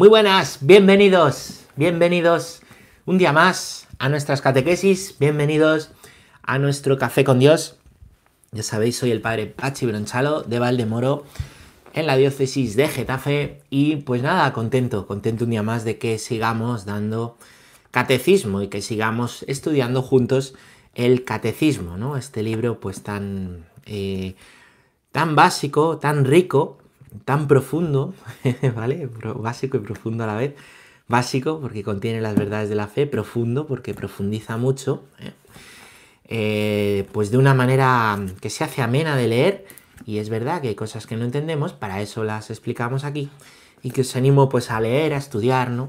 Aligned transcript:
Muy 0.00 0.08
buenas, 0.08 0.60
bienvenidos, 0.62 1.66
bienvenidos 1.76 2.62
un 3.04 3.18
día 3.18 3.34
más 3.34 3.86
a 3.98 4.08
nuestras 4.08 4.40
catequesis, 4.40 5.16
bienvenidos 5.18 5.90
a 6.40 6.58
nuestro 6.58 6.96
café 6.96 7.22
con 7.22 7.38
Dios. 7.38 7.76
Ya 8.50 8.62
sabéis, 8.62 8.96
soy 8.96 9.10
el 9.10 9.20
padre 9.20 9.44
Pachi 9.44 9.84
Bronchalo 9.84 10.40
de 10.40 10.58
Valdemoro 10.58 11.24
en 11.92 12.06
la 12.06 12.16
diócesis 12.16 12.76
de 12.76 12.88
Getafe 12.88 13.60
y 13.68 13.96
pues 13.96 14.22
nada, 14.22 14.54
contento, 14.54 15.06
contento 15.06 15.44
un 15.44 15.50
día 15.50 15.62
más 15.62 15.84
de 15.84 15.98
que 15.98 16.16
sigamos 16.18 16.86
dando 16.86 17.36
catecismo 17.90 18.62
y 18.62 18.68
que 18.68 18.80
sigamos 18.80 19.44
estudiando 19.48 20.00
juntos 20.00 20.54
el 20.94 21.24
catecismo, 21.24 21.98
¿no? 21.98 22.16
Este 22.16 22.42
libro 22.42 22.80
pues 22.80 23.02
tan, 23.02 23.66
eh, 23.84 24.34
tan 25.12 25.36
básico, 25.36 25.98
tan 25.98 26.24
rico, 26.24 26.79
tan 27.24 27.48
profundo, 27.48 28.14
¿vale? 28.76 29.08
Básico 29.36 29.76
y 29.76 29.80
profundo 29.80 30.24
a 30.24 30.26
la 30.26 30.36
vez. 30.36 30.54
Básico 31.08 31.60
porque 31.60 31.82
contiene 31.82 32.20
las 32.20 32.36
verdades 32.36 32.68
de 32.68 32.76
la 32.76 32.86
fe, 32.86 33.06
profundo 33.06 33.66
porque 33.66 33.94
profundiza 33.94 34.56
mucho, 34.56 35.04
¿eh? 35.18 35.32
Eh, 36.32 37.08
pues 37.10 37.32
de 37.32 37.38
una 37.38 37.54
manera 37.54 38.16
que 38.40 38.50
se 38.50 38.62
hace 38.62 38.82
amena 38.82 39.16
de 39.16 39.26
leer 39.26 39.66
y 40.06 40.18
es 40.18 40.28
verdad 40.28 40.62
que 40.62 40.68
hay 40.68 40.76
cosas 40.76 41.08
que 41.08 41.16
no 41.16 41.24
entendemos, 41.24 41.72
para 41.72 42.00
eso 42.00 42.22
las 42.22 42.50
explicamos 42.50 43.02
aquí 43.02 43.28
y 43.82 43.90
que 43.90 44.02
os 44.02 44.14
animo 44.14 44.48
pues 44.48 44.70
a 44.70 44.80
leer, 44.80 45.12
a 45.12 45.16
estudiar, 45.16 45.70
¿no? 45.70 45.88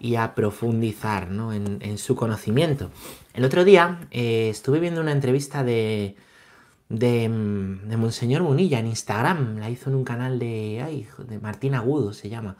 Y 0.00 0.14
a 0.16 0.34
profundizar, 0.34 1.30
¿no? 1.30 1.52
En, 1.52 1.98
su 1.98 2.16
conocimiento. 2.16 2.90
El 3.34 3.44
otro 3.44 3.64
día 3.64 4.00
eh, 4.10 4.48
estuve 4.50 4.80
viendo 4.80 5.02
una 5.02 5.12
entrevista 5.12 5.62
de, 5.62 6.16
de, 6.88 7.28
de, 7.28 7.96
Monseñor 7.96 8.42
Munilla 8.42 8.78
en 8.78 8.86
Instagram, 8.86 9.58
la 9.58 9.70
hizo 9.70 9.90
en 9.90 9.96
un 9.96 10.04
canal 10.04 10.38
de, 10.38 10.82
ay, 10.84 11.08
de 11.26 11.38
Martín 11.38 11.74
Agudo, 11.74 12.12
se 12.12 12.28
llama. 12.28 12.56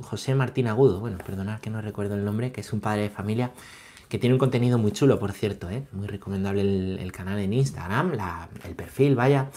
José 0.00 0.34
Martín 0.34 0.68
Agudo, 0.68 1.00
bueno, 1.00 1.18
perdonad 1.18 1.60
que 1.60 1.70
no 1.70 1.80
recuerdo 1.82 2.14
el 2.14 2.24
nombre, 2.24 2.52
que 2.52 2.60
es 2.60 2.72
un 2.72 2.80
padre 2.80 3.02
de 3.02 3.10
familia 3.10 3.52
que 4.08 4.18
tiene 4.18 4.34
un 4.34 4.38
contenido 4.38 4.78
muy 4.78 4.92
chulo, 4.92 5.18
por 5.18 5.32
cierto, 5.32 5.68
¿eh? 5.70 5.86
muy 5.92 6.06
recomendable 6.06 6.60
el, 6.60 7.12
canal 7.12 7.38
en 7.38 7.52
Instagram, 7.52 8.12
el 8.64 8.74
perfil, 8.74 9.16
vaya. 9.16 9.50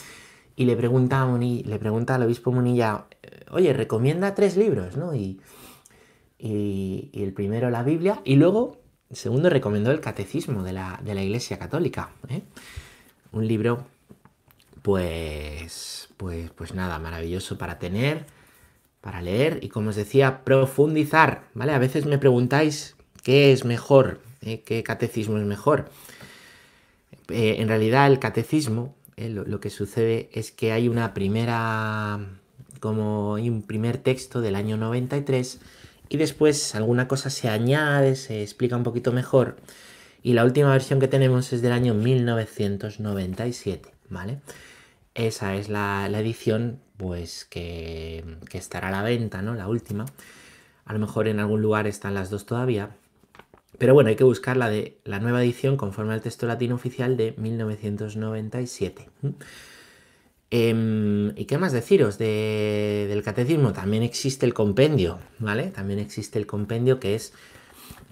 Y 0.56 0.66
le 0.66 0.76
pregunta, 0.76 1.22
a 1.22 1.38
le 1.38 1.80
pregunta 1.80 2.16
al 2.16 2.23
obispo 2.23 2.52
Munilla, 2.52 3.06
oye, 3.52 3.72
recomienda 3.73 4.34
tres 4.36 4.58
libros, 4.58 4.98
¿no? 4.98 5.14
Y, 5.14 5.39
y, 6.38 7.11
el 7.14 7.34
primero 7.34 7.70
la 7.70 7.84
Biblia, 7.84 8.22
y 8.26 8.36
luego, 8.36 8.82
el 9.09 9.16
segundo, 9.16 9.50
recomendó 9.50 9.92
el 9.92 10.02
Catecismo 10.02 10.64
de 10.64 10.73
la, 10.73 11.00
de 11.04 11.14
la 11.14 11.23
Iglesia 11.23 11.59
Católica. 11.59 12.11
¿eh? 12.28 12.42
Un 13.32 13.48
libro, 13.48 13.86
pues, 14.82 16.10
pues, 16.18 16.50
pues 16.52 16.74
nada, 16.74 16.98
maravilloso 17.00 17.58
para 17.58 17.80
tener, 17.80 18.26
para 19.02 19.22
leer 19.22 19.60
y, 19.62 19.70
como 19.70 19.90
os 19.90 19.96
decía, 19.96 20.44
profundizar, 20.44 21.44
¿vale? 21.54 21.74
A 21.74 21.80
veces 21.80 22.06
me 22.06 22.18
preguntáis 22.18 22.96
qué 23.24 23.52
es 23.52 23.66
mejor, 23.66 24.20
¿eh? 24.42 24.62
¿Qué 24.62 24.84
catecismo 24.84 25.38
es 25.38 25.46
mejor? 25.46 25.90
Eh, 27.30 27.58
en 27.60 27.68
realidad 27.68 28.08
el 28.08 28.20
catecismo, 28.20 28.96
eh, 29.16 29.30
lo, 29.30 29.60
que 29.60 29.70
sucede 29.70 30.30
es 30.34 30.52
que 30.52 30.72
hay 30.72 30.88
una 30.88 31.14
primera, 31.14 32.20
como 32.80 33.34
un 33.34 33.62
primer 33.62 33.98
texto 33.98 34.42
del 34.42 34.56
año 34.56 34.78
93 34.78 35.60
y 36.10 36.18
después 36.18 36.74
alguna 36.74 37.08
cosa 37.08 37.30
se 37.30 37.50
añade, 37.50 38.16
se 38.16 38.42
explica 38.42 38.76
un 38.76 38.84
poquito 38.84 39.12
mejor 39.12 39.58
y 40.22 40.34
la 40.34 40.44
última 40.44 40.72
versión 40.72 41.00
que 41.00 41.08
tenemos 41.08 41.53
es 41.53 41.62
del 41.62 41.72
año 41.72 41.94
1997, 41.94 43.89
¿vale? 44.09 44.39
Esa 45.16 45.56
es 45.56 45.70
la, 45.70 46.08
edición 46.08 46.80
pues 46.98 47.45
que, 47.45 48.23
estará 48.53 48.89
a 48.89 48.92
la 48.92 49.03
venta, 49.03 49.42
¿no? 49.42 49.56
La 49.56 49.67
última. 49.67 50.06
A 50.86 50.94
lo 50.94 51.00
mejor 51.00 51.28
en 51.28 51.39
algún 51.39 51.61
lugar 51.61 51.88
están 51.88 52.14
las 52.14 52.30
dos 52.30 52.45
todavía, 52.45 52.92
pero 53.78 53.94
bueno, 53.94 54.09
hay 54.09 54.16
que 54.16 54.23
buscar 54.23 54.58
la 54.58 54.70
de 54.70 54.98
la 55.06 55.20
nueva 55.20 55.44
edición 55.44 55.78
conforme 55.78 56.14
al 56.14 56.22
texto 56.22 56.48
latino 56.48 56.76
oficial 56.76 57.15
de 57.15 57.33
1997. 57.38 59.10
Em, 60.52 61.38
¿Y 61.38 61.45
qué 61.45 61.58
más 61.58 61.71
deciros 61.71 62.17
del 62.17 63.21
catecismo? 63.23 63.71
También 63.71 64.04
existe 64.04 64.45
el 64.45 64.54
compendio, 64.54 65.20
¿vale? 65.38 65.67
También 65.67 65.99
existe 65.99 66.39
el 66.39 66.45
compendio 66.48 66.99
que 66.99 67.15
es... 67.15 67.33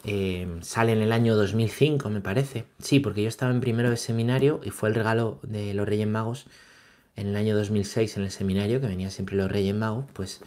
Em, 0.10 0.62
sale 0.62 0.94
en 0.94 1.02
el 1.02 1.12
año 1.12 1.36
2005, 1.36 2.10
me 2.10 2.22
parece. 2.22 2.64
Sí, 2.80 3.02
porque 3.02 3.24
yo 3.24 3.28
estaba 3.28 3.52
en 3.52 3.60
primero 3.60 3.90
de 3.90 3.98
seminario 3.98 4.62
y 4.64 4.70
fue 4.70 4.88
el 4.88 4.96
regalo 4.96 5.38
de 5.44 5.74
los 5.74 5.86
Reyes 5.86 6.08
Magos 6.08 6.48
en 7.18 7.28
el 7.28 7.36
año 7.36 7.58
2006 7.58 8.16
en 8.16 8.24
el 8.24 8.32
seminario, 8.32 8.80
que 8.80 8.88
venía 8.88 9.12
siempre 9.12 9.36
los 9.36 9.52
Reyes 9.52 9.76
Magos, 9.76 10.06
pues 10.14 10.40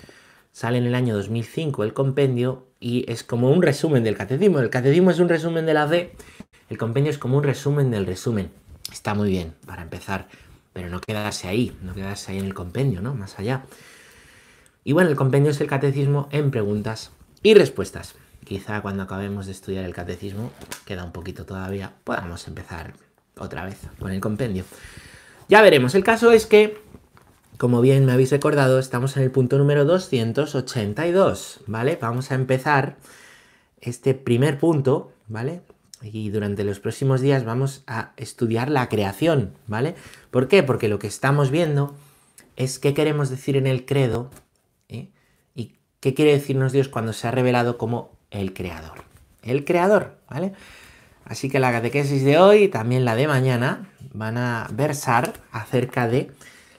sale 0.51 0.79
en 0.79 0.87
el 0.87 0.95
año 0.95 1.15
2005 1.15 1.85
el 1.85 1.93
compendio 1.93 2.69
y 2.81 3.05
es 3.13 3.23
como 3.23 3.51
un 3.51 3.61
resumen 3.61 4.03
del 4.03 4.17
catecismo. 4.17 4.61
El 4.61 4.71
catecismo 4.71 5.11
es 5.11 5.19
un 5.19 5.29
resumen 5.29 5.67
de 5.67 5.75
la 5.75 5.87
fe, 5.87 6.13
el 6.71 6.79
compendio 6.79 7.11
es 7.11 7.19
como 7.19 7.37
un 7.37 7.45
resumen 7.45 7.91
del 7.91 8.07
resumen. 8.07 8.51
Está 8.91 9.13
muy 9.13 9.29
bien 9.29 9.53
para 9.67 9.83
empezar, 9.83 10.29
pero 10.73 10.89
no 10.89 11.03
quedarse 11.03 11.49
ahí, 11.49 11.77
no 11.83 11.93
quedarse 11.95 12.33
ahí 12.33 12.39
en 12.39 12.47
el 12.47 12.55
compendio, 12.55 13.03
¿no? 13.03 13.15
Más 13.15 13.39
allá. 13.39 13.67
Y 14.85 14.93
bueno, 14.93 15.11
el 15.11 15.17
compendio 15.17 15.51
es 15.51 15.61
el 15.61 15.67
catecismo 15.67 16.31
en 16.33 16.51
preguntas 16.51 17.11
y 17.43 17.53
respuestas. 17.53 18.15
Quizá 18.45 18.81
cuando 18.81 19.03
acabemos 19.03 19.47
de 19.47 19.53
estudiar 19.53 19.85
el 19.85 19.95
catecismo, 19.95 20.51
queda 20.87 21.05
un 21.05 21.13
poquito 21.13 21.45
todavía, 21.45 21.93
podamos 22.05 22.47
empezar 22.49 22.95
otra 23.39 23.65
vez 23.65 23.79
con 23.99 24.11
el 24.13 24.21
compendio. 24.21 24.65
Ya 25.49 25.63
veremos. 25.63 25.95
El 25.95 26.05
caso 26.05 26.33
es 26.33 26.47
que 26.47 26.81
como 27.61 27.83
bien 27.83 28.07
me 28.07 28.13
habéis 28.13 28.31
recordado, 28.31 28.79
estamos 28.79 29.19
en 29.19 29.23
el 29.23 29.31
punto 29.31 29.59
número 29.59 29.85
282, 29.85 31.61
¿vale? 31.67 31.99
Vamos 32.01 32.31
a 32.31 32.35
empezar 32.35 32.97
este 33.83 34.15
primer 34.15 34.59
punto, 34.59 35.13
¿vale? 35.29 35.61
Y 36.01 36.31
durante 36.31 36.65
los 36.65 36.81
próximos 36.81 37.21
días 37.21 37.45
vamos 37.45 37.83
a 37.87 38.15
estudiar 38.17 38.71
la 38.71 38.89
creación, 38.89 39.53
¿vale? 39.67 39.95
¿Por 40.31 40.49
qué? 40.49 40.63
Porque 40.63 40.89
lo 40.89 40.99
que 40.99 41.07
estamos 41.07 41.51
viendo 41.51 41.95
es 42.57 42.79
qué 42.79 42.95
queremos 42.95 43.29
decir 43.29 43.59
en 43.59 43.67
el 43.67 43.85
credo 43.85 44.31
¿eh? 44.89 45.11
y 45.55 45.77
qué 46.01 46.15
quiere 46.15 46.33
decirnos 46.33 46.73
Dios 46.73 46.89
cuando 46.89 47.13
se 47.13 47.29
ha 47.29 47.31
revelado 47.31 47.77
como 47.77 48.17
el 48.31 48.53
creador. 48.53 49.05
El 49.43 49.65
creador, 49.65 50.19
¿vale? 50.29 50.53
Así 51.25 51.49
que 51.49 51.61
la 51.61 51.73
catequesis 51.73 52.25
de 52.25 52.39
hoy, 52.39 52.69
también 52.69 53.05
la 53.05 53.15
de 53.15 53.29
mañana, 53.29 53.89
van 54.13 54.37
a 54.37 54.69
versar 54.73 55.35
acerca 55.53 56.09
de 56.09 56.31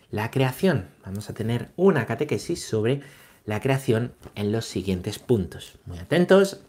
la 0.09 0.29
creación. 0.29 0.87
Vamos 1.05 1.29
a 1.29 1.33
tener 1.33 1.69
una 1.77 2.05
catequesis 2.05 2.63
sobre 2.63 3.01
la 3.45 3.61
creación 3.61 4.13
en 4.35 4.51
los 4.51 4.65
siguientes 4.65 5.19
puntos. 5.19 5.77
Muy 5.85 5.97
atentos. 5.99 6.59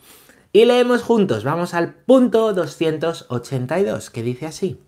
Y 0.53 0.65
leemos 0.65 1.03
juntos. 1.03 1.45
Vamos 1.45 1.75
al 1.75 1.95
punto 1.95 2.53
282, 2.53 4.11
que 4.11 4.23
dice 4.23 4.47
así. 4.47 4.81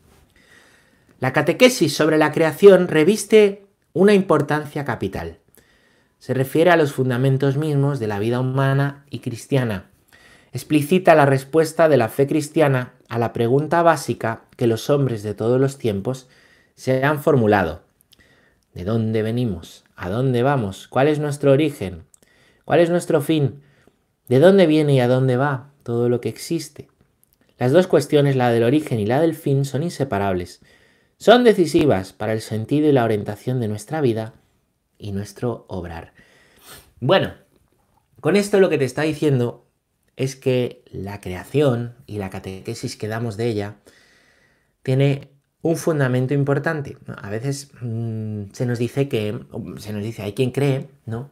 La 1.21 1.33
catequesis 1.33 1.95
sobre 1.95 2.19
la 2.19 2.33
creación 2.33 2.87
reviste 2.87 3.67
una 3.93 4.15
importancia 4.15 4.85
capital. 4.85 5.39
Se 6.25 6.33
refiere 6.33 6.71
a 6.71 6.77
los 6.79 6.95
fundamentos 6.95 7.59
mismos 7.59 8.01
de 8.01 8.07
la 8.07 8.19
vida 8.19 8.41
humana 8.41 9.05
y 9.11 9.19
cristiana. 9.19 9.91
Explicita 10.55 11.15
la 11.15 11.27
respuesta 11.27 11.87
de 11.91 11.99
la 11.99 12.09
fe 12.09 12.27
cristiana 12.27 12.95
a 13.11 13.19
la 13.19 13.35
pregunta 13.35 13.83
básica 13.83 14.45
que 14.57 14.67
los 14.67 14.89
hombres 14.89 15.23
de 15.23 15.35
todos 15.35 15.61
los 15.61 15.77
tiempos 15.77 16.27
se 16.77 17.05
han 17.05 17.21
formulado 17.23 17.83
¿De 18.73 18.85
dónde 18.85 19.23
venimos? 19.23 19.85
¿A 19.97 20.09
dónde 20.09 20.43
vamos? 20.43 20.89
¿Cuál 20.89 21.09
es 21.09 21.19
nuestro 21.19 21.53
origen? 21.53 22.05
¿Cuál 22.65 22.81
es 22.81 22.89
nuestro 22.89 23.21
fin? 23.21 23.61
¿De 24.27 24.39
dónde 24.39 24.67
viene 24.67 24.95
y 24.95 25.01
a 25.01 25.09
dónde 25.09 25.37
va 25.37 25.73
todo 25.83 26.09
lo 26.09 26.23
que 26.23 26.31
existe? 26.31 26.89
Las 27.59 27.71
dos 27.71 27.87
cuestiones, 27.87 28.35
la 28.35 28.51
del 28.51 28.63
origen 28.63 28.99
y 28.99 29.05
la 29.05 29.21
del 29.21 29.35
fin, 29.35 29.67
son 29.67 29.83
inseparables. 29.83 30.63
Son 31.19 31.45
decisivas 31.45 32.15
para 32.15 32.33
el 32.33 32.41
sentido 32.41 32.89
y 32.89 32.93
la 32.93 33.05
orientación 33.05 33.61
de 33.61 33.69
nuestra 33.69 34.01
vida 34.01 34.33
y 35.05 35.13
nuestro 35.13 35.67
obrar. 35.69 36.15
Bueno, 36.99 37.35
con 38.21 38.37
esto 38.37 38.59
lo 38.59 38.71
que 38.71 38.79
te 38.79 38.87
está 38.87 39.03
diciendo 39.03 39.67
es 40.17 40.35
que 40.35 40.83
la 40.91 41.21
creación 41.21 41.95
y 42.07 42.17
la 42.17 42.31
catequesis 42.31 42.97
que 42.97 43.07
damos 43.07 43.37
de 43.37 43.49
ella 43.49 43.77
tiene 44.83 45.29
un 45.61 45.77
fundamento 45.77 46.33
importante. 46.33 46.97
A 47.19 47.29
veces 47.29 47.71
mm, 47.83 48.53
se 48.53 48.65
nos 48.65 48.79
dice 48.79 49.09
que, 49.09 49.39
se 49.77 49.93
nos 49.93 50.03
dice, 50.03 50.23
hay 50.23 50.33
quien 50.33 50.53
cree, 50.53 50.89
¿no? 51.05 51.31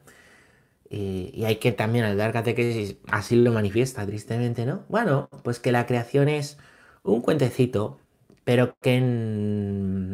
y 0.94 1.44
hay 1.46 1.56
que 1.56 1.72
también 1.72 2.04
al 2.04 2.18
dar 2.18 2.34
catequesis 2.34 2.96
así 3.08 3.36
lo 3.36 3.50
manifiesta 3.50 4.04
tristemente, 4.04 4.66
¿no? 4.66 4.84
Bueno, 4.90 5.30
pues 5.42 5.58
que 5.58 5.72
la 5.72 5.86
creación 5.86 6.28
es 6.28 6.58
un 7.02 7.22
cuentecito, 7.22 7.98
pero 8.44 8.76
que 8.82 8.98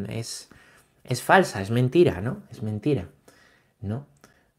es, 0.08 0.50
es 1.02 1.22
falsa, 1.22 1.62
es 1.62 1.72
mentira, 1.72 2.20
¿no? 2.20 2.44
Es 2.52 2.62
mentira, 2.62 3.08
¿no? 3.80 4.06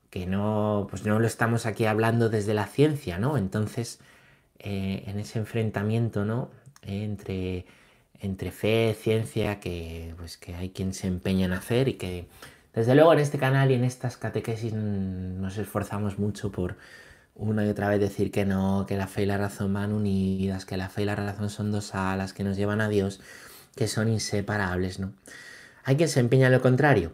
Que 0.09 0.25
no, 0.25 0.87
pues 0.89 1.05
no 1.05 1.19
lo 1.19 1.27
estamos 1.27 1.65
aquí 1.65 1.85
hablando 1.85 2.29
desde 2.29 2.53
la 2.53 2.65
ciencia, 2.67 3.19
¿no? 3.19 3.37
Entonces, 3.37 3.99
eh, 4.59 5.03
en 5.07 5.19
ese 5.19 5.39
enfrentamiento, 5.39 6.25
¿no? 6.25 6.49
entre 6.83 7.65
entre 8.21 8.51
fe, 8.51 8.95
ciencia, 8.99 9.59
que, 9.61 10.13
pues, 10.17 10.37
que 10.37 10.53
hay 10.55 10.71
quien 10.71 10.93
se 10.93 11.07
empeña 11.07 11.45
en 11.45 11.53
hacer 11.53 11.87
y 11.87 11.93
que 11.95 12.27
Desde 12.73 12.95
luego 12.95 13.13
en 13.13 13.19
este 13.19 13.37
canal 13.39 13.71
y 13.71 13.75
en 13.75 13.83
estas 13.83 14.17
catequesis 14.17 14.73
nos 14.73 15.57
esforzamos 15.57 16.19
mucho 16.19 16.51
por 16.51 16.77
una 17.35 17.65
y 17.65 17.69
otra 17.69 17.89
vez 17.89 17.99
decir 17.99 18.31
que 18.31 18.45
no, 18.45 18.85
que 18.87 18.97
la 18.97 19.07
fe 19.07 19.23
y 19.23 19.25
la 19.25 19.37
razón 19.37 19.73
van 19.73 19.93
unidas, 19.93 20.65
que 20.65 20.77
la 20.77 20.89
fe 20.89 21.03
y 21.03 21.05
la 21.05 21.15
razón 21.15 21.49
son 21.49 21.71
dos 21.71 21.95
alas 21.95 22.33
que 22.33 22.43
nos 22.43 22.57
llevan 22.57 22.81
a 22.81 22.89
Dios, 22.89 23.21
que 23.75 23.87
son 23.87 24.09
inseparables, 24.09 24.99
¿no? 24.99 25.13
Hay 25.83 25.95
quien 25.97 26.09
se 26.09 26.19
empeña 26.19 26.47
en 26.47 26.53
lo 26.53 26.61
contrario. 26.61 27.13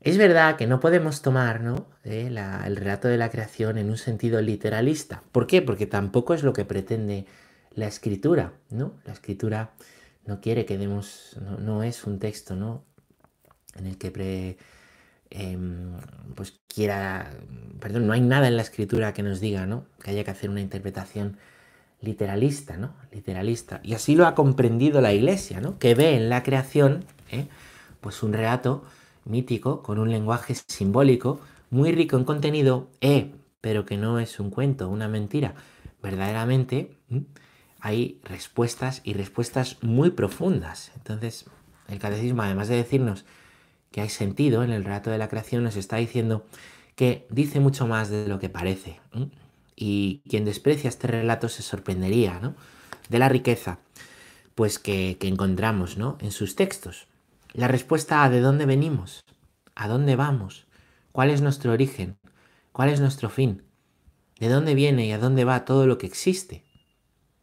Es 0.00 0.16
verdad 0.16 0.56
que 0.56 0.66
no 0.66 0.80
podemos 0.80 1.22
tomar. 1.22 1.60
Eh, 2.04 2.26
el 2.64 2.76
relato 2.76 3.08
de 3.08 3.16
la 3.16 3.30
creación 3.30 3.78
en 3.78 3.90
un 3.90 3.98
sentido 3.98 4.40
literalista. 4.40 5.22
¿Por 5.32 5.46
qué? 5.46 5.62
Porque 5.62 5.86
tampoco 5.86 6.34
es 6.34 6.42
lo 6.42 6.52
que 6.52 6.64
pretende 6.64 7.26
la 7.74 7.86
escritura, 7.86 8.52
¿no? 8.70 8.94
La 9.04 9.12
escritura 9.12 9.72
no 10.26 10.40
quiere 10.40 10.64
que 10.64 10.78
demos, 10.78 11.36
no, 11.60 11.82
es 11.82 12.04
un 12.04 12.18
texto, 12.18 12.54
¿no? 12.54 12.84
En 13.76 13.86
el 13.86 13.98
que 13.98 14.58
em, 15.30 15.96
pues 16.34 16.60
quiera, 16.68 17.30
perdón, 17.80 18.06
no 18.06 18.12
hay 18.12 18.20
nada 18.20 18.48
en 18.48 18.56
la 18.56 18.62
escritura 18.62 19.12
que 19.12 19.22
nos 19.22 19.40
diga, 19.40 19.66
¿no? 19.66 19.86
Que 20.02 20.10
haya 20.10 20.24
que 20.24 20.30
hacer 20.30 20.50
una 20.50 20.60
interpretación 20.60 21.38
literalista, 22.00 22.76
¿no? 22.76 22.94
Literalista. 23.10 23.80
Y 23.82 23.94
así 23.94 24.14
lo 24.14 24.26
ha 24.26 24.34
comprendido 24.34 25.00
la 25.00 25.12
Iglesia, 25.12 25.60
¿no? 25.60 25.78
Que 25.78 25.94
ve 25.94 26.16
en 26.16 26.28
la 26.28 26.42
creación, 26.42 27.04
¿eh? 27.30 27.48
pues 28.00 28.22
un 28.22 28.32
relato 28.32 28.84
mítico 29.24 29.82
con 29.82 29.98
un 29.98 30.10
lenguaje 30.10 30.54
simbólico 30.66 31.40
muy 31.70 31.92
rico 31.92 32.16
en 32.16 32.24
contenido, 32.24 32.88
eh, 33.00 33.32
pero 33.60 33.84
que 33.84 33.96
no 33.96 34.18
es 34.18 34.40
un 34.40 34.50
cuento, 34.50 34.88
una 34.88 35.08
mentira. 35.08 35.54
Verdaderamente 36.02 36.96
hay 37.80 38.20
respuestas 38.24 39.00
y 39.04 39.14
respuestas 39.14 39.76
muy 39.82 40.10
profundas. 40.10 40.92
Entonces, 40.96 41.46
el 41.88 41.98
catecismo, 41.98 42.42
además 42.42 42.68
de 42.68 42.76
decirnos 42.76 43.24
que 43.90 44.00
hay 44.00 44.08
sentido 44.08 44.62
en 44.62 44.70
el 44.70 44.84
relato 44.84 45.10
de 45.10 45.18
la 45.18 45.28
creación, 45.28 45.64
nos 45.64 45.76
está 45.76 45.96
diciendo 45.96 46.46
que 46.94 47.26
dice 47.30 47.60
mucho 47.60 47.86
más 47.86 48.10
de 48.10 48.28
lo 48.28 48.38
que 48.38 48.48
parece. 48.48 49.00
Y 49.76 50.22
quien 50.28 50.44
desprecia 50.44 50.88
este 50.88 51.06
relato 51.06 51.48
se 51.48 51.62
sorprendería 51.62 52.40
¿no? 52.40 52.54
de 53.08 53.18
la 53.18 53.28
riqueza 53.28 53.78
pues 54.54 54.78
que, 54.78 55.16
que 55.20 55.28
encontramos 55.28 55.96
¿no? 55.96 56.18
en 56.20 56.32
sus 56.32 56.56
textos. 56.56 57.07
La 57.54 57.66
respuesta 57.66 58.22
a 58.22 58.30
de 58.30 58.40
dónde 58.40 58.66
venimos, 58.66 59.24
a 59.74 59.88
dónde 59.88 60.16
vamos, 60.16 60.66
cuál 61.12 61.30
es 61.30 61.40
nuestro 61.40 61.72
origen, 61.72 62.18
cuál 62.72 62.90
es 62.90 63.00
nuestro 63.00 63.30
fin, 63.30 63.62
de 64.38 64.48
dónde 64.48 64.74
viene 64.74 65.06
y 65.06 65.12
a 65.12 65.18
dónde 65.18 65.44
va 65.44 65.64
todo 65.64 65.86
lo 65.86 65.96
que 65.96 66.06
existe. 66.06 66.64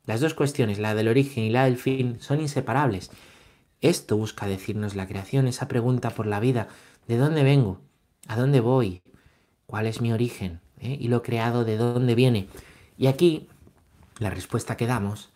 Las 0.06 0.22
dos 0.22 0.36
cuestiones, 0.36 0.78
la 0.78 0.94
del 0.94 1.08
origen 1.08 1.44
y 1.44 1.50
la 1.50 1.66
del 1.66 1.78
fin, 1.78 2.18
son 2.20 2.40
inseparables. 2.40 3.10
Esto 3.82 4.16
busca 4.16 4.46
decirnos 4.46 4.96
la 4.96 5.08
creación, 5.08 5.48
esa 5.48 5.68
pregunta 5.68 6.12
por 6.12 6.28
la 6.28 6.40
vida, 6.40 6.68
¿de 7.08 7.18
dónde 7.18 7.44
vengo? 7.44 7.82
¿A 8.28 8.38
dónde 8.38 8.60
voy? 8.60 9.02
¿Cuál 9.66 9.88
es 9.88 10.02
mi 10.02 10.14
origen? 10.14 10.62
¿Eh? 10.80 10.98
¿Y 11.00 11.08
lo 11.08 11.24
creado 11.24 11.66
de 11.66 11.78
dónde 11.78 12.14
viene? 12.14 12.48
Y 12.98 13.08
aquí, 13.08 13.50
la 14.20 14.30
respuesta 14.30 14.78
que 14.78 14.86
damos, 14.86 15.32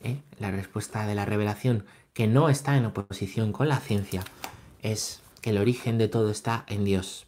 ¿eh? 0.00 0.22
la 0.38 0.52
respuesta 0.52 1.06
de 1.06 1.16
la 1.16 1.24
revelación, 1.24 1.84
que 2.14 2.26
no 2.26 2.48
está 2.48 2.76
en 2.76 2.84
oposición 2.84 3.52
con 3.52 3.68
la 3.68 3.80
ciencia, 3.80 4.22
es 4.82 5.20
que 5.40 5.50
el 5.50 5.58
origen 5.58 5.98
de 5.98 6.08
todo 6.08 6.30
está 6.30 6.64
en 6.68 6.84
Dios. 6.84 7.26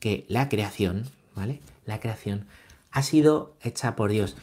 Que 0.00 0.24
la 0.28 0.48
creación, 0.48 1.04
¿vale? 1.34 1.60
La 1.84 2.00
creación 2.00 2.46
ha 2.90 3.02
sido 3.02 3.54
hecha 3.62 3.96
por 3.96 4.10
Dios. 4.10 4.36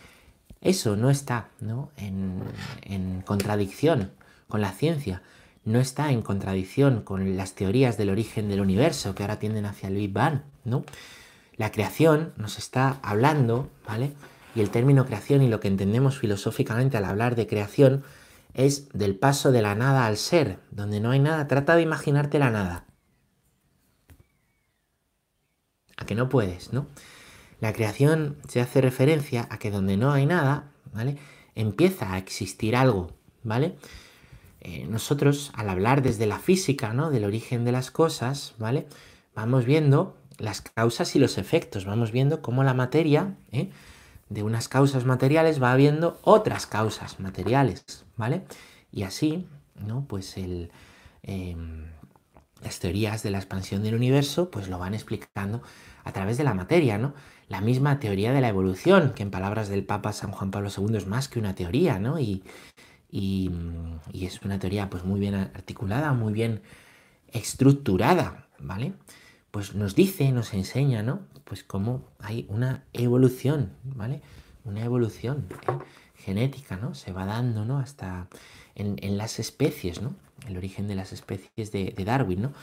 Eso 0.61 0.95
no 0.95 1.09
está 1.09 1.49
En, 1.97 3.23
contradicción 3.25 4.11
con 4.47 4.61
la 4.61 4.71
ciencia, 4.71 5.21
no 5.63 5.79
está 5.79 6.11
en 6.11 6.21
contradicción 6.21 7.01
con 7.01 7.37
las 7.37 7.53
teorías 7.53 7.97
del 7.97 8.09
origen 8.09 8.49
del 8.49 8.61
universo 8.61 9.15
que 9.15 9.23
ahora 9.23 9.39
tienden 9.39 9.65
hacia 9.65 9.87
el 9.87 9.95
Big 9.95 10.11
Bang, 10.11 10.41
¿no? 10.65 10.83
La 11.55 11.71
creación 11.71 12.33
nos 12.37 12.57
está 12.57 12.99
hablando, 13.01 13.69
¿vale? 13.87 14.13
Y 14.55 14.61
el 14.61 14.69
término 14.69 15.05
creación 15.05 15.41
y 15.41 15.47
lo 15.47 15.59
que 15.59 15.67
entendemos 15.67 16.19
filosóficamente 16.19 16.97
al 16.97 17.05
hablar 17.05 17.35
de 17.35 17.47
creación 17.47 18.03
es 18.53 18.89
del 18.89 19.17
paso 19.17 19.51
de 19.51 19.61
la 19.61 19.75
nada 19.75 20.05
al 20.05 20.17
ser, 20.17 20.59
donde 20.71 20.99
no 20.99 21.11
hay 21.11 21.19
nada. 21.19 21.47
Trata 21.47 21.75
de 21.75 21.81
imaginarte 21.81 22.39
la 22.39 22.49
nada. 22.49 22.85
A 25.97 26.05
que 26.05 26.15
no 26.15 26.29
puedes, 26.29 26.73
¿no? 26.73 26.87
La 27.59 27.73
creación 27.73 28.37
se 28.47 28.59
hace 28.59 28.81
referencia 28.81 29.47
a 29.51 29.59
que 29.59 29.71
donde 29.71 29.97
no 29.97 30.11
hay 30.11 30.25
nada, 30.25 30.71
¿vale? 30.93 31.17
Empieza 31.55 32.13
a 32.13 32.17
existir 32.17 32.75
algo, 32.75 33.11
¿vale? 33.43 33.77
Eh, 34.61 34.87
nosotros, 34.87 35.51
al 35.55 35.69
hablar 35.69 36.01
desde 36.01 36.25
la 36.25 36.39
física, 36.39 36.93
¿no? 36.93 37.11
Del 37.11 37.25
origen 37.25 37.65
de 37.65 37.71
las 37.71 37.91
cosas, 37.91 38.55
¿vale? 38.57 38.87
Vamos 39.35 39.65
viendo 39.65 40.17
las 40.37 40.61
causas 40.61 41.15
y 41.15 41.19
los 41.19 41.37
efectos, 41.37 41.85
vamos 41.85 42.11
viendo 42.11 42.41
cómo 42.41 42.63
la 42.63 42.73
materia, 42.73 43.35
¿eh? 43.51 43.69
de 44.31 44.43
unas 44.43 44.69
causas 44.69 45.05
materiales 45.05 45.61
va 45.61 45.73
habiendo 45.73 46.17
otras 46.23 46.65
causas 46.65 47.19
materiales, 47.19 48.05
¿vale? 48.21 48.43
Y 48.91 49.01
así, 49.01 49.47
¿no? 49.75 50.05
Pues 50.07 50.37
em, 50.37 51.87
las 52.61 52.79
teorías 52.79 53.23
de 53.23 53.31
la 53.31 53.39
expansión 53.39 53.81
del 53.81 53.95
universo, 53.95 54.51
pues 54.51 54.69
lo 54.69 54.77
van 54.77 54.93
explicando 54.93 55.63
a 56.03 56.11
través 56.11 56.37
de 56.37 56.43
la 56.43 56.53
materia, 56.53 56.99
¿no? 56.99 57.15
la 57.49 57.61
misma 57.61 57.99
teoría 57.99 58.31
de 58.31 58.41
la 58.41 58.47
evolución, 58.47 59.13
que 59.13 59.23
en 59.23 59.31
palabras 59.31 59.69
del 59.69 59.83
Papa 59.83 60.13
San 60.13 60.31
Juan 60.31 60.51
Pablo 60.51 60.69
II 60.75 60.95
es 60.95 61.07
más 61.07 61.27
que 61.27 61.37
una 61.37 61.53
teoría, 61.53 61.99
¿no? 61.99 62.17
Y, 62.17 62.43
y, 63.09 63.51
es 64.13 64.41
una 64.43 64.57
teoría 64.57 64.89
pues 64.89 65.03
muy 65.03 65.19
bien 65.19 65.35
articulada, 65.35 66.13
muy 66.13 66.31
bien 66.31 66.61
estructurada, 67.33 68.47
¿vale? 68.57 68.93
Pues 69.49 69.75
nos 69.75 69.95
dice, 69.95 70.31
nos 70.31 70.53
enseña, 70.53 71.03
¿no? 71.03 71.21
Pues 71.43 71.65
cómo 71.65 72.05
hay 72.19 72.45
una 72.47 72.85
evolución, 72.93 73.73
¿vale? 73.83 74.21
Una 74.63 74.85
evolución 74.85 75.47
¿eh? 75.67 75.73
Genética, 76.21 76.77
¿no? 76.77 76.95
Se 76.95 77.11
va 77.11 77.25
dando, 77.25 77.65
¿no? 77.65 77.79
Hasta 77.79 78.27
en, 78.75 79.17
las 79.17 79.39
especies, 79.39 80.01
¿no? 80.01 80.15
El 80.47 80.57
origen 80.57 80.87
de 80.87 80.95
las 80.95 81.11
especies 81.11 81.71
de, 81.71 81.93
Darwin, 82.05 82.43
¿no? 82.43 82.53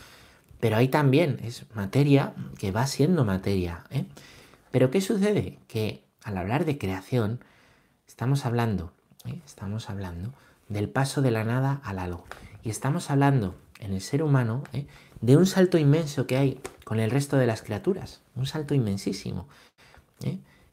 Pero 0.61 0.77
ahí 0.77 0.89
también 0.89 1.39
es 1.43 1.65
materia 1.75 2.35
que 2.59 2.73
va 2.73 2.87
siendo 2.87 3.25
materia, 3.25 3.85
¿eh? 3.91 4.07
Pero 4.71 4.91
¿qué 4.91 5.01
sucede? 5.01 5.59
Que 5.69 6.05
al 6.23 6.37
hablar 6.37 6.65
de 6.65 6.79
creación, 6.79 7.41
estamos 8.07 8.45
hablando, 8.45 8.93
¿eh? 9.25 9.41
estamos 9.47 9.89
hablando 9.89 10.33
del 10.69 10.89
paso 10.89 11.23
de 11.23 11.31
la 11.31 11.45
nada 11.45 11.81
al 11.85 11.99
algo. 11.99 12.25
Y 12.63 12.71
estamos 12.71 13.11
hablando 13.11 13.55
en 13.79 13.93
el 13.93 14.01
ser 14.01 14.23
humano 14.23 14.65
¿eh? 14.73 14.87
de 15.21 15.37
un 15.37 15.47
salto 15.47 15.79
inmenso 15.79 16.27
que 16.27 16.37
hay 16.37 16.61
con 16.85 17.01
el 17.01 17.11
resto 17.11 17.37
de 17.37 17.47
las 17.47 17.63
criaturas. 17.63 18.21
Un 18.35 18.47
salto 18.47 18.75
inmensísimo. 18.75 19.49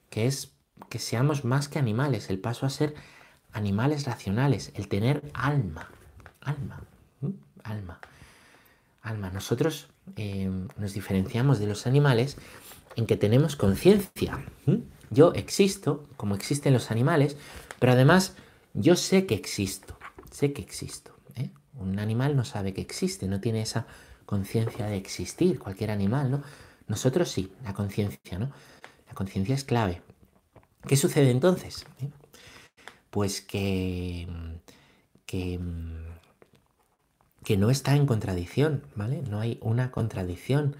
Que 0.09 0.27
es 0.27 0.54
que 0.89 0.99
seamos 0.99 1.45
más 1.45 1.67
que 1.67 1.79
animales. 1.79 2.29
El 2.29 2.39
paso 2.39 2.65
a 2.65 2.69
ser 2.69 2.95
animales 3.53 4.05
racionales. 4.05 4.71
El 4.75 4.87
tener 4.87 5.29
alma. 5.33 5.89
Alma. 6.41 6.81
Alma. 7.63 7.99
Alma. 9.01 9.29
Nosotros 9.31 9.89
nos 10.77 10.93
diferenciamos 10.93 11.59
de 11.59 11.67
los 11.67 11.87
animales 11.87 12.37
en 12.95 13.05
que 13.05 13.17
tenemos 13.17 13.55
conciencia. 13.55 14.43
Yo 15.09 15.33
existo, 15.33 16.07
como 16.17 16.35
existen 16.35 16.73
los 16.73 16.91
animales, 16.91 17.37
pero 17.79 17.93
además 17.93 18.35
yo 18.73 18.95
sé 18.95 19.25
que 19.25 19.35
existo, 19.35 19.97
sé 20.31 20.53
que 20.53 20.61
existo. 20.61 21.15
¿eh? 21.35 21.51
Un 21.73 21.99
animal 21.99 22.35
no 22.35 22.45
sabe 22.45 22.73
que 22.73 22.81
existe, 22.81 23.27
no 23.27 23.39
tiene 23.39 23.61
esa 23.61 23.85
conciencia 24.25 24.87
de 24.87 24.97
existir, 24.97 25.59
cualquier 25.59 25.91
animal, 25.91 26.31
¿no? 26.31 26.43
Nosotros 26.87 27.31
sí, 27.31 27.51
la 27.63 27.73
conciencia, 27.73 28.39
¿no? 28.39 28.51
La 29.07 29.13
conciencia 29.13 29.55
es 29.55 29.63
clave. 29.63 30.01
¿Qué 30.87 30.97
sucede 30.97 31.31
entonces? 31.31 31.85
¿Eh? 32.01 32.09
Pues 33.09 33.41
que, 33.41 34.27
que, 35.25 35.59
que 37.43 37.57
no 37.57 37.69
está 37.69 37.95
en 37.95 38.05
contradicción, 38.05 38.83
¿vale? 38.95 39.23
No 39.29 39.39
hay 39.39 39.57
una 39.61 39.91
contradicción 39.91 40.75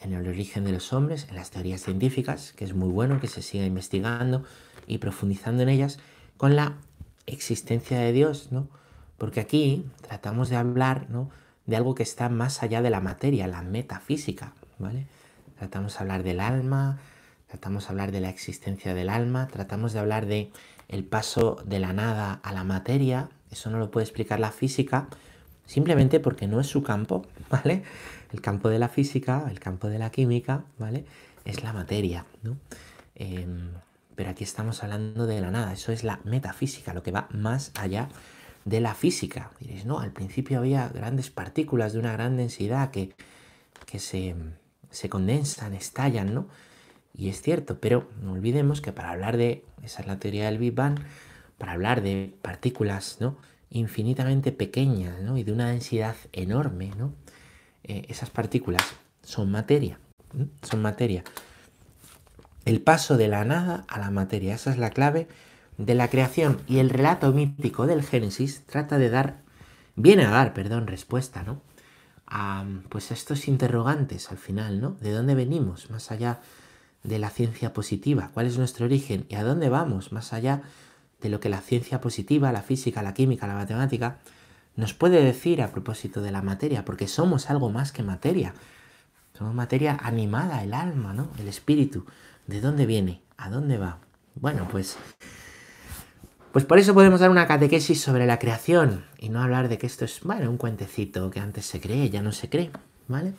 en 0.00 0.12
el 0.12 0.28
origen 0.28 0.64
de 0.64 0.72
los 0.72 0.92
hombres, 0.92 1.26
en 1.28 1.36
las 1.36 1.50
teorías 1.50 1.82
científicas, 1.82 2.52
que 2.52 2.64
es 2.64 2.74
muy 2.74 2.90
bueno 2.90 3.20
que 3.20 3.26
se 3.26 3.42
siga 3.42 3.64
investigando 3.64 4.44
y 4.86 4.98
profundizando 4.98 5.62
en 5.62 5.70
ellas, 5.70 5.98
con 6.36 6.54
la 6.54 6.76
existencia 7.26 7.98
de 7.98 8.12
Dios, 8.12 8.48
¿no? 8.52 8.68
Porque 9.16 9.40
aquí 9.40 9.86
tratamos 10.02 10.50
de 10.50 10.56
hablar, 10.56 11.06
¿no? 11.10 11.30
De 11.66 11.76
algo 11.76 11.94
que 11.94 12.04
está 12.04 12.28
más 12.28 12.62
allá 12.62 12.80
de 12.80 12.90
la 12.90 13.00
materia, 13.00 13.48
la 13.48 13.62
metafísica, 13.62 14.52
¿vale? 14.78 15.06
Tratamos 15.58 15.94
de 15.94 15.98
hablar 16.00 16.22
del 16.22 16.38
alma, 16.38 17.00
tratamos 17.48 17.84
de 17.84 17.90
hablar 17.90 18.12
de 18.12 18.20
la 18.20 18.28
existencia 18.28 18.94
del 18.94 19.08
alma, 19.08 19.48
tratamos 19.48 19.92
de 19.92 19.98
hablar 19.98 20.26
de 20.26 20.50
el 20.88 21.04
paso 21.04 21.62
de 21.64 21.78
la 21.78 21.92
nada 21.92 22.40
a 22.42 22.52
la 22.52 22.64
materia, 22.64 23.28
eso 23.50 23.70
no 23.70 23.78
lo 23.78 23.90
puede 23.90 24.04
explicar 24.04 24.38
la 24.38 24.52
física, 24.52 25.08
simplemente 25.66 26.20
porque 26.20 26.46
no 26.46 26.60
es 26.60 26.66
su 26.66 26.82
campo, 26.82 27.26
¿vale? 27.50 27.82
El 28.32 28.40
campo 28.40 28.68
de 28.68 28.78
la 28.78 28.88
física, 28.88 29.46
el 29.50 29.60
campo 29.60 29.88
de 29.88 29.98
la 29.98 30.10
química, 30.10 30.64
¿vale? 30.78 31.04
Es 31.44 31.62
la 31.62 31.72
materia, 31.72 32.26
¿no? 32.42 32.56
Em, 33.14 33.70
pero 34.14 34.30
aquí 34.30 34.44
estamos 34.44 34.82
hablando 34.82 35.26
de 35.26 35.40
la 35.40 35.50
nada, 35.50 35.72
eso 35.72 35.92
es 35.92 36.04
la 36.04 36.20
metafísica, 36.24 36.92
lo 36.92 37.02
que 37.02 37.12
va 37.12 37.28
más 37.30 37.72
allá 37.74 38.08
de 38.64 38.80
la 38.80 38.94
física. 38.94 39.50
Diréis, 39.60 39.86
no, 39.86 40.00
al 40.00 40.12
principio 40.12 40.58
había 40.58 40.88
grandes 40.88 41.30
partículas 41.30 41.92
de 41.92 42.00
una 42.00 42.12
gran 42.12 42.36
densidad 42.36 42.90
que, 42.90 43.14
que 43.86 43.98
se, 43.98 44.34
se 44.90 45.08
condensan, 45.08 45.72
estallan, 45.74 46.34
¿no? 46.34 46.48
Y 47.14 47.28
es 47.28 47.42
cierto, 47.42 47.80
pero 47.80 48.08
no 48.22 48.32
olvidemos 48.32 48.80
que 48.80 48.92
para 48.92 49.10
hablar 49.10 49.36
de, 49.36 49.64
esa 49.82 50.02
es 50.02 50.06
la 50.06 50.18
teoría 50.18 50.46
del 50.46 50.58
Big 50.58 50.74
Bang, 50.74 50.98
para 51.58 51.72
hablar 51.72 52.02
de 52.02 52.34
partículas, 52.42 53.18
¿no? 53.20 53.36
infinitamente 53.70 54.52
pequeñas 54.52 55.20
¿no? 55.20 55.36
y 55.36 55.44
de 55.44 55.52
una 55.52 55.68
densidad 55.68 56.16
enorme, 56.32 56.90
¿no? 56.96 57.12
Eh, 57.84 58.06
esas 58.08 58.30
partículas 58.30 58.82
son 59.22 59.50
materia, 59.50 59.98
son 60.62 60.82
materia. 60.82 61.24
El 62.64 62.80
paso 62.80 63.16
de 63.16 63.28
la 63.28 63.44
nada 63.44 63.84
a 63.88 63.98
la 63.98 64.10
materia, 64.10 64.54
esa 64.54 64.70
es 64.70 64.78
la 64.78 64.90
clave 64.90 65.28
de 65.76 65.94
la 65.94 66.08
creación 66.08 66.60
y 66.66 66.78
el 66.78 66.90
relato 66.90 67.32
mítico 67.32 67.86
del 67.86 68.02
Génesis 68.02 68.62
trata 68.66 68.98
de 68.98 69.10
dar, 69.10 69.42
viene 69.96 70.24
a 70.24 70.30
dar, 70.30 70.52
perdón, 70.54 70.86
respuesta, 70.86 71.42
¿no? 71.42 71.62
A 72.26 72.66
pues 72.90 73.10
estos 73.10 73.48
interrogantes 73.48 74.30
al 74.30 74.38
final, 74.38 74.80
¿no? 74.80 74.96
¿De 75.00 75.12
dónde 75.12 75.34
venimos? 75.34 75.88
Más 75.90 76.10
allá 76.10 76.40
la 77.04 77.30
ciencia 77.30 77.72
positiva, 77.72 78.30
cuál 78.34 78.46
es 78.46 78.58
nuestro 78.58 78.86
origen 78.86 79.26
y 79.28 79.36
a 79.36 79.44
dónde 79.44 79.68
vamos, 79.68 80.12
más 80.12 80.32
allá 80.32 80.62
de 81.20 81.28
lo 81.28 81.40
que 81.40 81.48
la 81.48 81.60
ciencia 81.60 82.00
positiva, 82.00 82.52
la 82.52 82.62
física, 82.62 83.02
la 83.02 83.14
química, 83.14 83.46
la 83.46 83.54
matemática, 83.54 84.18
nos 84.76 84.94
puede 84.94 85.24
decir 85.24 85.62
a 85.62 85.70
propósito 85.70 86.22
de 86.22 86.30
la 86.30 86.42
materia, 86.42 86.84
porque 86.84 87.08
somos 87.08 87.50
algo 87.50 87.70
más 87.70 87.92
que 87.92 88.02
materia. 88.02 88.54
Somos 89.36 89.54
materia 89.54 89.98
animada, 90.00 90.62
el 90.62 90.74
alma, 90.74 91.12
¿no? 91.12 91.30
El 91.38 91.48
espíritu. 91.48 92.06
¿De 92.46 92.60
dónde 92.60 92.86
viene? 92.86 93.22
¿A 93.36 93.50
dónde 93.50 93.78
va? 93.78 93.98
Bueno, 94.34 94.68
pues 94.70 94.96
pues 96.52 96.64
por 96.64 96.78
eso 96.78 96.94
podemos 96.94 97.20
dar 97.20 97.30
una 97.30 97.46
catequesis 97.46 98.00
sobre 98.00 98.26
la 98.26 98.38
creación 98.38 99.04
y 99.18 99.28
no 99.28 99.42
hablar 99.42 99.68
de 99.68 99.78
que 99.78 99.86
esto 99.86 100.04
es, 100.04 100.20
bueno, 100.22 100.50
un 100.50 100.56
cuentecito 100.56 101.30
que 101.30 101.40
antes 101.40 101.66
se 101.66 101.80
cree, 101.80 102.08
ya 102.08 102.22
no 102.22 102.32
se 102.32 102.48
cree, 102.48 102.70
¿vale? 103.06 103.34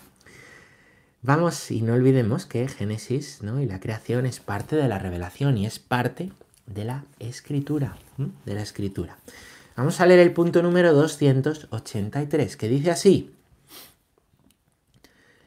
Vamos 1.22 1.70
y 1.70 1.82
no 1.82 1.96
olvidemos 1.96 2.46
que 2.46 2.68
Génesis 2.70 3.40
¿no? 3.42 3.62
y 3.62 3.66
la 3.66 3.82
creación 3.82 4.26
es 4.26 4.40
parte 4.40 4.78
de 4.78 4.88
la 4.88 5.00
revelación 5.00 5.58
y 5.58 5.66
es 5.66 5.78
parte 5.78 6.32
de 6.66 6.86
la 6.86 7.04
escritura, 7.20 7.98
de 8.46 8.54
la 8.54 8.62
escritura. 8.62 9.18
Vamos 9.76 10.00
a 10.00 10.06
leer 10.06 10.20
el 10.20 10.32
punto 10.32 10.64
número 10.64 10.94
283, 10.94 12.56
que 12.56 12.70
dice 12.70 12.92
así. 12.92 13.34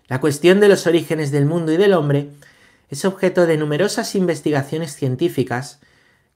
La 0.09 0.21
cuestión 0.21 0.61
de 0.61 0.69
los 0.69 0.87
orígenes 0.87 1.31
del 1.31 1.47
mundo 1.47 1.73
y 1.73 1.79
del 1.79 1.95
hombre 1.95 2.29
es 2.91 3.07
objeto 3.07 3.47
de 3.47 3.57
numerosas 3.57 4.15
investigaciones 4.15 4.95
científicas 4.95 5.81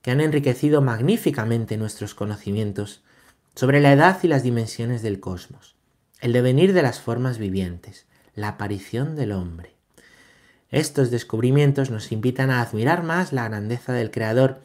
que 0.01 0.09
han 0.09 0.21
enriquecido 0.21 0.81
magníficamente 0.81 1.77
nuestros 1.77 2.15
conocimientos 2.15 3.01
sobre 3.55 3.81
la 3.81 3.93
edad 3.93 4.17
y 4.23 4.27
las 4.27 4.41
dimensiones 4.41 5.03
del 5.03 5.19
cosmos, 5.19 5.75
el 6.21 6.33
devenir 6.33 6.73
de 6.73 6.81
las 6.81 6.99
formas 6.99 7.37
vivientes, 7.37 8.07
la 8.37 8.49
aparición 8.49 9.15
del 9.15 9.33
hombre. 9.33 9.75
Estos 10.69 11.11
descubrimientos 11.11 11.89
nos 11.89 12.11
invitan 12.11 12.51
a 12.51 12.61
admirar 12.61 13.03
más 13.03 13.33
la 13.33 13.49
grandeza 13.49 13.93
del 13.93 14.11
Creador, 14.11 14.61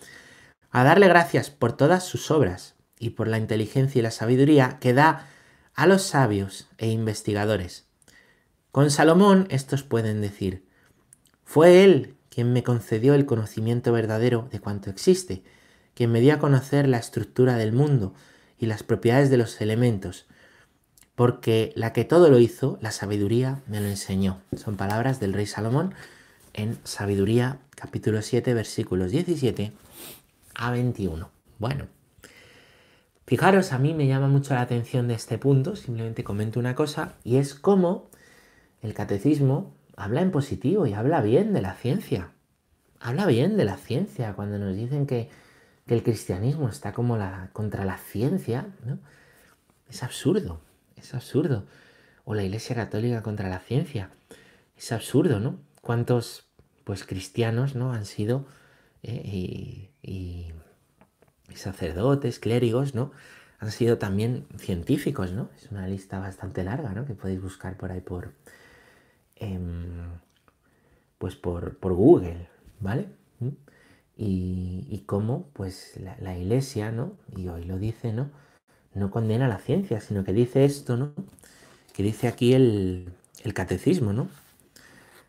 a 0.70 0.84
darle 0.84 1.08
gracias 1.08 1.50
por 1.50 1.72
todas 1.72 2.04
sus 2.04 2.30
obras 2.30 2.74
y 2.98 3.10
por 3.10 3.28
la 3.28 3.38
inteligencia 3.38 3.98
y 3.98 4.02
la 4.02 4.10
sabiduría 4.10 4.78
que 4.78 4.92
da 4.92 5.26
a 5.74 5.86
los 5.86 6.02
sabios 6.02 6.68
e 6.76 6.88
investigadores. 6.88 7.86
Con 8.70 8.90
Salomón 8.90 9.46
estos 9.48 9.82
pueden 9.82 10.20
decir, 10.20 10.66
fue 11.44 11.82
él 11.82 12.14
quien 12.28 12.52
me 12.52 12.62
concedió 12.62 13.14
el 13.14 13.24
conocimiento 13.24 13.90
verdadero 13.90 14.48
de 14.50 14.60
cuanto 14.60 14.90
existe, 14.90 15.44
quien 15.94 16.12
me 16.12 16.20
dio 16.20 16.34
a 16.34 16.38
conocer 16.38 16.88
la 16.88 16.98
estructura 16.98 17.56
del 17.56 17.72
mundo 17.72 18.12
y 18.58 18.66
las 18.66 18.82
propiedades 18.82 19.30
de 19.30 19.38
los 19.38 19.60
elementos, 19.62 20.26
porque 21.14 21.72
la 21.76 21.92
que 21.92 22.04
todo 22.04 22.30
lo 22.30 22.38
hizo, 22.38 22.78
la 22.80 22.90
sabiduría, 22.90 23.62
me 23.66 23.80
lo 23.80 23.86
enseñó. 23.86 24.40
Son 24.56 24.76
palabras 24.76 25.20
del 25.20 25.32
rey 25.32 25.46
Salomón 25.46 25.94
en 26.54 26.78
Sabiduría 26.84 27.58
capítulo 27.74 28.22
7 28.22 28.54
versículos 28.54 29.10
17 29.10 29.72
a 30.54 30.70
21. 30.70 31.30
Bueno, 31.58 31.86
fijaros, 33.26 33.72
a 33.72 33.78
mí 33.78 33.94
me 33.94 34.06
llama 34.06 34.28
mucho 34.28 34.54
la 34.54 34.62
atención 34.62 35.08
de 35.08 35.14
este 35.14 35.38
punto, 35.38 35.76
simplemente 35.76 36.24
comento 36.24 36.60
una 36.60 36.74
cosa, 36.74 37.14
y 37.24 37.36
es 37.36 37.54
cómo 37.54 38.08
el 38.80 38.94
catecismo 38.94 39.74
habla 39.96 40.22
en 40.22 40.30
positivo 40.30 40.86
y 40.86 40.94
habla 40.94 41.20
bien 41.20 41.52
de 41.52 41.62
la 41.62 41.74
ciencia. 41.74 42.30
Habla 43.00 43.26
bien 43.26 43.56
de 43.56 43.64
la 43.64 43.76
ciencia 43.76 44.32
cuando 44.34 44.58
nos 44.58 44.76
dicen 44.76 45.06
que, 45.06 45.28
el 45.88 46.02
cristianismo 46.02 46.70
está 46.70 46.94
como 46.94 47.18
contra 47.52 47.84
la 47.84 47.98
ciencia. 47.98 48.66
¿no? 48.86 48.98
Es 49.90 50.02
absurdo, 50.02 50.62
es 51.02 51.14
absurdo. 51.14 51.66
O 52.24 52.34
la 52.34 52.44
Iglesia 52.44 52.76
Católica 52.76 53.22
contra 53.22 53.48
la 53.48 53.58
ciencia. 53.58 54.10
Es 54.76 54.92
absurdo, 54.92 55.40
¿no? 55.40 55.58
¿Cuántos 55.80 56.46
pues 56.84 57.04
cristianos 57.04 57.74
no 57.74 57.92
han 57.92 58.06
sido 58.06 58.46
eh, 59.02 59.90
y, 60.02 60.52
sacerdotes, 61.54 62.38
clérigos, 62.38 62.94
¿no? 62.94 63.12
Han 63.58 63.70
sido 63.70 63.98
también 63.98 64.46
científicos, 64.56 65.32
¿no? 65.32 65.50
Es 65.56 65.70
una 65.70 65.86
lista 65.86 66.18
bastante 66.18 66.64
larga, 66.64 66.92
¿no? 66.92 67.04
Que 67.04 67.14
podéis 67.14 67.42
buscar 67.42 67.76
por 67.76 67.92
ahí 67.92 68.00
por, 68.00 68.32
em, 69.36 70.18
pues 71.18 71.36
por, 71.36 71.76
Google, 71.80 72.48
¿vale? 72.80 73.08
¿Mm? 73.40 73.48
Y, 74.16 75.02
cómo, 75.06 75.50
pues, 75.52 76.00
la, 76.20 76.36
iglesia, 76.36 76.90
¿no? 76.90 77.12
Y 77.36 77.48
hoy 77.48 77.64
lo 77.64 77.78
dice, 77.78 78.12
¿no? 78.12 78.30
No 78.94 79.10
condena 79.10 79.48
la 79.48 79.58
ciencia, 79.58 80.00
sino 80.00 80.24
que 80.24 80.32
dice 80.32 80.64
esto, 80.64 80.96
¿no? 80.96 81.12
Que 81.92 82.02
dice 82.02 82.28
aquí 82.28 82.54
el, 82.54 83.08
el 83.44 83.54
catecismo, 83.54 84.12
¿no? 84.12 84.28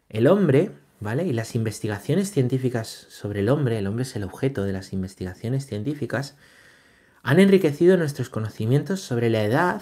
El 0.09 0.27
hombre 0.27 0.71
y 1.25 1.33
las 1.33 1.53
investigaciones 1.53 2.31
científicas 2.31 3.07
sobre 3.09 3.41
el 3.41 3.49
hombre, 3.49 3.77
el 3.77 3.87
hombre 3.87 4.03
es 4.03 4.15
el 4.15 4.23
objeto 4.23 4.63
de 4.63 4.71
las 4.71 4.93
investigaciones 4.93 5.65
científicas, 5.65 6.35
han 7.23 7.39
enriquecido 7.41 7.97
nuestros 7.97 8.29
conocimientos 8.29 9.01
sobre 9.01 9.29
la 9.29 9.43
edad 9.43 9.81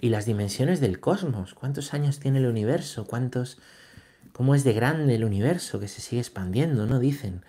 y 0.00 0.08
las 0.08 0.24
dimensiones 0.24 0.80
del 0.80 0.98
cosmos. 0.98 1.52
¿Cuántos 1.52 1.92
años 1.92 2.20
tiene 2.20 2.38
el 2.38 2.46
universo? 2.46 3.06
¿Cuántos, 3.06 3.58
cómo 4.32 4.54
es 4.54 4.64
de 4.64 4.72
grande 4.72 5.14
el 5.14 5.24
universo 5.24 5.78
que 5.78 5.88
se 5.88 6.00
sigue 6.00 6.20
expandiendo? 6.20 6.86
¿No? 6.86 7.00
Dicen. 7.00 7.42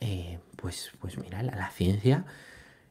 Eh, 0.00 0.38
pues, 0.56 0.92
pues 1.00 1.18
mira, 1.18 1.42
la, 1.42 1.70
ciencia 1.70 2.24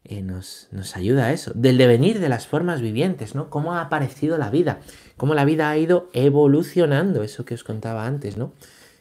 eh, 0.10 0.22
nos, 0.22 0.68
nos, 0.72 0.98
ayuda 0.98 1.28
a 1.28 1.34
eso. 1.34 1.51
Del 1.56 1.78
devenir 1.78 2.20
de 2.20 2.28
las 2.28 2.48
formas 2.48 2.82
vivientes, 2.82 3.36
¿no? 3.36 3.50
Cómo 3.50 3.74
ha 3.74 3.82
aparecido 3.82 4.38
la 4.38 4.50
vida, 4.50 4.82
cómo 5.16 5.34
la 5.34 5.46
vida 5.46 5.70
ha 5.70 5.78
ido 5.78 6.10
evolucionando, 6.12 7.24
eso 7.24 7.46
que 7.46 7.54
os 7.54 7.63
contaba 7.63 8.06
antes, 8.06 8.36
¿no? 8.36 8.54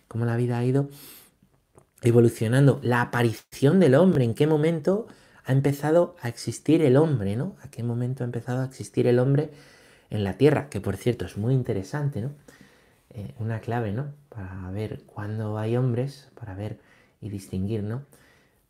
cómo 0.08 0.24
la 0.24 0.36
vida 0.36 0.58
ha 0.58 0.64
ido 0.64 0.88
evolucionando. 2.02 2.80
La 2.82 3.02
aparición 3.02 3.78
del 3.78 3.94
hombre, 3.94 4.24
en 4.24 4.34
qué 4.34 4.46
momento 4.46 5.06
ha 5.44 5.52
empezado 5.52 6.16
a 6.20 6.28
existir 6.28 6.82
el 6.82 6.96
hombre, 6.96 7.36
¿no? 7.36 7.56
A 7.62 7.70
qué 7.70 7.82
momento 7.82 8.24
ha 8.24 8.26
empezado 8.26 8.62
a 8.62 8.64
existir 8.64 9.06
el 9.06 9.18
hombre 9.18 9.50
en 10.10 10.24
la 10.24 10.36
Tierra, 10.36 10.68
que 10.68 10.80
por 10.80 10.96
cierto 10.96 11.26
es 11.26 11.36
muy 11.36 11.54
interesante, 11.54 12.22
¿no? 12.22 12.32
Eh, 13.10 13.34
una 13.38 13.60
clave, 13.60 13.92
¿no? 13.92 14.12
Para 14.28 14.70
ver 14.70 15.02
cuándo 15.06 15.58
hay 15.58 15.76
hombres, 15.76 16.30
para 16.34 16.54
ver 16.54 16.78
y 17.20 17.28
distinguir, 17.30 17.82
¿no? 17.82 18.02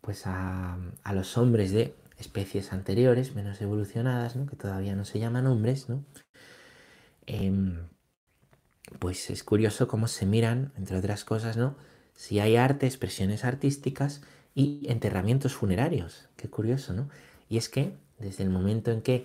Pues 0.00 0.22
a, 0.26 0.78
los 1.12 1.36
hombres 1.36 1.72
de 1.72 1.94
especies 2.18 2.72
anteriores, 2.72 3.34
menos 3.34 3.60
evolucionadas, 3.60 4.36
¿no? 4.36 4.46
Que 4.46 4.56
todavía 4.56 4.94
no 4.96 5.04
se 5.04 5.18
llaman 5.18 5.46
hombres, 5.46 5.88
¿no? 5.88 6.04
Em, 7.26 7.88
pues 8.98 9.30
es 9.30 9.44
curioso 9.44 9.88
cómo 9.88 10.08
se 10.08 10.26
miran, 10.26 10.72
entre 10.76 10.96
otras 10.96 11.24
cosas, 11.24 11.56
¿no? 11.56 11.76
Si 12.14 12.40
hay 12.40 12.56
arte, 12.56 12.86
expresiones 12.86 13.44
artísticas 13.44 14.22
y 14.54 14.86
enterramientos 14.90 15.54
funerarios. 15.54 16.28
Qué 16.36 16.48
curioso, 16.48 16.92
¿no? 16.92 17.08
Y 17.48 17.58
es 17.58 17.68
que 17.68 17.96
desde 18.18 18.42
el 18.42 18.50
momento 18.50 18.90
en 18.90 19.02
que 19.02 19.24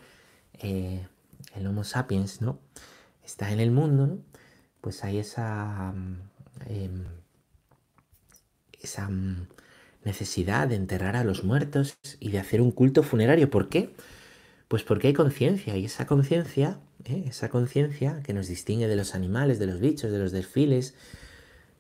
eh, 0.60 1.08
el 1.56 1.68
Homo 1.68 1.84
sapiens, 1.84 2.42
¿no? 2.42 2.60
Está 3.24 3.52
en 3.52 3.60
el 3.60 3.72
mundo, 3.72 4.08
¿no? 4.08 4.20
Pues 4.82 5.04
hay 5.04 5.18
esa, 5.18 5.94
mm, 5.96 6.20
em, 6.68 7.06
esa 8.82 9.10
mm, 9.10 9.48
necesidad 10.06 10.68
de 10.68 10.76
enterrar 10.76 11.16
a 11.16 11.24
los 11.24 11.44
muertos 11.44 11.98
y 12.20 12.32
de 12.32 12.40
hacer 12.40 12.62
un 12.62 12.72
culto 12.72 13.04
funerario. 13.04 13.50
¿Por 13.50 13.70
qué? 13.70 13.94
Pues 14.68 14.84
porque 14.84 15.08
hay 15.08 15.14
conciencia 15.14 15.78
y 15.78 15.86
esa 15.86 16.06
conciencia 16.08 16.80
¿eh? 17.06 17.26
esa 17.28 17.50
conciencia 17.50 18.22
que 18.24 18.34
nos 18.34 18.48
distingue 18.48 18.88
de 18.88 18.96
los 18.96 19.16
animales, 19.16 19.60
de 19.60 19.68
los 19.68 19.80
bichos, 19.80 20.12
de 20.12 20.20
los 20.20 20.32
desfiles, 20.32 20.96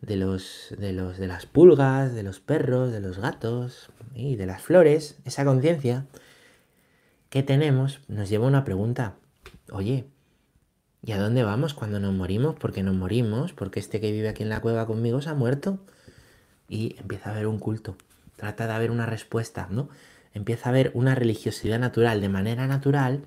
de, 0.01 0.17
los, 0.17 0.73
de, 0.77 0.93
los, 0.93 1.17
de 1.17 1.27
las 1.27 1.45
pulgas, 1.45 2.13
de 2.13 2.23
los 2.23 2.39
perros, 2.39 2.91
de 2.91 2.99
los 2.99 3.19
gatos 3.19 3.89
y 4.13 4.35
de 4.35 4.45
las 4.45 4.61
flores, 4.61 5.17
esa 5.25 5.45
conciencia 5.45 6.05
que 7.29 7.43
tenemos 7.43 8.01
nos 8.07 8.29
lleva 8.29 8.45
a 8.45 8.49
una 8.49 8.63
pregunta. 8.63 9.15
Oye, 9.71 10.05
¿y 11.01 11.11
a 11.13 11.17
dónde 11.17 11.43
vamos 11.43 11.73
cuando 11.73 11.99
nos 11.99 12.13
morimos? 12.13 12.55
Porque 12.55 12.83
nos 12.83 12.95
morimos, 12.95 13.53
porque 13.53 13.79
este 13.79 13.99
que 13.99 14.11
vive 14.11 14.29
aquí 14.29 14.43
en 14.43 14.49
la 14.49 14.61
cueva 14.61 14.85
conmigo 14.85 15.21
se 15.21 15.29
ha 15.29 15.33
muerto. 15.33 15.79
Y 16.69 16.95
empieza 16.99 17.29
a 17.29 17.33
haber 17.33 17.47
un 17.47 17.59
culto. 17.59 17.97
Trata 18.43 18.67
de 18.67 18.73
haber 18.73 18.91
una 18.91 19.05
respuesta, 19.05 19.69
¿no? 19.71 19.87
Empieza 20.33 20.67
a 20.67 20.71
haber 20.71 20.91
una 20.95 21.15
religiosidad 21.15 21.79
natural, 21.79 22.19
de 22.19 22.27
manera 22.27 22.67
natural, 22.67 23.23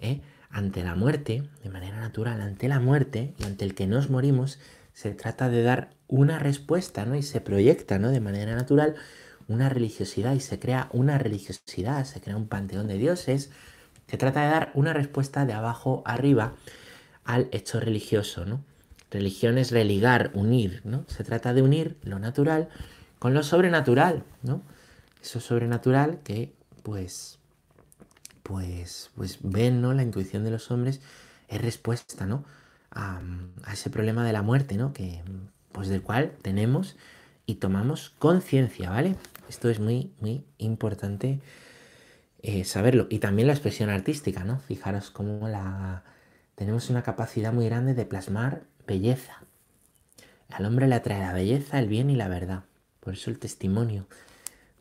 ¿eh? 0.00 0.22
ante 0.48 0.82
la 0.82 0.94
muerte, 0.94 1.42
de 1.62 1.68
manera 1.68 2.00
natural, 2.00 2.40
ante 2.40 2.66
la 2.66 2.80
muerte 2.80 3.34
y 3.38 3.44
ante 3.44 3.66
el 3.66 3.74
que 3.74 3.86
nos 3.86 4.08
morimos, 4.08 4.58
se 4.94 5.10
trata 5.10 5.50
de 5.50 5.62
dar 5.62 5.90
una 6.08 6.38
respuesta, 6.38 7.04
¿no? 7.04 7.16
Y 7.16 7.22
se 7.22 7.42
proyecta, 7.42 7.98
¿no? 7.98 8.08
De 8.08 8.20
manera 8.20 8.56
natural 8.56 8.94
una 9.46 9.68
religiosidad 9.68 10.32
y 10.32 10.40
se 10.40 10.58
crea 10.58 10.88
una 10.90 11.18
religiosidad, 11.18 12.06
se 12.06 12.22
crea 12.22 12.38
un 12.38 12.48
panteón 12.48 12.88
de 12.88 12.96
dioses. 12.96 13.50
Se 14.06 14.16
trata 14.16 14.40
de 14.40 14.48
dar 14.52 14.70
una 14.72 14.94
respuesta 14.94 15.44
de 15.44 15.52
abajo 15.52 16.02
arriba 16.06 16.54
al 17.26 17.48
hecho 17.52 17.78
religioso, 17.78 18.46
¿no? 18.46 18.64
Religión 19.10 19.58
es 19.58 19.70
religar, 19.70 20.30
unir, 20.32 20.80
¿no? 20.84 21.04
Se 21.08 21.24
trata 21.24 21.52
de 21.52 21.60
unir 21.60 21.98
lo 22.04 22.18
natural 22.18 22.70
con 23.18 23.34
lo 23.34 23.42
sobrenatural, 23.42 24.24
¿no? 24.42 24.62
Eso 25.22 25.40
sobrenatural 25.40 26.20
que, 26.22 26.54
pues, 26.82 27.38
pues, 28.42 29.10
pues 29.16 29.38
ven, 29.42 29.80
¿no? 29.80 29.92
La 29.92 30.02
intuición 30.02 30.44
de 30.44 30.50
los 30.50 30.70
hombres 30.70 31.00
es 31.48 31.60
respuesta, 31.60 32.26
¿no? 32.26 32.44
A, 32.90 33.20
ese 33.72 33.90
problema 33.90 34.24
de 34.24 34.32
la 34.32 34.42
muerte, 34.42 34.76
¿no? 34.76 34.92
Que, 34.92 35.22
pues 35.72 35.88
del 35.88 36.02
cual 36.02 36.32
tenemos 36.42 36.96
y 37.44 37.56
tomamos 37.56 38.14
conciencia, 38.18 38.90
¿vale? 38.90 39.16
Esto 39.48 39.68
es 39.68 39.80
muy, 39.80 40.12
muy 40.20 40.44
importante 40.58 41.40
eh, 42.42 42.64
saberlo. 42.64 43.06
Y 43.10 43.18
también 43.18 43.48
la 43.48 43.54
expresión 43.54 43.90
artística, 43.90 44.44
¿no? 44.44 44.58
Fijaros 44.60 45.10
cómo 45.10 45.48
la... 45.48 46.04
tenemos 46.54 46.90
una 46.90 47.02
capacidad 47.02 47.52
muy 47.52 47.66
grande 47.66 47.94
de 47.94 48.06
plasmar 48.06 48.62
belleza. 48.86 49.42
Al 50.50 50.64
hombre 50.64 50.86
le 50.86 50.94
atrae 50.94 51.20
la 51.20 51.32
belleza, 51.32 51.78
el 51.78 51.88
bien 51.88 52.10
y 52.10 52.16
la 52.16 52.28
verdad. 52.28 52.64
Por 53.06 53.14
eso 53.14 53.30
el 53.30 53.38
testimonio 53.38 54.08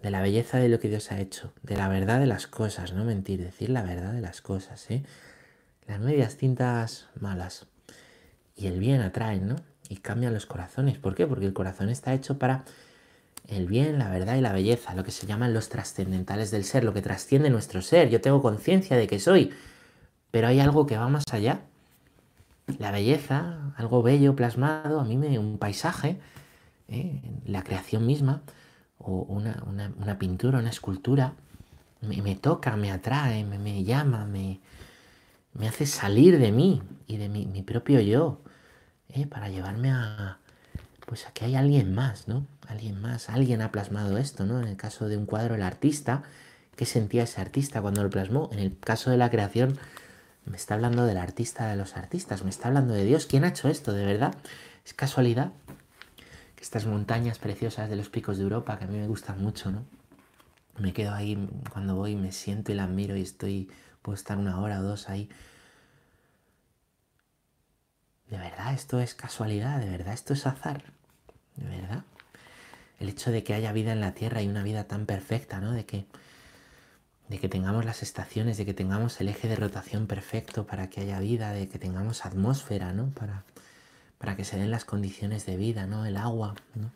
de 0.01 0.09
la 0.09 0.19
belleza 0.19 0.57
de 0.57 0.67
lo 0.67 0.79
que 0.79 0.89
Dios 0.89 1.11
ha 1.11 1.19
hecho, 1.19 1.53
de 1.61 1.77
la 1.77 1.87
verdad 1.87 2.19
de 2.19 2.25
las 2.25 2.47
cosas, 2.47 2.91
no 2.91 3.05
mentir, 3.05 3.39
decir 3.39 3.69
la 3.69 3.83
verdad 3.83 4.13
de 4.13 4.21
las 4.21 4.41
cosas, 4.41 4.89
¿eh? 4.89 5.03
Las 5.85 5.99
medias 5.99 6.35
tintas 6.35 7.05
malas 7.19 7.67
y 8.55 8.65
el 8.65 8.79
bien 8.79 9.01
atraen, 9.01 9.47
¿no? 9.47 9.57
Y 9.89 9.97
cambian 9.97 10.33
los 10.33 10.47
corazones. 10.47 10.97
¿Por 10.97 11.13
qué? 11.13 11.27
Porque 11.27 11.45
el 11.45 11.53
corazón 11.53 11.89
está 11.89 12.15
hecho 12.15 12.39
para 12.39 12.65
el 13.47 13.67
bien, 13.67 13.99
la 13.99 14.09
verdad 14.09 14.37
y 14.37 14.41
la 14.41 14.53
belleza, 14.53 14.95
lo 14.95 15.03
que 15.03 15.11
se 15.11 15.27
llaman 15.27 15.53
los 15.53 15.69
trascendentales 15.69 16.49
del 16.49 16.63
ser, 16.63 16.83
lo 16.83 16.95
que 16.95 17.03
trasciende 17.03 17.51
nuestro 17.51 17.83
ser. 17.83 18.09
Yo 18.09 18.21
tengo 18.21 18.41
conciencia 18.41 18.97
de 18.97 19.05
que 19.05 19.19
soy, 19.19 19.53
pero 20.31 20.47
hay 20.47 20.59
algo 20.59 20.87
que 20.87 20.97
va 20.97 21.09
más 21.09 21.25
allá. 21.31 21.59
La 22.79 22.89
belleza, 22.89 23.71
algo 23.77 24.01
bello 24.01 24.35
plasmado, 24.35 24.99
a 24.99 25.03
mí 25.03 25.15
me 25.15 25.37
un 25.37 25.59
paisaje, 25.59 26.17
¿eh? 26.89 27.21
la 27.45 27.63
creación 27.63 28.05
misma, 28.05 28.41
o 28.97 29.21
una, 29.23 30.17
pintura, 30.17 30.59
una 30.59 30.69
escultura, 30.69 31.33
me, 32.01 32.35
toca, 32.35 32.75
me 32.75 32.91
atrae, 32.91 33.43
me, 33.43 33.83
llama, 33.83 34.25
me, 34.25 34.59
me, 35.53 35.67
hace 35.67 35.85
salir 35.85 36.39
de 36.39 36.51
mí 36.51 36.81
y 37.07 37.17
de 37.17 37.29
mi, 37.29 37.61
propio 37.63 37.99
yo, 37.99 38.41
¿eh? 39.09 39.27
para 39.27 39.49
llevarme 39.49 39.91
a, 39.91 40.39
pues 41.05 41.27
a 41.27 41.31
que 41.31 41.45
hay 41.45 41.55
alguien 41.55 41.93
más, 41.93 42.27
¿no? 42.27 42.47
Alguien 42.67 42.99
más, 42.99 43.29
alguien 43.29 43.61
ha 43.61 43.71
plasmado 43.71 44.17
esto, 44.17 44.45
¿no? 44.45 44.59
En 44.59 44.67
el 44.67 44.77
caso 44.77 45.07
de 45.07 45.17
un 45.17 45.25
cuadro, 45.25 45.55
el 45.55 45.61
artista, 45.61 46.23
¿qué 46.75 46.85
sentía 46.85 47.23
ese 47.23 47.41
artista 47.41 47.81
cuando 47.81 48.03
lo 48.03 48.09
plasmó? 48.09 48.49
En 48.51 48.59
el 48.59 48.77
caso 48.77 49.11
de 49.11 49.17
la 49.17 49.29
creación, 49.29 49.77
me 50.45 50.57
está 50.57 50.75
hablando 50.75 51.05
del 51.05 51.17
artista 51.17 51.67
de 51.67 51.75
los 51.75 51.95
artistas, 51.95 52.43
me 52.43 52.49
está 52.49 52.67
hablando 52.67 52.93
de 52.93 53.03
Dios. 53.05 53.25
¿Quién 53.25 53.43
ha 53.43 53.49
hecho 53.49 53.67
esto, 53.67 53.93
de 53.93 54.05
verdad? 54.05 54.35
¿Es 54.85 54.93
casualidad? 54.93 55.51
Estas 56.65 56.87
montañas 56.87 57.37
preciosas 57.37 57.91
de 57.91 57.95
los 57.95 58.09
picos 58.09 58.37
de 58.37 58.43
Europa, 58.43 58.79
que 58.79 58.85
a 58.85 58.87
mí 58.87 58.97
me 58.97 59.05
gustan 59.05 59.39
mucho, 59.39 59.69
¿no? 59.69 59.85
Me 60.79 60.93
quedo 60.93 61.13
ahí 61.13 61.47
cuando 61.71 61.93
voy, 61.93 62.15
me 62.15 62.31
siento 62.31 62.71
y 62.71 62.75
la 62.75 62.87
miro 62.87 63.15
y 63.15 63.21
estoy, 63.21 63.69
puedo 64.01 64.15
estar 64.15 64.35
una 64.39 64.59
hora 64.59 64.79
o 64.79 64.81
dos 64.81 65.07
ahí. 65.07 65.29
¿De 68.31 68.39
verdad 68.39 68.73
esto 68.73 68.99
es 68.99 69.13
casualidad? 69.13 69.79
¿De 69.79 69.91
verdad 69.91 70.15
esto 70.15 70.33
es 70.33 70.47
azar? 70.47 70.85
¿De 71.55 71.67
verdad? 71.67 72.03
El 72.99 73.09
hecho 73.09 73.29
de 73.29 73.43
que 73.43 73.53
haya 73.53 73.71
vida 73.71 73.93
en 73.93 74.01
la 74.01 74.15
Tierra 74.15 74.41
y 74.41 74.47
una 74.47 74.63
vida 74.63 74.85
tan 74.85 75.05
perfecta, 75.05 75.61
¿no? 75.61 75.71
De 75.71 75.85
que 75.85 76.07
de 77.27 77.37
que 77.37 77.47
tengamos 77.47 77.85
las 77.85 78.01
estaciones, 78.01 78.57
de 78.57 78.65
que 78.65 78.73
tengamos 78.73 79.21
el 79.21 79.29
eje 79.29 79.47
de 79.47 79.55
rotación 79.55 80.07
perfecto 80.07 80.65
para 80.65 80.89
que 80.89 81.01
haya 81.01 81.19
vida, 81.19 81.53
de 81.53 81.69
que 81.69 81.77
tengamos 81.77 82.25
atmósfera, 82.25 82.91
¿no? 82.91 83.11
Para, 83.11 83.43
para 84.17 84.35
que 84.35 84.43
se 84.43 84.57
den 84.57 84.71
las 84.71 84.85
condiciones 84.85 85.45
de 85.45 85.57
vida, 85.57 85.87
¿no? 85.87 86.05
El 86.05 86.17
agua, 86.17 86.55
¿no? 86.75 86.91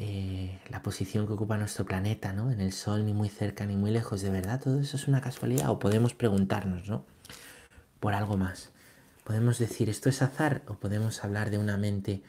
Eh, 0.00 0.60
la 0.68 0.82
posición 0.82 1.26
que 1.26 1.32
ocupa 1.32 1.56
nuestro 1.56 1.84
planeta, 1.84 2.32
¿no? 2.32 2.50
En 2.52 2.60
el 2.60 2.72
Sol, 2.72 3.04
ni 3.04 3.12
muy 3.12 3.28
cerca 3.28 3.66
ni 3.66 3.76
muy 3.76 3.90
lejos, 3.90 4.22
¿de 4.22 4.30
verdad 4.30 4.60
todo 4.60 4.80
eso 4.80 4.96
es 4.96 5.08
una 5.08 5.20
casualidad? 5.20 5.70
O 5.70 5.78
podemos 5.78 6.14
preguntarnos, 6.14 6.88
¿no? 6.88 7.04
Por 8.00 8.14
algo 8.14 8.36
más. 8.36 8.70
Podemos 9.24 9.58
decir, 9.58 9.88
¿esto 9.90 10.08
es 10.08 10.22
azar? 10.22 10.62
O 10.68 10.74
podemos 10.74 11.24
hablar 11.24 11.50
de 11.50 11.58
una 11.58 11.76
mente 11.76 12.22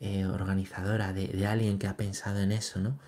eh, 0.00 0.26
organizadora, 0.26 1.12
de, 1.12 1.28
de 1.28 1.46
alguien 1.46 1.78
que 1.78 1.86
ha 1.86 1.96
pensado 1.96 2.40
en 2.40 2.52
eso, 2.52 2.80
¿no? 2.80 2.98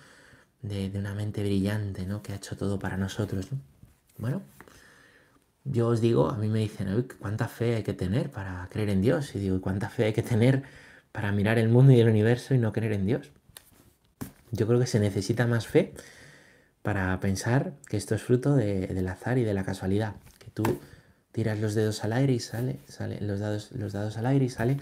de, 0.61 0.91
una 0.95 1.13
mente 1.13 1.41
brillante, 1.43 2.05
¿no? 2.05 2.21
Que 2.21 2.33
ha 2.33 2.35
hecho 2.35 2.57
todo 2.57 2.79
para 2.79 2.97
nosotros, 2.97 3.47
Bueno, 4.17 4.41
yo 5.63 5.87
os 5.87 6.01
digo, 6.01 6.29
a 6.29 6.37
mí 6.37 6.47
me 6.47 6.59
dicen, 6.59 7.07
¿cuánta 7.19 7.47
fe 7.47 7.75
hay 7.75 7.83
que 7.83 7.93
tener 7.93 8.31
para 8.31 8.67
creer 8.69 8.89
en 8.89 9.01
Dios? 9.01 9.35
Y 9.35 9.39
digo, 9.39 9.61
¿cuánta 9.61 9.89
fe 9.89 10.05
hay 10.05 10.13
que 10.13 10.23
tener 10.23 10.63
para 11.11 11.31
mirar 11.31 11.59
el 11.59 11.69
mundo 11.69 11.91
y 11.91 11.99
el 11.99 12.09
universo 12.09 12.53
y 12.53 12.57
no 12.57 12.71
creer 12.71 12.93
en 12.93 13.05
Dios? 13.05 13.31
Yo 14.51 14.67
creo 14.67 14.79
que 14.79 14.87
se 14.87 14.99
necesita 14.99 15.45
más 15.47 15.67
fe 15.67 15.93
para 16.81 17.19
pensar 17.19 17.73
que 17.87 17.97
esto 17.97 18.15
es 18.15 18.23
fruto 18.23 18.55
del 18.55 19.07
azar 19.07 19.37
y 19.37 19.43
de 19.43 19.53
la 19.53 19.63
casualidad. 19.63 20.15
Que 20.39 20.49
tú 20.49 20.63
tiras 21.31 21.59
los 21.59 21.75
dedos 21.75 22.03
al 22.03 22.13
aire 22.13 22.33
y 22.33 22.39
sale, 22.39 22.79
sale 22.87 23.19
los, 23.21 23.39
dados, 23.39 23.71
los 23.73 23.93
dados 23.93 24.17
al 24.17 24.25
aire 24.25 24.45
y 24.45 24.49
sale 24.49 24.77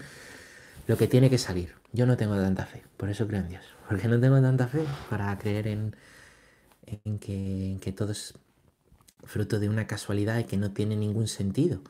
lo 0.86 0.96
que 0.96 1.06
tiene 1.06 1.28
que 1.28 1.38
salir. 1.38 1.74
Yo 1.92 2.06
no 2.06 2.16
tengo 2.16 2.36
tanta 2.36 2.66
fe, 2.66 2.82
por 2.96 3.10
eso 3.10 3.26
creo 3.26 3.40
en 3.40 3.48
Dios. 3.48 3.64
Porque 3.88 4.08
no 4.08 4.20
tengo 4.20 4.40
tanta 4.40 4.68
fe 4.68 4.84
para 5.10 5.36
creer 5.38 5.68
en, 5.68 5.96
en, 6.86 7.18
que, 7.18 7.78
que 7.80 7.92
todo 7.92 8.12
es 8.12 8.34
fruto 9.24 9.58
de 9.58 9.68
una 9.68 9.86
casualidad 9.86 10.38
y 10.38 10.44
que 10.44 10.56
no 10.56 10.70
tiene 10.70 10.96
ningún 10.96 11.28
sentido. 11.28 11.80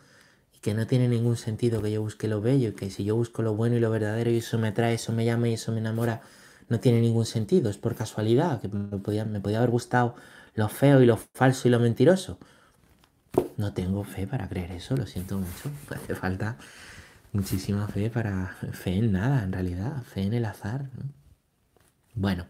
Y 0.55 0.59
que 0.61 0.75
no 0.75 0.87
tiene 0.87 1.09
ningún 1.09 1.37
sentido 1.37 1.83
que 1.83 1.91
yo 1.93 2.03
busque 2.03 2.29
lo 2.29 2.41
bello 2.41 2.71
y 2.71 2.73
que 2.73 2.91
si 2.91 3.05
yo 3.05 3.17
busco 3.17 3.43
lo 3.43 3.55
bueno 3.55 3.77
y 3.77 3.81
lo 3.81 3.91
verdadero 3.91 4.31
y 4.31 4.39
eso 4.39 4.59
me 4.59 4.69
atrae, 4.69 4.95
eso 4.95 5.13
me 5.13 5.25
llama 5.25 5.49
y 5.49 5.55
eso 5.55 5.73
me 5.73 5.79
enamora, 5.79 6.23
no 6.69 6.81
tiene 6.81 7.01
ningún 7.01 7.27
sentido. 7.27 7.71
Es 7.71 7.79
por 7.79 7.95
casualidad, 7.95 8.61
que 8.61 8.69
me 8.69 8.99
podía, 8.99 9.25
me 9.25 9.41
podía 9.41 9.59
haber 9.59 9.71
gustado 9.71 10.17
lo 10.55 10.69
feo 10.69 11.01
y 11.03 11.07
lo 11.07 11.17
falso 11.17 11.69
y 11.69 11.71
lo 11.71 11.79
mentiroso. 11.79 12.39
No 13.57 13.73
tengo 13.73 14.05
fe 14.05 14.27
para 14.27 14.49
creer 14.49 14.73
eso, 14.73 14.97
lo 14.97 15.07
siento 15.07 15.39
mucho. 15.39 15.71
Hace 15.91 16.15
falta 16.15 16.57
muchísima 17.33 17.87
fe 17.89 18.11
para 18.11 18.57
fe 18.73 18.97
en 18.97 19.13
nada, 19.13 19.45
en 19.45 19.53
realidad, 19.53 20.03
fe 20.03 20.23
en 20.23 20.35
el 20.35 20.45
azar. 20.45 20.89
Bueno, 22.15 22.47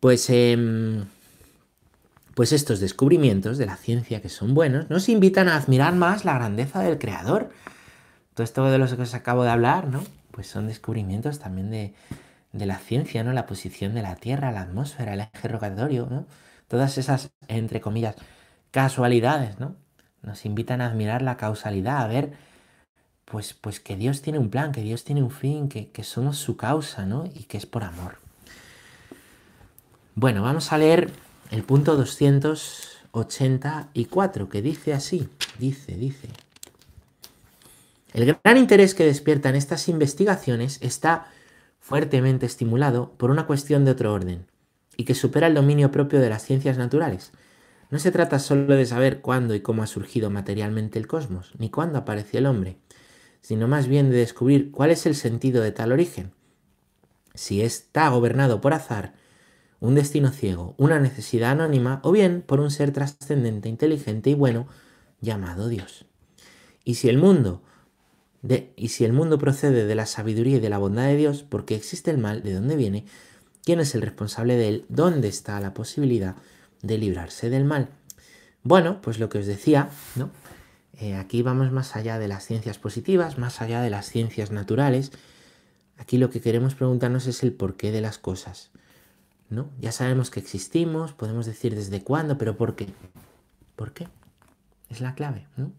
pues, 0.00 0.28
em, 0.30 1.04
pues 2.34 2.52
estos 2.52 2.80
descubrimientos 2.80 3.58
de 3.58 3.66
la 3.66 3.76
ciencia 3.76 4.20
que 4.22 4.28
son 4.28 4.54
buenos 4.54 4.88
nos 4.90 5.08
invitan 5.08 5.48
a 5.48 5.56
admirar 5.56 5.94
más 5.94 6.24
la 6.24 6.34
grandeza 6.34 6.80
del 6.80 6.98
creador. 6.98 7.50
Todo 8.34 8.44
esto 8.44 8.70
de 8.70 8.78
los 8.78 8.94
que 8.94 9.02
os 9.02 9.14
acabo 9.14 9.44
de 9.44 9.50
hablar, 9.50 9.88
¿no? 9.88 10.02
Pues 10.30 10.46
son 10.46 10.66
descubrimientos 10.66 11.38
también 11.38 11.70
de, 11.70 11.94
de 12.52 12.66
la 12.66 12.78
ciencia, 12.78 13.22
¿no? 13.24 13.32
La 13.32 13.46
posición 13.46 13.94
de 13.94 14.02
la 14.02 14.16
Tierra, 14.16 14.52
la 14.52 14.62
atmósfera, 14.62 15.14
el 15.14 15.20
eje 15.20 15.48
rotatorio, 15.48 16.08
¿no? 16.10 16.26
Todas 16.68 16.96
esas, 16.96 17.30
entre 17.48 17.80
comillas, 17.80 18.16
casualidades, 18.70 19.58
¿no? 19.60 19.76
Nos 20.22 20.46
invitan 20.46 20.80
a 20.80 20.86
admirar 20.86 21.20
la 21.20 21.36
causalidad, 21.36 21.98
a 21.98 22.06
ver 22.06 22.32
pues, 23.32 23.54
pues 23.54 23.80
que 23.80 23.96
Dios 23.96 24.20
tiene 24.20 24.38
un 24.38 24.50
plan, 24.50 24.72
que 24.72 24.82
Dios 24.82 25.04
tiene 25.04 25.22
un 25.22 25.30
fin, 25.30 25.70
que, 25.70 26.04
somos 26.04 26.36
su 26.36 26.58
causa, 26.58 27.06
¿no? 27.06 27.24
Y 27.34 27.44
que 27.44 27.56
es 27.56 27.64
por 27.64 27.82
amor. 27.82 28.18
Bueno, 30.14 30.42
vamos 30.42 30.70
a 30.70 30.76
leer 30.76 31.10
el 31.52 31.62
punto 31.64 31.96
284, 31.96 34.48
que 34.48 34.62
dice 34.62 34.94
así, 34.94 35.28
dice, 35.58 35.94
dice. 35.94 36.28
El 38.14 38.38
gran 38.42 38.56
interés 38.56 38.94
que 38.94 39.04
despiertan 39.04 39.54
estas 39.54 39.86
investigaciones 39.88 40.78
está 40.80 41.26
fuertemente 41.78 42.46
estimulado 42.46 43.12
por 43.18 43.30
una 43.30 43.46
cuestión 43.46 43.84
de 43.84 43.90
otro 43.90 44.14
orden, 44.14 44.46
y 44.96 45.04
que 45.04 45.14
supera 45.14 45.46
el 45.46 45.54
dominio 45.54 45.90
propio 45.90 46.20
de 46.20 46.30
las 46.30 46.42
ciencias 46.42 46.78
naturales. 46.78 47.32
No 47.90 47.98
se 47.98 48.12
trata 48.12 48.38
solo 48.38 48.74
de 48.74 48.86
saber 48.86 49.20
cuándo 49.20 49.54
y 49.54 49.60
cómo 49.60 49.82
ha 49.82 49.86
surgido 49.86 50.30
materialmente 50.30 50.98
el 50.98 51.06
cosmos, 51.06 51.52
ni 51.58 51.68
cuándo 51.68 51.98
apareció 51.98 52.38
el 52.38 52.46
hombre, 52.46 52.78
sino 53.42 53.68
más 53.68 53.88
bien 53.88 54.08
de 54.08 54.16
descubrir 54.16 54.70
cuál 54.70 54.90
es 54.90 55.04
el 55.04 55.14
sentido 55.14 55.62
de 55.62 55.72
tal 55.72 55.92
origen. 55.92 56.32
Si 57.34 57.60
está 57.60 58.08
gobernado 58.08 58.62
por 58.62 58.72
azar, 58.72 59.12
un 59.82 59.96
destino 59.96 60.30
ciego, 60.30 60.76
una 60.78 61.00
necesidad 61.00 61.50
anónima 61.50 61.98
o 62.04 62.12
bien 62.12 62.42
por 62.42 62.60
un 62.60 62.70
ser 62.70 62.92
trascendente, 62.92 63.68
inteligente 63.68 64.30
y 64.30 64.34
bueno 64.34 64.68
llamado 65.20 65.68
Dios. 65.68 66.06
Y 66.84 66.94
si 66.94 67.08
el 67.08 67.18
mundo 67.18 67.62
de, 68.42 68.72
y 68.76 68.88
si 68.90 69.04
el 69.04 69.12
mundo 69.12 69.38
procede 69.38 69.84
de 69.84 69.94
la 69.96 70.06
sabiduría 70.06 70.58
y 70.58 70.60
de 70.60 70.70
la 70.70 70.78
bondad 70.78 71.06
de 71.06 71.16
Dios, 71.16 71.42
porque 71.42 71.74
existe 71.74 72.12
el 72.12 72.18
mal, 72.18 72.44
¿de 72.44 72.54
dónde 72.54 72.76
viene? 72.76 73.06
¿Quién 73.64 73.80
es 73.80 73.96
el 73.96 74.02
responsable 74.02 74.54
de 74.56 74.68
él? 74.68 74.84
¿Dónde 74.88 75.26
está 75.26 75.58
la 75.58 75.74
posibilidad 75.74 76.36
de 76.82 76.98
librarse 76.98 77.50
del 77.50 77.64
mal? 77.64 77.88
Bueno, 78.62 79.02
pues 79.02 79.18
lo 79.18 79.28
que 79.28 79.38
os 79.38 79.46
decía, 79.46 79.90
¿no? 80.14 80.30
Eh, 81.00 81.16
aquí 81.16 81.42
vamos 81.42 81.72
más 81.72 81.96
allá 81.96 82.20
de 82.20 82.28
las 82.28 82.46
ciencias 82.46 82.78
positivas, 82.78 83.36
más 83.36 83.60
allá 83.60 83.82
de 83.82 83.90
las 83.90 84.06
ciencias 84.06 84.52
naturales. 84.52 85.10
Aquí 85.98 86.18
lo 86.18 86.30
que 86.30 86.40
queremos 86.40 86.76
preguntarnos 86.76 87.26
es 87.26 87.42
el 87.42 87.52
porqué 87.52 87.90
de 87.90 88.00
las 88.00 88.18
cosas. 88.18 88.70
¿No? 89.52 89.70
Ya 89.78 89.92
sabemos 89.92 90.30
que 90.30 90.40
existimos, 90.40 91.12
podemos 91.12 91.46
decir 91.46 91.74
desde 91.74 92.02
cuándo, 92.02 92.38
pero 92.38 92.56
¿por 92.56 92.74
qué? 92.74 92.88
¿Por 93.76 93.92
qué? 93.92 94.08
Es 94.88 95.00
la 95.00 95.14
clave. 95.14 95.46
¿no? 95.56 95.72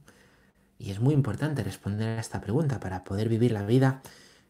Y 0.78 0.92
es 0.92 1.00
muy 1.00 1.14
importante 1.14 1.64
responder 1.64 2.18
a 2.18 2.22
esta 2.22 2.40
pregunta 2.40 2.80
para 2.80 3.04
poder 3.04 3.30
vivir 3.30 3.52
la 3.52 3.66
vida 3.66 4.02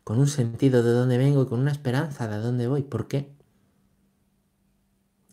con 0.03 0.19
un 0.19 0.27
sentido 0.27 0.83
de 0.83 0.91
dónde 0.91 1.17
vengo 1.17 1.43
y 1.43 1.47
con 1.47 1.59
una 1.59 1.71
esperanza 1.71 2.27
de 2.27 2.37
dónde 2.37 2.67
voy. 2.67 2.83
¿Por 2.83 3.07
qué? 3.07 3.31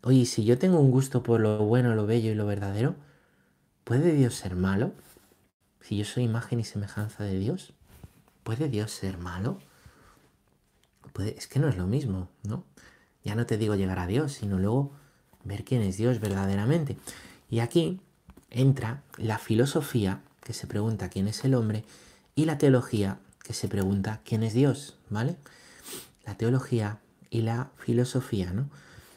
Oye, 0.02 0.24
si 0.24 0.44
yo 0.44 0.56
tengo 0.56 0.78
un 0.78 0.90
gusto 0.90 1.22
por 1.22 1.40
lo 1.40 1.58
bueno, 1.58 1.94
lo 1.94 2.06
bello 2.06 2.30
y 2.30 2.34
lo 2.34 2.46
verdadero, 2.46 2.94
¿puede 3.84 4.14
Dios 4.14 4.34
ser 4.34 4.54
malo? 4.54 4.92
Si 5.80 5.96
yo 5.96 6.04
soy 6.04 6.22
imagen 6.22 6.60
y 6.60 6.64
semejanza 6.64 7.24
de 7.24 7.38
Dios, 7.38 7.74
¿puede 8.44 8.68
Dios 8.68 8.92
ser 8.92 9.18
malo? 9.18 9.58
Es 11.18 11.48
que 11.48 11.58
no 11.58 11.68
es 11.68 11.76
lo 11.76 11.86
mismo, 11.86 12.28
¿no? 12.44 12.64
Ya 13.24 13.34
no 13.34 13.46
te 13.46 13.58
digo 13.58 13.74
llegar 13.74 13.98
a 13.98 14.06
Dios, 14.06 14.32
sino 14.32 14.58
luego 14.58 14.92
ver 15.44 15.64
quién 15.64 15.82
es 15.82 15.96
Dios 15.96 16.20
verdaderamente. 16.20 16.96
Y 17.50 17.60
aquí 17.60 18.00
entra 18.50 19.02
la 19.16 19.38
filosofía, 19.38 20.20
que 20.42 20.52
se 20.52 20.66
pregunta 20.66 21.08
quién 21.08 21.28
es 21.28 21.44
el 21.44 21.54
hombre, 21.54 21.84
y 22.34 22.44
la 22.44 22.58
teología, 22.58 23.18
que 23.42 23.52
se 23.52 23.68
pregunta 23.68 24.20
quién 24.24 24.42
es 24.42 24.54
Dios, 24.54 24.96
¿vale? 25.08 25.36
La 26.24 26.36
teología 26.36 26.98
y 27.30 27.42
la 27.42 27.70
filosofía, 27.76 28.52
¿no? 28.52 28.68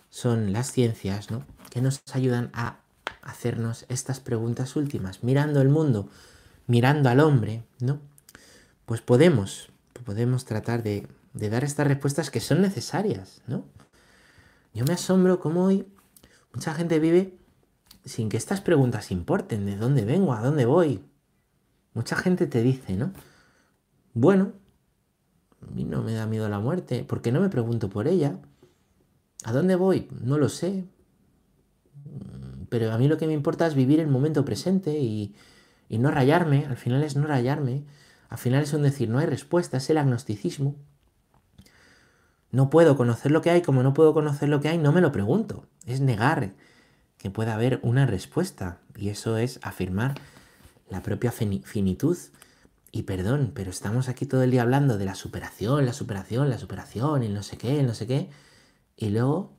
Son 0.09 0.53
las 0.53 0.71
ciencias, 0.71 1.31
¿no? 1.31 1.45
Que 1.69 1.81
nos 1.81 2.01
ayudan 2.13 2.49
a 2.53 2.77
hacernos 3.21 3.85
estas 3.89 4.19
preguntas 4.19 4.75
últimas, 4.75 5.23
mirando 5.23 5.61
el 5.61 5.69
mundo, 5.69 6.09
mirando 6.67 7.09
al 7.09 7.19
hombre, 7.19 7.63
¿no? 7.79 7.99
Pues 8.85 9.01
podemos, 9.01 9.69
podemos 10.05 10.45
tratar 10.45 10.83
de, 10.83 11.07
de 11.33 11.49
dar 11.49 11.63
estas 11.63 11.87
respuestas 11.87 12.29
que 12.29 12.41
son 12.41 12.61
necesarias, 12.61 13.41
¿no? 13.47 13.63
Yo 14.73 14.85
me 14.85 14.93
asombro 14.93 15.39
cómo 15.39 15.65
hoy 15.65 15.87
mucha 16.53 16.73
gente 16.73 16.99
vive 16.99 17.37
sin 18.05 18.29
que 18.29 18.37
estas 18.37 18.61
preguntas 18.61 19.11
importen, 19.11 19.65
de 19.65 19.77
dónde 19.77 20.03
vengo, 20.03 20.33
a 20.33 20.41
dónde 20.41 20.65
voy. 20.65 21.03
Mucha 21.93 22.15
gente 22.15 22.47
te 22.47 22.61
dice, 22.61 22.95
¿no? 22.95 23.13
Bueno, 24.13 24.53
a 25.61 25.71
mí 25.71 25.83
no 25.83 26.01
me 26.01 26.13
da 26.13 26.25
miedo 26.25 26.49
la 26.49 26.59
muerte, 26.59 27.05
porque 27.07 27.31
no 27.31 27.39
me 27.39 27.49
pregunto 27.49 27.89
por 27.89 28.07
ella. 28.07 28.39
¿A 29.43 29.53
dónde 29.53 29.75
voy? 29.75 30.07
No 30.21 30.37
lo 30.37 30.49
sé. 30.49 30.85
Pero 32.69 32.91
a 32.91 32.97
mí 32.97 33.07
lo 33.07 33.17
que 33.17 33.27
me 33.27 33.33
importa 33.33 33.67
es 33.67 33.75
vivir 33.75 33.99
el 33.99 34.07
momento 34.07 34.43
presente 34.43 34.99
y, 34.99 35.35
y 35.87 35.99
no 35.99 36.11
rayarme. 36.11 36.65
Al 36.65 36.77
final 36.77 37.03
es 37.03 37.15
no 37.15 37.27
rayarme. 37.27 37.85
Al 38.29 38.37
final 38.37 38.63
es 38.63 38.73
un 38.73 38.81
decir, 38.81 39.09
no 39.09 39.19
hay 39.19 39.27
respuesta, 39.27 39.77
es 39.77 39.89
el 39.89 39.97
agnosticismo. 39.97 40.75
No 42.53 42.69
puedo 42.69 42.95
conocer 42.95 43.31
lo 43.31 43.41
que 43.41 43.49
hay, 43.49 43.61
como 43.61 43.83
no 43.83 43.93
puedo 43.93 44.13
conocer 44.13 44.47
lo 44.47 44.61
que 44.61 44.69
hay, 44.69 44.77
no 44.77 44.93
me 44.93 45.01
lo 45.01 45.11
pregunto. 45.11 45.65
Es 45.85 45.99
negar 45.99 46.53
que 47.17 47.29
pueda 47.29 47.55
haber 47.55 47.79
una 47.83 48.05
respuesta. 48.05 48.77
Y 48.95 49.09
eso 49.09 49.37
es 49.37 49.59
afirmar 49.63 50.15
la 50.89 51.01
propia 51.01 51.31
finitud 51.31 52.17
y 52.95 53.03
perdón, 53.03 53.53
pero 53.55 53.71
estamos 53.71 54.07
aquí 54.07 54.27
todo 54.27 54.43
el 54.43 54.51
día 54.51 54.61
hablando 54.61 54.99
de 54.99 55.05
la 55.05 55.15
superación, 55.15 55.83
la 55.83 55.93
superación, 55.93 56.51
la 56.51 56.59
superación, 56.59 57.23
y 57.23 57.27
no 57.27 57.41
sé 57.41 57.57
qué, 57.57 57.79
el 57.79 57.87
no 57.87 57.95
sé 57.95 58.05
qué, 58.05 58.29
y 58.95 59.09
luego 59.09 59.51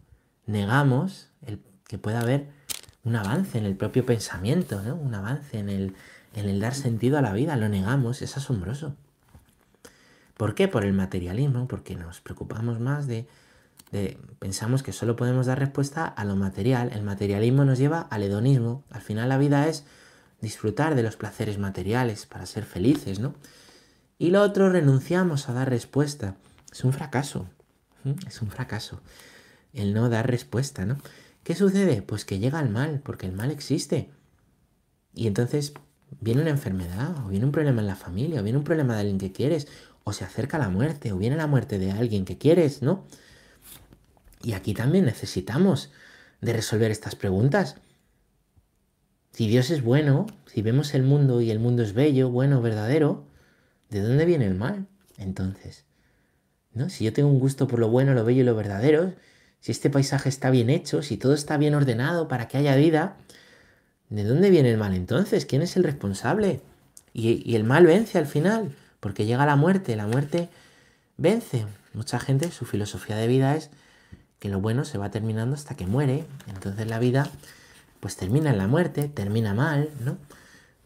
negamos 0.46 1.30
el 1.42 1.60
que 1.88 1.98
pueda 1.98 2.20
haber 2.20 2.46
un 3.02 3.16
avance 3.16 3.58
en 3.58 3.64
el 3.64 3.76
propio 3.76 4.06
pensamiento, 4.06 4.82
¿no? 4.82 4.94
un 4.94 5.16
avance 5.16 5.58
el, 5.58 5.96
en 6.32 6.48
el 6.48 6.60
dar 6.60 6.76
sentido 6.76 7.18
a 7.18 7.22
la 7.22 7.32
vida, 7.32 7.56
lo 7.56 7.68
negamos, 7.68 8.22
es 8.22 8.36
asombroso. 8.36 8.94
¿Por 10.36 10.54
qué? 10.54 10.68
Por 10.68 10.84
el 10.84 10.92
materialismo, 10.92 11.68
porque 11.68 11.96
nos 11.96 12.20
preocupamos 12.20 12.80
más 12.80 13.06
de, 13.06 13.26
de, 13.92 14.18
pensamos 14.38 14.82
que 14.82 14.92
solo 14.92 15.16
podemos 15.16 15.46
dar 15.46 15.58
respuesta 15.58 16.06
a 16.06 16.24
lo 16.24 16.36
material. 16.36 16.90
El 16.92 17.02
materialismo 17.02 17.64
nos 17.64 17.78
lleva 17.78 18.00
al 18.00 18.22
hedonismo. 18.22 18.84
Al 18.90 19.02
final 19.02 19.28
la 19.28 19.38
vida 19.38 19.68
es 19.68 19.84
disfrutar 20.40 20.94
de 20.94 21.02
los 21.02 21.16
placeres 21.16 21.58
materiales 21.58 22.26
para 22.26 22.46
ser 22.46 22.64
felices, 22.64 23.20
¿no? 23.20 23.34
Y 24.18 24.30
lo 24.30 24.42
otro, 24.42 24.70
renunciamos 24.70 25.48
a 25.48 25.52
dar 25.52 25.70
respuesta. 25.70 26.36
Es 26.72 26.84
un 26.84 26.92
fracaso, 26.92 27.46
es 28.26 28.42
un 28.42 28.50
fracaso 28.50 29.00
el 29.74 29.92
no 29.92 30.08
dar 30.08 30.30
respuesta, 30.30 30.86
¿no? 30.86 30.96
¿Qué 31.42 31.54
sucede? 31.54 32.00
Pues 32.00 32.24
que 32.24 32.38
llega 32.38 32.60
el 32.60 32.70
mal, 32.70 33.00
porque 33.04 33.26
el 33.26 33.32
mal 33.32 33.50
existe. 33.50 34.10
Y 35.14 35.26
entonces 35.26 35.74
viene 36.20 36.40
una 36.40 36.50
enfermedad, 36.50 37.16
o 37.24 37.28
viene 37.28 37.44
un 37.44 37.52
problema 37.52 37.80
en 37.80 37.88
la 37.88 37.96
familia, 37.96 38.40
o 38.40 38.44
viene 38.44 38.58
un 38.58 38.64
problema 38.64 38.94
de 38.94 39.00
alguien 39.00 39.18
que 39.18 39.32
quieres, 39.32 39.68
o 40.04 40.12
se 40.12 40.24
acerca 40.24 40.58
la 40.58 40.68
muerte, 40.68 41.12
o 41.12 41.18
viene 41.18 41.36
la 41.36 41.46
muerte 41.46 41.78
de 41.78 41.90
alguien 41.90 42.24
que 42.24 42.38
quieres, 42.38 42.82
¿no? 42.82 43.04
Y 44.42 44.52
aquí 44.52 44.74
también 44.74 45.06
necesitamos 45.06 45.90
de 46.42 46.52
resolver 46.52 46.90
estas 46.90 47.16
preguntas. 47.16 47.76
Si 49.32 49.48
Dios 49.48 49.70
es 49.70 49.82
bueno, 49.82 50.26
si 50.46 50.62
vemos 50.62 50.94
el 50.94 51.02
mundo 51.02 51.40
y 51.40 51.50
el 51.50 51.58
mundo 51.58 51.82
es 51.82 51.94
bello, 51.94 52.30
bueno, 52.30 52.60
verdadero, 52.60 53.24
¿de 53.88 54.00
dónde 54.00 54.26
viene 54.26 54.46
el 54.46 54.54
mal? 54.54 54.86
Entonces, 55.16 55.86
¿no? 56.72 56.90
Si 56.90 57.04
yo 57.04 57.12
tengo 57.12 57.30
un 57.30 57.40
gusto 57.40 57.66
por 57.66 57.78
lo 57.78 57.88
bueno, 57.88 58.12
lo 58.14 58.24
bello 58.24 58.42
y 58.42 58.44
lo 58.44 58.54
verdadero, 58.54 59.14
si 59.60 59.72
este 59.72 59.88
paisaje 59.88 60.28
está 60.28 60.50
bien 60.50 60.68
hecho, 60.68 61.02
si 61.02 61.16
todo 61.16 61.32
está 61.32 61.56
bien 61.56 61.74
ordenado 61.74 62.28
para 62.28 62.46
que 62.46 62.58
haya 62.58 62.76
vida, 62.76 63.16
¿de 64.10 64.24
dónde 64.24 64.50
viene 64.50 64.70
el 64.70 64.76
mal 64.76 64.94
entonces? 64.94 65.46
¿Quién 65.46 65.62
es 65.62 65.76
el 65.76 65.84
responsable? 65.84 66.60
Y, 67.14 67.42
y 67.50 67.56
el 67.56 67.64
mal 67.64 67.86
vence 67.86 68.18
al 68.18 68.26
final, 68.26 68.76
porque 69.04 69.26
llega 69.26 69.44
la 69.44 69.54
muerte, 69.54 69.96
la 69.96 70.06
muerte 70.06 70.48
vence. 71.18 71.66
Mucha 71.92 72.18
gente, 72.18 72.50
su 72.50 72.64
filosofía 72.64 73.16
de 73.16 73.26
vida 73.26 73.54
es 73.54 73.68
que 74.38 74.48
lo 74.48 74.62
bueno 74.62 74.86
se 74.86 74.96
va 74.96 75.10
terminando 75.10 75.54
hasta 75.56 75.76
que 75.76 75.86
muere, 75.86 76.24
entonces 76.46 76.86
la 76.86 76.98
vida 76.98 77.28
pues 78.00 78.16
termina 78.16 78.48
en 78.48 78.56
la 78.56 78.66
muerte, 78.66 79.08
termina 79.08 79.52
mal, 79.52 79.90
¿no? 80.00 80.16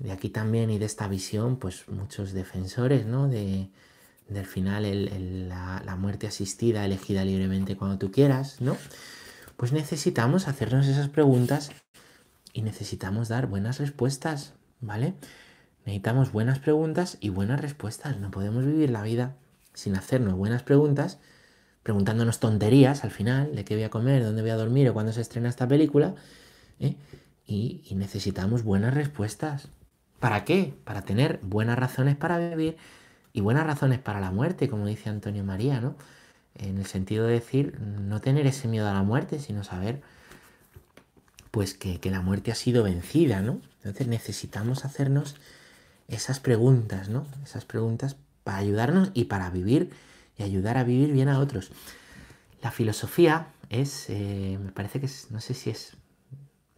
De 0.01 0.11
aquí 0.11 0.31
también 0.31 0.69
y 0.69 0.81
de 0.81 0.87
esta 0.87 1.07
visión, 1.07 1.59
pues 1.59 1.87
muchos 1.87 2.33
defensores, 2.33 3.07
¿no? 3.07 3.29
De, 3.29 3.69
del 4.29 4.47
final 4.47 5.49
la, 5.49 5.81
la, 5.87 5.95
muerte 5.95 6.27
asistida, 6.27 6.85
elegida 6.85 7.25
libremente 7.25 7.77
cuando 7.77 7.99
tú 7.99 8.11
quieras, 8.11 8.61
¿no? 8.61 8.77
Pues 9.57 9.71
necesitamos 9.71 10.49
hacernos 10.49 10.89
esas 10.89 11.09
preguntas 11.09 11.71
y 12.53 12.63
necesitamos 12.63 13.29
dar 13.29 13.47
buenas 13.47 13.79
respuestas, 13.79 14.55
¿vale? 14.81 15.15
Necesitamos 15.89 16.33
buenas 16.33 16.59
preguntas 16.59 17.17
y 17.19 17.31
buenas 17.31 17.63
respuestas. 17.63 18.19
No 18.19 18.31
podemos 18.31 18.63
vivir 18.67 18.91
la 18.91 19.01
vida 19.01 19.37
sin 19.73 19.97
hacernos 19.97 20.35
buenas 20.35 20.63
preguntas, 20.63 21.19
preguntándonos 21.83 22.41
tonterías 22.41 23.05
al 23.05 23.11
final 23.11 23.55
de 23.57 23.65
qué 23.65 23.75
voy 23.75 23.85
a 23.85 23.89
comer, 23.89 24.23
dónde 24.23 24.43
voy 24.43 24.51
a 24.51 24.57
dormir 24.57 24.87
o 24.91 24.93
cuándo 24.93 25.15
se 25.15 25.23
estrena 25.23 25.49
esta 25.49 25.67
película, 25.67 26.15
¿eh? 26.79 26.97
y, 27.47 27.91
necesitamos 27.95 28.65
buenas 28.65 28.93
respuestas. 28.93 29.69
¿Para 30.21 30.45
qué? 30.45 30.75
Para 30.85 31.07
tener 31.07 31.41
buenas 31.43 31.79
razones 31.79 32.17
para 32.17 32.37
vivir 32.37 32.77
y 33.33 33.41
buenas 33.41 33.67
razones 33.67 33.99
para 33.99 34.21
la 34.21 34.31
muerte, 34.31 34.69
como 34.69 34.85
dice 34.85 35.09
Antonio 35.09 35.43
María, 35.43 35.81
¿no? 35.81 35.97
En 36.55 36.77
el 36.77 36.85
sentido 36.85 37.27
de 37.27 37.33
decir, 37.33 37.81
no 37.81 38.21
tener 38.21 38.47
ese 38.47 38.69
miedo 38.69 38.87
a 38.91 38.93
la 38.93 39.05
muerte, 39.05 39.39
sino 39.39 39.65
saber 39.65 40.03
pues 41.51 41.73
que, 41.73 41.99
que, 41.99 42.11
la 42.11 42.21
muerte 42.21 42.53
ha 42.53 42.55
sido 42.55 42.85
vencida, 42.85 43.41
¿no? 43.41 43.63
Entonces 43.79 44.07
necesitamos 44.07 44.85
hacernos 44.85 45.37
esas 46.09 46.41
preguntas, 46.41 47.09
¿no? 47.09 47.27
Esas 47.45 47.65
preguntas 47.65 48.17
para 48.45 48.59
ayudarnos 48.59 49.11
y 49.15 49.25
para 49.25 49.51
vivir 49.51 49.91
y 50.37 50.43
ayudar 50.43 50.79
a 50.79 50.85
vivir 50.85 51.13
bien 51.13 51.29
a 51.29 51.39
otros. 51.39 51.71
La 52.63 52.71
filosofía 52.71 53.49
es, 53.69 54.09
eh, 54.09 54.59
me 54.63 54.73
parece 54.73 55.01
que 55.01 55.07
es, 55.07 55.31
no 55.31 55.41
sé 55.41 55.55
si 55.55 55.71
es 55.71 55.97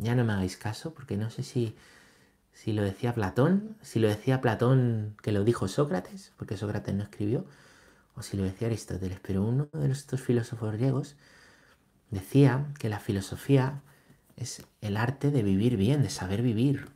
ya 0.00 0.14
no 0.14 0.24
me 0.24 0.32
hagáis 0.32 0.56
caso, 0.56 0.92
porque 0.94 1.16
no 1.16 1.30
sé 1.30 1.42
si, 1.42 1.76
si 2.52 2.72
lo 2.72 2.82
decía 2.82 3.14
Platón, 3.14 3.76
si 3.82 3.98
lo 4.00 4.08
decía 4.08 4.40
Platón 4.40 5.16
que 5.22 5.32
lo 5.32 5.44
dijo 5.44 5.68
Sócrates, 5.68 6.32
porque 6.36 6.56
Sócrates 6.56 6.94
no 6.94 7.02
escribió, 7.02 7.44
o 8.14 8.22
si 8.22 8.36
lo 8.36 8.44
decía 8.44 8.68
Aristóteles, 8.68 9.20
pero 9.20 9.42
uno 9.44 9.68
de 9.72 9.90
estos 9.90 10.20
filósofos 10.20 10.72
griegos 10.72 11.16
decía 12.10 12.66
que 12.78 12.88
la 12.88 12.98
filosofía 12.98 13.82
es 14.36 14.64
el 14.80 14.96
arte 14.96 15.30
de 15.30 15.42
vivir 15.42 15.76
bien, 15.76 16.02
de 16.02 16.10
saber 16.10 16.42
vivir. 16.42 16.88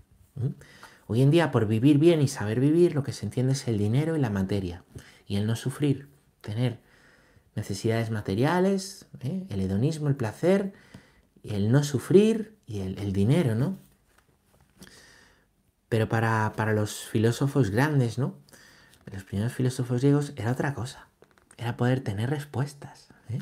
Hoy 1.06 1.20
en 1.20 1.30
día, 1.30 1.50
por 1.50 1.66
vivir 1.66 1.98
bien 1.98 2.22
y 2.22 2.28
saber 2.28 2.60
vivir, 2.60 2.94
lo 2.94 3.02
que 3.02 3.12
se 3.12 3.26
entiende 3.26 3.52
es 3.52 3.68
el 3.68 3.76
dinero 3.76 4.16
y 4.16 4.20
la 4.20 4.30
materia, 4.30 4.84
y 5.26 5.36
el 5.36 5.46
no 5.46 5.54
sufrir, 5.54 6.08
tener 6.40 6.80
necesidades 7.54 8.10
materiales, 8.10 9.06
¿eh? 9.20 9.46
el 9.50 9.60
hedonismo, 9.60 10.08
el 10.08 10.16
placer, 10.16 10.72
el 11.42 11.70
no 11.70 11.84
sufrir 11.84 12.56
y 12.66 12.80
el, 12.80 13.12
dinero, 13.12 13.54
¿no? 13.54 13.78
Pero 15.88 16.08
para, 16.08 16.72
los 16.72 17.04
filósofos 17.04 17.70
grandes, 17.70 18.18
¿no? 18.18 18.34
Los 19.12 19.24
primeros 19.24 19.52
filósofos 19.52 20.00
griegos 20.00 20.32
era 20.36 20.50
otra 20.50 20.74
cosa. 20.74 21.08
Era 21.58 21.76
poder 21.76 22.00
tener 22.00 22.30
respuestas. 22.30 23.08
¿eh? 23.28 23.38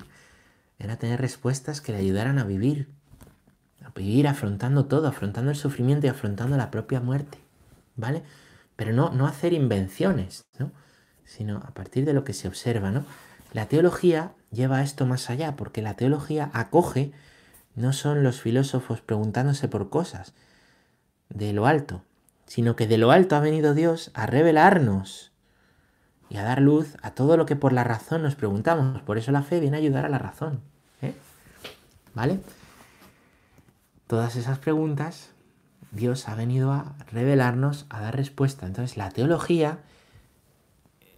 Era 0.79 0.97
tener 0.97 1.21
respuestas 1.21 1.81
que 1.81 1.93
le 1.93 1.99
ayudaran 1.99 2.41
a 2.41 2.45
vivir. 2.45 2.89
A 3.85 3.91
vivir 3.91 4.27
afrontando 4.27 4.87
todo, 4.87 5.07
afrontando 5.07 5.53
el 5.53 5.57
sufrimiento 5.57 6.07
y 6.07 6.11
afrontando 6.11 6.57
la 6.57 6.73
propia 6.73 7.01
muerte. 7.01 7.39
¿Vale? 7.97 8.23
pero 8.77 8.93
no, 8.93 9.11
no 9.11 9.27
hacer 9.27 9.53
invenciones, 9.53 10.47
¿no? 10.59 10.73
sino 11.25 11.59
a 11.59 11.71
partir 11.73 12.05
de 12.05 12.13
lo 12.13 12.25
que 12.25 12.33
se 12.33 12.49
observa. 12.49 12.91
¿no? 12.91 13.05
La 13.53 13.67
teología 13.67 14.33
lleva 14.51 14.83
esto 14.83 15.07
más 15.07 15.31
allá, 15.31 15.57
porque 15.57 15.83
la 15.83 15.95
teología 15.95 16.51
acoge, 16.53 17.13
no 17.75 17.93
son 17.93 18.23
los 18.23 18.41
filósofos 18.41 19.01
preguntándose 19.01 19.69
por 19.69 19.89
cosas 19.89 20.35
de 21.29 21.53
lo 21.53 21.67
alto, 21.67 22.03
sino 22.47 22.77
que 22.77 22.87
de 22.87 22.99
lo 22.99 23.11
alto 23.13 23.37
ha 23.37 23.41
venido 23.41 23.75
Dios 23.75 24.11
a 24.15 24.27
revelarnos 24.27 25.33
y 26.29 26.37
a 26.37 26.43
dar 26.43 26.61
luz 26.61 26.97
a 27.03 27.13
todo 27.13 27.37
lo 27.37 27.47
que 27.47 27.57
por 27.57 27.73
la 27.73 27.85
razón 27.85 28.23
nos 28.23 28.35
preguntamos. 28.35 29.01
Por 29.03 29.17
eso 29.17 29.33
la 29.33 29.43
fe 29.43 29.61
viene 29.61 29.77
a 29.77 29.81
ayudar 29.81 30.05
a 30.05 30.09
la 30.09 30.19
razón. 30.19 30.61
¿eh? 31.03 31.15
¿Vale? 32.15 32.41
Todas 34.07 34.37
esas 34.37 34.59
preguntas 34.59 35.32
Dios 35.93 36.29
ha 36.29 36.35
venido 36.35 36.73
a 36.73 36.97
revelarnos, 37.11 37.87
a 37.91 38.01
dar 38.01 38.17
respuesta. 38.17 38.67
Entonces 38.67 38.97
la 38.97 39.11
teología 39.11 39.79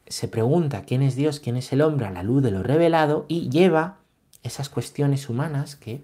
se 0.06 0.28
pregunta 0.28 0.84
quién 0.84 1.02
es 1.02 1.16
Dios, 1.16 1.40
quién 1.40 1.56
es 1.56 1.72
el 1.72 1.80
hombre 1.80 2.06
a 2.06 2.10
la 2.10 2.22
luz 2.22 2.42
de 2.42 2.50
lo 2.50 2.62
revelado 2.62 3.24
y 3.28 3.48
lleva 3.48 3.98
esas 4.42 4.68
cuestiones 4.68 5.28
humanas 5.28 5.76
que 5.76 6.02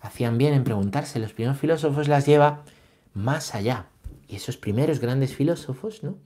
hacían 0.00 0.38
bien 0.38 0.54
en 0.54 0.64
preguntarse 0.64 1.18
los 1.18 1.32
primeros 1.32 1.58
filósofos, 1.58 2.08
las 2.08 2.24
lleva 2.24 2.62
más 3.12 3.54
allá. 3.54 3.86
Y 4.28 4.36
esos 4.36 4.56
primeros 4.56 4.98
grandes 4.98 5.34
filósofos, 5.34 6.02
¿no? 6.02 6.16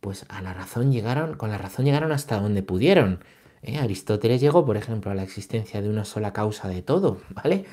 Pues 0.00 0.26
a 0.28 0.42
la 0.42 0.52
razón 0.52 0.92
llegaron, 0.92 1.36
con 1.36 1.50
la 1.50 1.58
razón 1.58 1.84
llegaron 1.84 2.10
hasta 2.10 2.40
donde 2.40 2.62
pudieron. 2.62 3.20
¿eh? 3.62 3.78
Aristóteles 3.78 4.40
llegó, 4.40 4.66
por 4.66 4.76
ejemplo, 4.76 5.10
a 5.10 5.14
la 5.14 5.22
existencia 5.22 5.80
de 5.80 5.88
una 5.88 6.04
sola 6.04 6.32
causa 6.32 6.68
de 6.68 6.82
todo, 6.82 7.20
¿vale? 7.30 7.64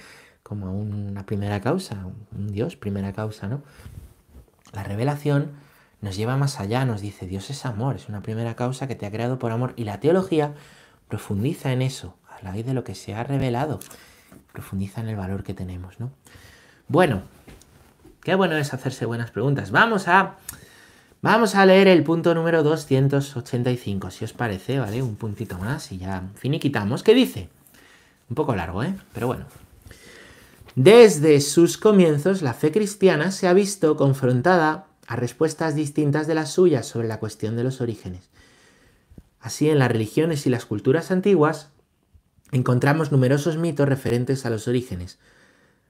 Como 0.43 0.77
una 0.77 1.25
primera 1.25 1.61
causa, 1.61 2.05
un 2.37 2.51
Dios, 2.51 2.75
primera 2.75 3.13
causa, 3.13 3.47
¿no? 3.47 3.63
La 4.73 4.83
revelación 4.83 5.51
nos 6.01 6.17
lleva 6.17 6.35
más 6.35 6.59
allá, 6.59 6.83
nos 6.83 6.99
dice 6.99 7.25
Dios 7.25 7.49
es 7.49 7.65
amor, 7.65 7.95
es 7.95 8.09
una 8.09 8.21
primera 8.21 8.55
causa 8.55 8.87
que 8.87 8.95
te 8.95 9.05
ha 9.05 9.11
creado 9.11 9.39
por 9.39 9.51
amor 9.51 9.73
y 9.77 9.85
la 9.85 10.01
teología 10.01 10.53
profundiza 11.07 11.71
en 11.71 11.81
eso, 11.81 12.17
a 12.29 12.43
la 12.43 12.51
vez 12.51 12.65
de 12.65 12.73
lo 12.73 12.83
que 12.83 12.93
se 12.93 13.13
ha 13.13 13.23
revelado, 13.23 13.79
profundiza 14.51 14.99
en 14.99 15.07
el 15.07 15.15
valor 15.15 15.43
que 15.43 15.53
tenemos, 15.53 15.99
¿no? 15.99 16.11
Bueno, 16.89 17.23
qué 18.21 18.35
bueno 18.35 18.57
es 18.57 18.73
hacerse 18.73 19.05
buenas 19.05 19.31
preguntas. 19.31 19.71
Vamos 19.71 20.07
a 20.09 20.35
vamos 21.21 21.55
a 21.55 21.65
leer 21.65 21.87
el 21.87 22.03
punto 22.03 22.35
número 22.35 22.63
285, 22.63 24.11
si 24.11 24.25
os 24.25 24.33
parece, 24.33 24.79
¿vale? 24.79 25.01
Un 25.01 25.15
puntito 25.15 25.57
más 25.57 25.91
y 25.93 25.99
ya 25.99 26.23
finiquitamos. 26.35 27.01
¿Qué 27.01 27.13
dice? 27.13 27.49
Un 28.29 28.35
poco 28.35 28.55
largo, 28.55 28.83
¿eh? 28.83 28.93
Pero 29.13 29.27
bueno, 29.27 29.45
desde 30.75 31.39
sus 31.41 31.77
comienzos, 31.77 32.41
la 32.41 32.53
fe 32.53 32.71
cristiana 32.71 33.31
se 33.31 33.47
ha 33.47 33.53
visto 33.53 33.95
confrontada 33.95 34.87
a 35.07 35.15
respuestas 35.15 35.75
distintas 35.75 36.25
de 36.27 36.35
las 36.35 36.51
suyas 36.51 36.87
sobre 36.87 37.07
la 37.07 37.19
cuestión 37.19 37.55
de 37.55 37.63
los 37.63 37.81
orígenes. 37.81 38.29
Así, 39.39 39.69
en 39.69 39.77
las 39.77 39.91
religiones 39.91 40.47
y 40.47 40.49
las 40.49 40.65
culturas 40.65 41.11
antiguas, 41.11 41.69
encontramos 42.51 43.11
numerosos 43.11 43.57
mitos 43.57 43.87
referentes 43.87 44.45
a 44.45 44.49
los 44.49 44.67
orígenes. 44.67 45.19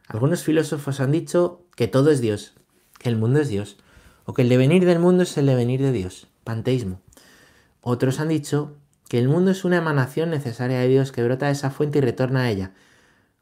Algunos 0.08 0.44
filósofos 0.44 1.00
han 1.00 1.12
dicho 1.12 1.62
que 1.76 1.88
todo 1.88 2.10
es 2.10 2.20
Dios, 2.20 2.54
que 3.00 3.10
el 3.10 3.16
mundo 3.16 3.40
es 3.40 3.50
Dios, 3.50 3.78
o 4.26 4.34
que 4.34 4.42
el 4.42 4.50
devenir 4.50 4.86
del 4.86 5.00
mundo 5.00 5.24
es 5.24 5.38
el 5.38 5.46
devenir 5.46 5.82
de 5.82 5.92
Dios, 5.92 6.28
panteísmo. 6.44 7.00
Otros 7.82 8.20
han 8.20 8.30
dicho 8.30 8.76
que 9.08 9.20
el 9.20 9.30
mundo 9.30 9.52
es 9.52 9.64
una 9.64 9.78
emanación 9.78 10.30
necesaria 10.30 10.80
de 10.80 10.88
Dios 10.88 11.12
que 11.12 11.24
brota 11.24 11.46
de 11.46 11.52
esa 11.52 11.70
fuente 11.70 12.00
y 12.00 12.02
retorna 12.02 12.44
a 12.44 12.50
ella. 12.50 12.72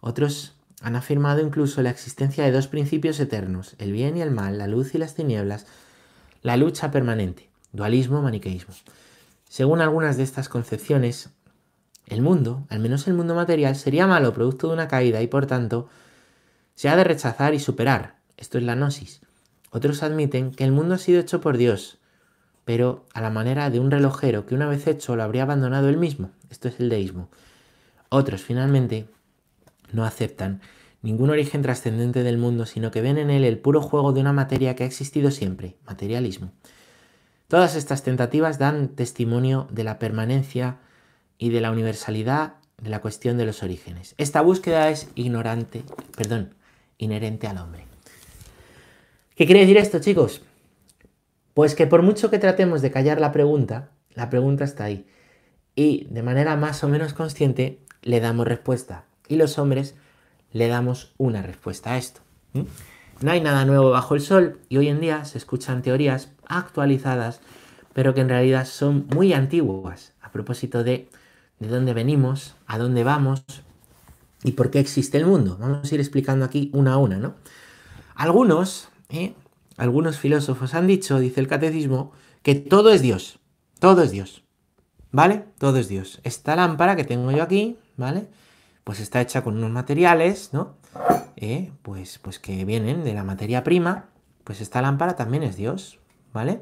Otros 0.01 0.55
han 0.81 0.95
afirmado 0.95 1.41
incluso 1.41 1.81
la 1.81 1.91
existencia 1.91 2.43
de 2.43 2.51
dos 2.51 2.67
principios 2.67 3.19
eternos, 3.19 3.75
el 3.77 3.91
bien 3.91 4.17
y 4.17 4.21
el 4.21 4.31
mal, 4.31 4.57
la 4.57 4.67
luz 4.67 4.95
y 4.95 4.97
las 4.97 5.13
tinieblas, 5.13 5.67
la 6.41 6.57
lucha 6.57 6.89
permanente, 6.89 7.49
dualismo, 7.71 8.21
maniqueísmo. 8.21 8.73
Según 9.47 9.81
algunas 9.81 10.17
de 10.17 10.23
estas 10.23 10.49
concepciones, 10.49 11.29
el 12.07 12.21
mundo, 12.21 12.65
al 12.69 12.79
menos 12.79 13.07
el 13.07 13.13
mundo 13.13 13.35
material, 13.35 13.75
sería 13.75 14.07
malo 14.07 14.33
producto 14.33 14.67
de 14.67 14.73
una 14.73 14.87
caída 14.87 15.21
y 15.21 15.27
por 15.27 15.45
tanto 15.45 15.87
se 16.73 16.89
ha 16.89 16.95
de 16.95 17.03
rechazar 17.03 17.53
y 17.53 17.59
superar. 17.59 18.15
Esto 18.37 18.57
es 18.57 18.63
la 18.63 18.75
gnosis. 18.75 19.21
Otros 19.69 20.01
admiten 20.03 20.51
que 20.51 20.63
el 20.63 20.71
mundo 20.71 20.95
ha 20.95 20.97
sido 20.97 21.21
hecho 21.21 21.41
por 21.41 21.57
Dios, 21.57 21.99
pero 22.65 23.05
a 23.13 23.21
la 23.21 23.29
manera 23.29 23.69
de 23.69 23.79
un 23.79 23.91
relojero 23.91 24.45
que 24.45 24.55
una 24.55 24.67
vez 24.67 24.87
hecho 24.87 25.15
lo 25.15 25.23
habría 25.23 25.43
abandonado 25.43 25.89
él 25.89 25.97
mismo. 25.97 26.31
Esto 26.49 26.67
es 26.67 26.79
el 26.79 26.89
deísmo. 26.89 27.29
Otros, 28.09 28.41
finalmente, 28.41 29.07
no 29.93 30.05
aceptan 30.05 30.61
ningún 31.01 31.29
origen 31.29 31.61
trascendente 31.61 32.23
del 32.23 32.37
mundo, 32.37 32.65
sino 32.65 32.91
que 32.91 33.01
ven 33.01 33.17
en 33.17 33.29
él 33.29 33.43
el 33.43 33.59
puro 33.59 33.81
juego 33.81 34.13
de 34.13 34.21
una 34.21 34.33
materia 34.33 34.75
que 34.75 34.83
ha 34.83 34.87
existido 34.87 35.31
siempre, 35.31 35.75
materialismo. 35.85 36.51
Todas 37.47 37.75
estas 37.75 38.03
tentativas 38.03 38.59
dan 38.59 38.89
testimonio 38.89 39.67
de 39.71 39.83
la 39.83 39.99
permanencia 39.99 40.77
y 41.37 41.49
de 41.49 41.61
la 41.61 41.71
universalidad 41.71 42.55
de 42.81 42.89
la 42.89 43.01
cuestión 43.01 43.37
de 43.37 43.45
los 43.45 43.63
orígenes. 43.63 44.15
Esta 44.17 44.41
búsqueda 44.41 44.89
es 44.89 45.09
ignorante, 45.15 45.83
perdón, 46.15 46.55
inherente 46.97 47.47
al 47.47 47.57
hombre. 47.57 47.85
¿Qué 49.35 49.45
quiere 49.45 49.61
decir 49.61 49.77
esto, 49.77 49.99
chicos? 49.99 50.43
Pues 51.53 51.75
que 51.75 51.87
por 51.87 52.03
mucho 52.03 52.29
que 52.29 52.39
tratemos 52.39 52.81
de 52.81 52.91
callar 52.91 53.19
la 53.19 53.31
pregunta, 53.31 53.89
la 54.13 54.29
pregunta 54.29 54.63
está 54.63 54.85
ahí. 54.85 55.05
Y 55.75 56.07
de 56.09 56.23
manera 56.23 56.55
más 56.55 56.83
o 56.83 56.87
menos 56.87 57.13
consciente 57.13 57.79
le 58.01 58.19
damos 58.19 58.47
respuesta 58.47 59.05
y 59.31 59.37
los 59.37 59.57
hombres 59.57 59.95
le 60.51 60.67
damos 60.67 61.13
una 61.17 61.41
respuesta 61.41 61.93
a 61.93 61.97
esto. 61.97 62.21
No 63.21 63.31
hay 63.31 63.41
nada 63.41 63.65
nuevo 63.65 63.89
bajo 63.91 64.15
el 64.15 64.21
sol 64.21 64.59
y 64.69 64.77
hoy 64.77 64.89
en 64.89 64.99
día 64.99 65.25
se 65.25 65.37
escuchan 65.37 65.81
teorías 65.81 66.29
actualizadas, 66.45 67.39
pero 67.93 68.13
que 68.13 68.21
en 68.21 68.29
realidad 68.29 68.65
son 68.65 69.07
muy 69.13 69.33
antiguas 69.33 70.13
a 70.21 70.31
propósito 70.31 70.83
de 70.83 71.07
de 71.61 71.67
dónde 71.67 71.93
venimos, 71.93 72.55
a 72.65 72.79
dónde 72.79 73.03
vamos 73.03 73.43
y 74.43 74.53
por 74.53 74.71
qué 74.71 74.79
existe 74.79 75.17
el 75.17 75.27
mundo. 75.27 75.57
Vamos 75.59 75.89
a 75.89 75.95
ir 75.95 76.01
explicando 76.01 76.43
aquí 76.43 76.71
una 76.73 76.93
a 76.93 76.97
una, 76.97 77.17
¿no? 77.17 77.35
Algunos, 78.15 78.89
¿eh? 79.09 79.35
algunos 79.77 80.17
filósofos 80.17 80.73
han 80.73 80.87
dicho, 80.87 81.19
dice 81.19 81.39
el 81.39 81.47
catecismo, 81.47 82.11
que 82.41 82.55
todo 82.55 82.91
es 82.91 83.03
Dios, 83.03 83.37
todo 83.79 84.01
es 84.01 84.09
Dios, 84.09 84.43
¿vale? 85.11 85.45
Todo 85.59 85.77
es 85.77 85.87
Dios. 85.87 86.19
Esta 86.23 86.55
lámpara 86.55 86.95
que 86.95 87.03
tengo 87.03 87.31
yo 87.31 87.43
aquí, 87.43 87.77
¿vale? 87.95 88.27
Pues 88.83 88.99
está 88.99 89.21
hecha 89.21 89.43
con 89.43 89.57
unos 89.57 89.71
materiales, 89.71 90.49
¿no? 90.53 90.75
Eh, 91.35 91.71
pues, 91.81 92.19
pues 92.19 92.39
que 92.39 92.65
vienen 92.65 93.03
de 93.03 93.13
la 93.13 93.23
materia 93.23 93.63
prima, 93.63 94.09
pues 94.43 94.61
esta 94.61 94.81
lámpara 94.81 95.15
también 95.15 95.43
es 95.43 95.55
Dios, 95.55 95.99
¿vale? 96.33 96.61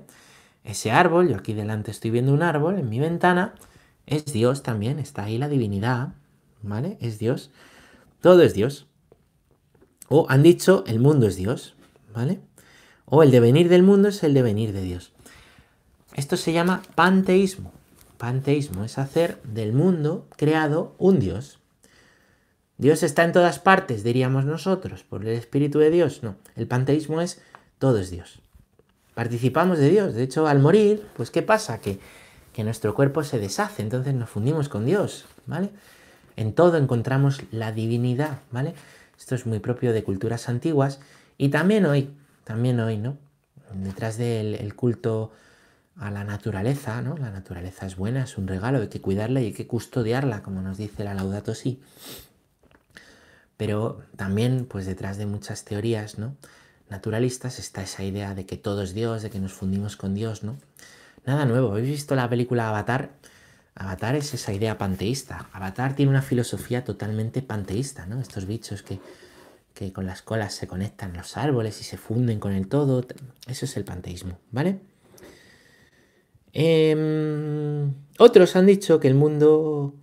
Ese 0.63 0.91
árbol, 0.91 1.29
yo 1.29 1.37
aquí 1.37 1.53
delante 1.53 1.91
estoy 1.91 2.11
viendo 2.11 2.33
un 2.33 2.43
árbol 2.43 2.77
en 2.77 2.89
mi 2.89 2.99
ventana, 2.99 3.55
es 4.05 4.25
Dios 4.25 4.63
también, 4.63 4.99
está 4.99 5.23
ahí 5.23 5.37
la 5.37 5.47
divinidad, 5.47 6.13
¿vale? 6.61 6.97
Es 6.99 7.19
Dios, 7.19 7.51
todo 8.21 8.41
es 8.41 8.53
Dios. 8.53 8.87
O 10.07 10.25
han 10.29 10.43
dicho, 10.43 10.83
el 10.87 10.99
mundo 10.99 11.27
es 11.27 11.35
Dios, 11.35 11.75
¿vale? 12.13 12.41
O 13.05 13.23
el 13.23 13.31
devenir 13.31 13.69
del 13.69 13.83
mundo 13.83 14.09
es 14.09 14.23
el 14.23 14.33
devenir 14.33 14.73
de 14.73 14.81
Dios. 14.81 15.13
Esto 16.15 16.37
se 16.37 16.53
llama 16.53 16.81
panteísmo. 16.95 17.71
Panteísmo 18.17 18.83
es 18.83 18.97
hacer 18.97 19.41
del 19.43 19.73
mundo 19.73 20.27
creado 20.35 20.95
un 20.97 21.19
Dios. 21.19 21.58
Dios 22.79 23.03
está 23.03 23.25
en 23.25 23.33
todas 23.33 23.59
partes, 23.59 24.03
diríamos 24.03 24.45
nosotros, 24.45 25.03
por 25.03 25.21
el 25.23 25.35
Espíritu 25.35 25.79
de 25.79 25.91
Dios. 25.91 26.23
No, 26.23 26.37
el 26.55 26.65
panteísmo 26.65 27.19
es 27.19 27.41
todo 27.77 27.99
es 27.99 28.09
Dios. 28.09 28.39
Participamos 29.13 29.79
de 29.79 29.89
Dios. 29.89 30.13
De 30.13 30.23
hecho, 30.23 30.47
al 30.47 30.59
morir, 30.59 31.05
pues 31.17 31.29
¿qué 31.29 31.41
pasa? 31.41 31.81
Que, 31.81 31.99
que 32.53 32.63
nuestro 32.63 32.95
cuerpo 32.95 33.25
se 33.25 33.37
deshace, 33.37 33.81
entonces 33.81 34.13
nos 34.13 34.29
fundimos 34.29 34.69
con 34.69 34.85
Dios, 34.85 35.25
¿vale? 35.45 35.71
En 36.37 36.53
todo 36.53 36.77
encontramos 36.77 37.41
la 37.51 37.73
divinidad, 37.73 38.39
¿vale? 38.49 38.73
Esto 39.17 39.35
es 39.35 39.45
muy 39.45 39.59
propio 39.59 39.91
de 39.91 40.05
culturas 40.05 40.47
antiguas 40.47 41.01
y 41.37 41.49
también 41.49 41.85
hoy, 41.85 42.09
también 42.45 42.79
hoy, 42.79 42.97
¿no? 42.97 43.17
Detrás 43.73 44.17
del 44.17 44.73
culto 44.75 45.33
a 45.97 46.11
la 46.11 46.23
naturaleza, 46.23 47.01
¿no? 47.01 47.17
La 47.17 47.29
naturaleza 47.29 47.85
es 47.85 47.97
buena, 47.97 48.23
es 48.23 48.37
un 48.37 48.47
regalo, 48.47 48.79
hay 48.79 48.87
que 48.87 49.01
cuidarla 49.01 49.41
y 49.41 49.47
hay 49.47 49.53
que 49.53 49.67
custodiarla, 49.67 50.43
como 50.43 50.61
nos 50.61 50.77
dice 50.77 51.03
la 51.03 51.13
Laudato 51.13 51.53
Si. 51.53 51.81
Pero 53.59 53.99
también, 54.15 54.65
pues 54.65 54.85
detrás 54.85 55.17
de 55.17 55.25
muchas 55.25 55.65
teorías. 55.65 56.15
Naturalistas 56.89 57.59
está 57.59 57.83
esa 57.83 58.05
idea 58.05 58.33
de 58.33 58.45
que 58.45 58.55
todo 58.55 58.83
es 58.83 58.93
Dios, 58.93 59.21
de 59.21 59.29
que 59.29 59.41
nos 59.41 59.51
fundimos 59.51 59.97
con 59.97 60.15
Dios, 60.15 60.43
¿no? 60.43 60.57
Nada 61.25 61.43
nuevo. 61.43 61.71
¿Habéis 61.71 61.89
visto 61.89 62.15
la 62.15 62.29
película 62.29 62.69
Avatar? 62.69 63.09
Avatar 63.75 64.15
es 64.15 64.33
esa 64.33 64.53
idea 64.53 64.77
panteísta. 64.77 65.49
Avatar 65.51 65.93
tiene 65.93 66.09
una 66.09 66.21
filosofía 66.21 66.85
totalmente 66.85 67.41
panteísta, 67.41 68.05
¿no? 68.05 68.21
Estos 68.21 68.45
bichos 68.45 68.81
que, 68.81 69.01
que 69.73 69.91
con 69.91 70.05
las 70.05 70.21
colas 70.21 70.53
se 70.53 70.65
conectan 70.65 71.11
los 71.11 71.35
árboles 71.35 71.81
y 71.81 71.83
se 71.83 71.97
funden 71.97 72.39
con 72.39 72.53
el 72.53 72.69
todo. 72.69 73.05
Eso 73.45 73.65
es 73.65 73.75
el 73.75 73.83
panteísmo, 73.83 74.39
¿vale? 74.51 74.79
Em, 76.53 77.93
otros 78.19 78.55
han 78.55 78.67
dicho 78.67 79.01
que 79.01 79.09
el 79.09 79.15
mundo 79.15 79.95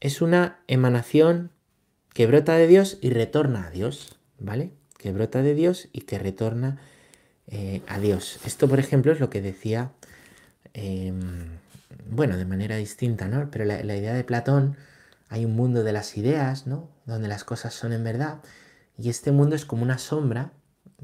es 0.00 0.20
una 0.20 0.58
emanación 0.66 1.52
que 2.14 2.26
brota 2.26 2.54
de 2.54 2.66
Dios 2.66 2.96
y 3.02 3.10
retorna 3.10 3.66
a 3.66 3.70
Dios, 3.70 4.16
¿vale? 4.38 4.70
Que 4.96 5.12
brota 5.12 5.42
de 5.42 5.54
Dios 5.54 5.88
y 5.92 6.02
que 6.02 6.18
retorna 6.18 6.78
eh, 7.48 7.82
a 7.88 7.98
Dios. 7.98 8.38
Esto, 8.46 8.68
por 8.68 8.78
ejemplo, 8.78 9.12
es 9.12 9.20
lo 9.20 9.28
que 9.28 9.42
decía, 9.42 9.90
em, 10.72 11.58
bueno, 12.08 12.38
de 12.38 12.46
manera 12.46 12.76
distinta, 12.76 13.28
¿no? 13.28 13.50
Pero 13.50 13.64
la, 13.66 13.82
la, 13.82 13.96
idea 13.96 14.14
de 14.14 14.24
Platón, 14.24 14.76
hay 15.28 15.44
un 15.44 15.56
mundo 15.56 15.82
de 15.82 15.92
las 15.92 16.16
ideas, 16.16 16.66
¿no? 16.66 16.88
Donde 17.04 17.28
las 17.28 17.44
cosas 17.44 17.74
son 17.74 17.92
en 17.92 18.04
verdad, 18.04 18.38
y 18.96 19.10
este 19.10 19.32
mundo 19.32 19.56
es 19.56 19.64
como 19.64 19.82
una 19.82 19.98
sombra, 19.98 20.52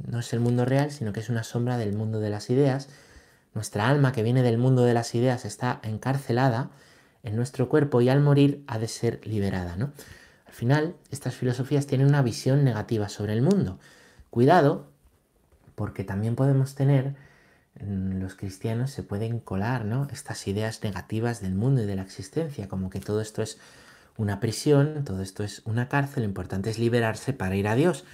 no 0.07 0.21
es 0.21 0.33
el 0.33 0.41
mundo 0.41 0.65
real, 0.65 0.93
sino 0.93 1.13
que 1.13 1.21
es 1.21 1.29
una 1.29 1.43
sombra 1.43 1.77
del 1.77 1.93
mundo 1.93 2.21
de 2.21 2.31
las 2.31 2.51
ideas. 2.51 2.89
Nuestra 3.53 3.89
alma 3.89 4.13
que 4.13 4.23
viene 4.23 4.43
del 4.43 4.59
mundo 4.59 4.85
de 4.85 4.95
las 4.95 5.15
ideas 5.17 5.45
está 5.45 5.81
encarcelada 5.83 6.71
en 7.25 7.35
nuestro 7.35 7.69
cuerpo 7.69 8.01
y 8.01 8.09
al 8.09 8.21
morir 8.21 8.63
ha 8.69 8.79
de 8.79 8.87
ser 8.87 9.21
liberada, 9.27 9.77
¿no? 9.77 9.93
Al 10.51 10.57
final, 10.57 10.97
estas 11.13 11.37
filosofías 11.37 11.87
tienen 11.87 12.09
una 12.09 12.23
visión 12.23 12.65
negativa 12.65 13.09
sobre 13.09 13.35
el 13.35 13.41
mundo. 13.41 13.79
Cuidado, 14.31 14.89
porque 15.77 16.03
también 16.03 16.35
podemos 16.35 16.75
tener, 16.75 17.15
mm, 17.81 18.19
los 18.19 18.35
cristianos 18.35 18.91
se 18.91 19.05
pueden 19.05 19.39
colar, 19.39 19.85
¿no? 19.85 20.09
Estas 20.11 20.49
ideas 20.49 20.83
negativas 20.83 21.41
del 21.41 21.55
mundo 21.55 21.85
y 21.85 21.87
de 21.87 21.95
la 21.95 22.03
existencia, 22.03 22.67
como 22.67 22.91
que 22.91 22.99
todo 22.99 23.21
esto 23.21 23.43
es 23.43 23.59
una 24.17 24.41
prisión, 24.41 25.05
todo 25.05 25.23
esto 25.23 25.45
es 25.45 25.63
una 25.67 25.89
cárcel, 25.89 26.25
lo 26.25 26.29
importante 26.29 26.69
es 26.69 26.81
liberarse 26.81 27.33
para 27.33 27.55
ir 27.55 27.69
a 27.69 27.77
Dios. 27.77 28.05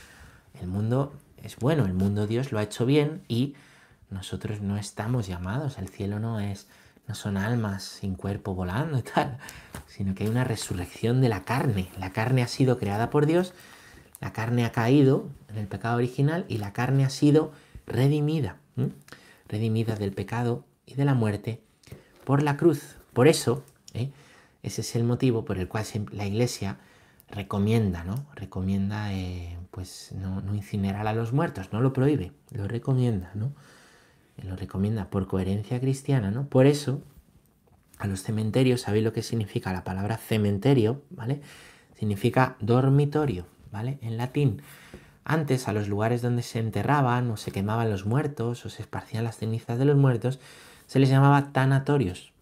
El 0.61 0.67
mundo 0.67 1.15
es 1.43 1.57
bueno, 1.57 1.87
el 1.87 1.95
mundo 1.95 2.27
Dios 2.27 2.53
lo 2.53 2.59
ha 2.59 2.65
hecho 2.65 2.85
bien 2.85 3.23
y 3.29 3.55
nosotros 4.11 4.61
no 4.61 4.77
estamos 4.77 5.27
llamados, 5.27 5.79
el 5.79 5.89
cielo 5.89 6.21
no 6.21 6.39
es 6.39 6.67
no 7.09 7.15
son 7.15 7.37
almas 7.37 7.85
sin 7.85 8.15
cuerpo 8.15 8.55
volando 8.55 8.99
y 8.99 9.03
tal, 9.03 9.39
sino 9.87 10.15
que 10.15 10.25
hay 10.25 10.31
una 10.31 10.45
resurrección 10.45 11.21
de 11.21 11.29
la 11.29 11.45
carne. 11.45 11.89
La 11.99 12.11
carne 12.11 12.43
ha 12.43 12.49
sido 12.49 12.79
creada 12.79 13.11
por 13.11 13.27
Dios, 13.27 13.55
la 14.21 14.33
carne 14.33 14.65
ha 14.65 14.73
caído 14.73 15.29
en 15.49 15.59
el 15.59 15.67
pecado 15.67 15.97
original 15.97 16.45
y 16.49 16.59
la 16.59 16.73
carne 16.73 17.05
ha 17.05 17.11
sido 17.11 17.53
redimida, 17.87 18.57
redimida 19.49 19.95
del 19.95 20.13
pecado 20.13 20.65
y 20.87 20.95
de 20.95 21.05
la 21.05 21.15
muerte 21.15 21.63
por 22.25 22.43
la 22.43 22.57
cruz. 22.57 22.97
Por 23.13 23.29
eso, 23.29 23.63
¿eh? 23.95 24.11
ese 24.63 24.81
es 24.81 24.97
el 24.97 25.05
motivo 25.05 25.45
por 25.45 25.59
el 25.59 25.69
cual 25.69 25.85
la 26.13 26.27
iglesia 26.27 26.79
recomienda, 27.31 28.05
¿no? 28.05 28.27
Recomienda, 28.35 29.13
eh, 29.13 29.59
pues, 29.71 30.13
no, 30.13 30.41
no 30.41 30.55
incinerar 30.55 31.07
a 31.07 31.13
los 31.13 31.33
muertos, 31.33 31.73
no 31.73 31.81
lo 31.81 31.93
prohíbe, 31.93 32.33
lo 32.51 32.67
recomienda, 32.69 33.31
¿no? 33.35 33.53
Lo 34.43 34.57
recomienda 34.57 35.09
por 35.11 35.27
coherencia 35.27 35.81
cristiana, 35.81 36.31
¿no? 36.31 36.47
Por 36.47 36.67
eso, 36.67 37.03
a 37.99 38.07
los 38.07 38.23
cementerios, 38.23 38.83
¿sabéis 38.83 39.05
lo 39.05 39.13
que 39.13 39.23
significa 39.23 39.73
la 39.73 39.85
palabra 39.85 40.17
cementerio? 40.17 41.03
¿Vale? 41.11 41.41
Significa 41.99 42.57
dormitorio, 42.61 43.47
¿vale? 43.73 43.99
En 44.03 44.17
latín. 44.17 44.63
Antes, 45.25 45.67
a 45.67 45.73
los 45.73 45.89
lugares 45.89 46.23
donde 46.23 46.43
se 46.43 46.59
enterraban 46.59 47.31
o 47.31 47.37
se 47.37 47.51
quemaban 47.51 47.91
los 47.91 48.07
muertos 48.07 48.65
o 48.65 48.69
se 48.69 48.83
esparcían 48.83 49.25
las 49.25 49.39
cenizas 49.39 49.79
de 49.79 49.85
los 49.85 49.97
muertos, 49.97 50.39
se 50.87 50.99
les 50.99 51.09
llamaba 51.09 51.53
tanatorios. 51.53 52.33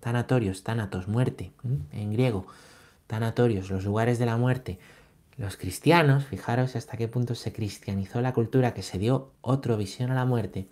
Tanatorios, 0.00 0.64
tanatos, 0.64 1.08
muerte, 1.08 1.52
en 1.92 2.12
griego. 2.12 2.46
Tanatorios, 3.06 3.70
los 3.70 3.84
lugares 3.84 4.18
de 4.18 4.26
la 4.26 4.36
muerte. 4.36 4.78
Los 5.36 5.56
cristianos, 5.56 6.24
fijaros 6.24 6.76
hasta 6.76 6.96
qué 6.96 7.08
punto 7.08 7.34
se 7.34 7.52
cristianizó 7.52 8.20
la 8.20 8.32
cultura, 8.32 8.72
que 8.72 8.82
se 8.82 8.98
dio 8.98 9.30
otra 9.42 9.76
visión 9.76 10.10
a 10.10 10.14
la 10.14 10.24
muerte. 10.24 10.66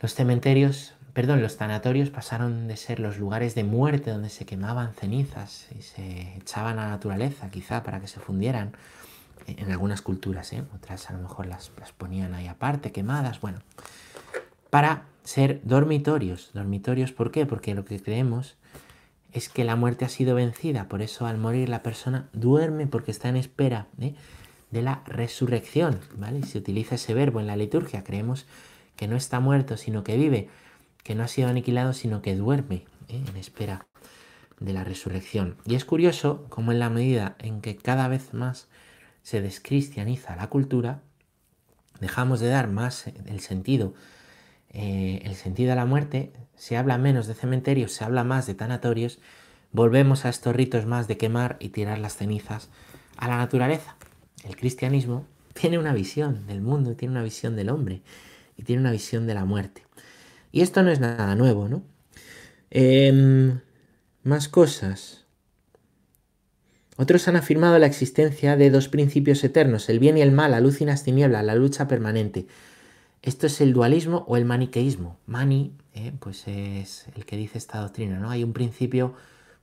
Los 0.00 0.14
cementerios, 0.14 0.94
perdón, 1.12 1.42
los 1.42 1.56
tanatorios 1.56 2.10
pasaron 2.10 2.68
de 2.68 2.76
ser 2.76 3.00
los 3.00 3.18
lugares 3.18 3.54
de 3.54 3.64
muerte 3.64 4.10
donde 4.10 4.30
se 4.30 4.46
quemaban 4.46 4.94
cenizas 4.94 5.68
y 5.78 5.82
se 5.82 6.36
echaban 6.36 6.78
a 6.78 6.84
la 6.84 6.90
naturaleza, 6.90 7.50
quizá 7.50 7.82
para 7.82 8.00
que 8.00 8.08
se 8.08 8.20
fundieran, 8.20 8.72
en 9.46 9.70
algunas 9.70 10.02
culturas, 10.02 10.52
¿eh? 10.52 10.62
otras 10.74 11.10
a 11.10 11.14
lo 11.14 11.20
mejor 11.20 11.46
las, 11.46 11.72
las 11.78 11.92
ponían 11.92 12.34
ahí 12.34 12.46
aparte, 12.46 12.92
quemadas, 12.92 13.40
bueno, 13.40 13.60
para 14.70 15.04
ser 15.24 15.60
dormitorios. 15.64 16.50
Dormitorios, 16.54 17.12
¿por 17.12 17.30
qué? 17.30 17.46
Porque 17.46 17.74
lo 17.74 17.84
que 17.84 18.00
creemos 18.00 18.56
es 19.32 19.48
que 19.48 19.64
la 19.64 19.76
muerte 19.76 20.04
ha 20.04 20.08
sido 20.08 20.34
vencida, 20.34 20.88
por 20.88 21.02
eso 21.02 21.26
al 21.26 21.38
morir 21.38 21.68
la 21.68 21.82
persona 21.82 22.28
duerme 22.32 22.86
porque 22.86 23.10
está 23.10 23.28
en 23.28 23.36
espera 23.36 23.86
¿eh? 24.00 24.14
de 24.70 24.82
la 24.82 25.02
resurrección, 25.06 26.00
¿vale? 26.16 26.42
Se 26.44 26.58
utiliza 26.58 26.96
ese 26.96 27.14
verbo 27.14 27.40
en 27.40 27.46
la 27.46 27.56
liturgia, 27.56 28.04
creemos 28.04 28.46
que 29.00 29.08
no 29.08 29.16
está 29.16 29.40
muerto, 29.40 29.78
sino 29.78 30.04
que 30.04 30.18
vive, 30.18 30.50
que 31.02 31.14
no 31.14 31.22
ha 31.22 31.28
sido 31.28 31.48
aniquilado, 31.48 31.94
sino 31.94 32.20
que 32.20 32.36
duerme 32.36 32.84
¿eh? 33.08 33.24
en 33.26 33.36
espera 33.38 33.86
de 34.58 34.74
la 34.74 34.84
resurrección. 34.84 35.56
Y 35.64 35.74
es 35.74 35.86
curioso 35.86 36.44
cómo 36.50 36.70
en 36.70 36.80
la 36.80 36.90
medida 36.90 37.34
en 37.38 37.62
que 37.62 37.78
cada 37.78 38.08
vez 38.08 38.34
más 38.34 38.68
se 39.22 39.40
descristianiza 39.40 40.36
la 40.36 40.48
cultura, 40.50 41.00
dejamos 41.98 42.40
de 42.40 42.50
dar 42.50 42.68
más 42.68 43.06
el 43.06 43.40
sentido, 43.40 43.94
eh, 44.68 45.22
el 45.24 45.34
sentido 45.34 45.72
a 45.72 45.76
la 45.76 45.86
muerte, 45.86 46.34
se 46.54 46.76
habla 46.76 46.98
menos 46.98 47.26
de 47.26 47.32
cementerios, 47.32 47.92
se 47.92 48.04
habla 48.04 48.22
más 48.22 48.46
de 48.46 48.54
tanatorios, 48.54 49.18
volvemos 49.72 50.26
a 50.26 50.28
estos 50.28 50.54
ritos 50.54 50.84
más 50.84 51.08
de 51.08 51.16
quemar 51.16 51.56
y 51.58 51.70
tirar 51.70 51.98
las 51.98 52.18
cenizas 52.18 52.68
a 53.16 53.28
la 53.28 53.38
naturaleza. 53.38 53.96
El 54.44 54.56
cristianismo 54.56 55.24
tiene 55.54 55.78
una 55.78 55.94
visión 55.94 56.46
del 56.46 56.60
mundo, 56.60 56.96
tiene 56.96 57.12
una 57.12 57.22
visión 57.22 57.56
del 57.56 57.70
hombre 57.70 58.02
y 58.60 58.62
tiene 58.62 58.82
una 58.82 58.92
visión 58.92 59.26
de 59.26 59.32
la 59.32 59.46
muerte. 59.46 59.84
Y 60.52 60.60
esto 60.60 60.82
no 60.82 60.90
es 60.90 61.00
nada 61.00 61.34
nuevo, 61.34 61.66
¿no? 61.66 61.82
Em, 62.70 63.60
más 64.22 64.50
cosas. 64.50 65.24
Otros 66.98 67.26
han 67.26 67.36
afirmado 67.36 67.78
la 67.78 67.86
existencia 67.86 68.58
de 68.58 68.68
dos 68.68 68.88
principios 68.88 69.42
eternos, 69.44 69.88
el 69.88 69.98
bien 69.98 70.18
y 70.18 70.20
el 70.20 70.30
mal, 70.30 70.50
la 70.50 70.60
luz 70.60 70.82
y 70.82 70.84
las 70.84 71.06
la 71.06 71.54
lucha 71.54 71.88
permanente. 71.88 72.46
Esto 73.22 73.46
es 73.46 73.62
el 73.62 73.72
dualismo 73.72 74.26
o 74.28 74.36
el 74.36 74.44
maniqueísmo. 74.44 75.18
Mani, 75.24 75.72
eh, 75.94 76.12
pues 76.20 76.46
es 76.46 77.06
el 77.16 77.24
que 77.24 77.38
dice 77.38 77.56
esta 77.56 77.80
doctrina, 77.80 78.18
¿no? 78.18 78.28
Hay 78.28 78.44
un 78.44 78.52
principio 78.52 79.14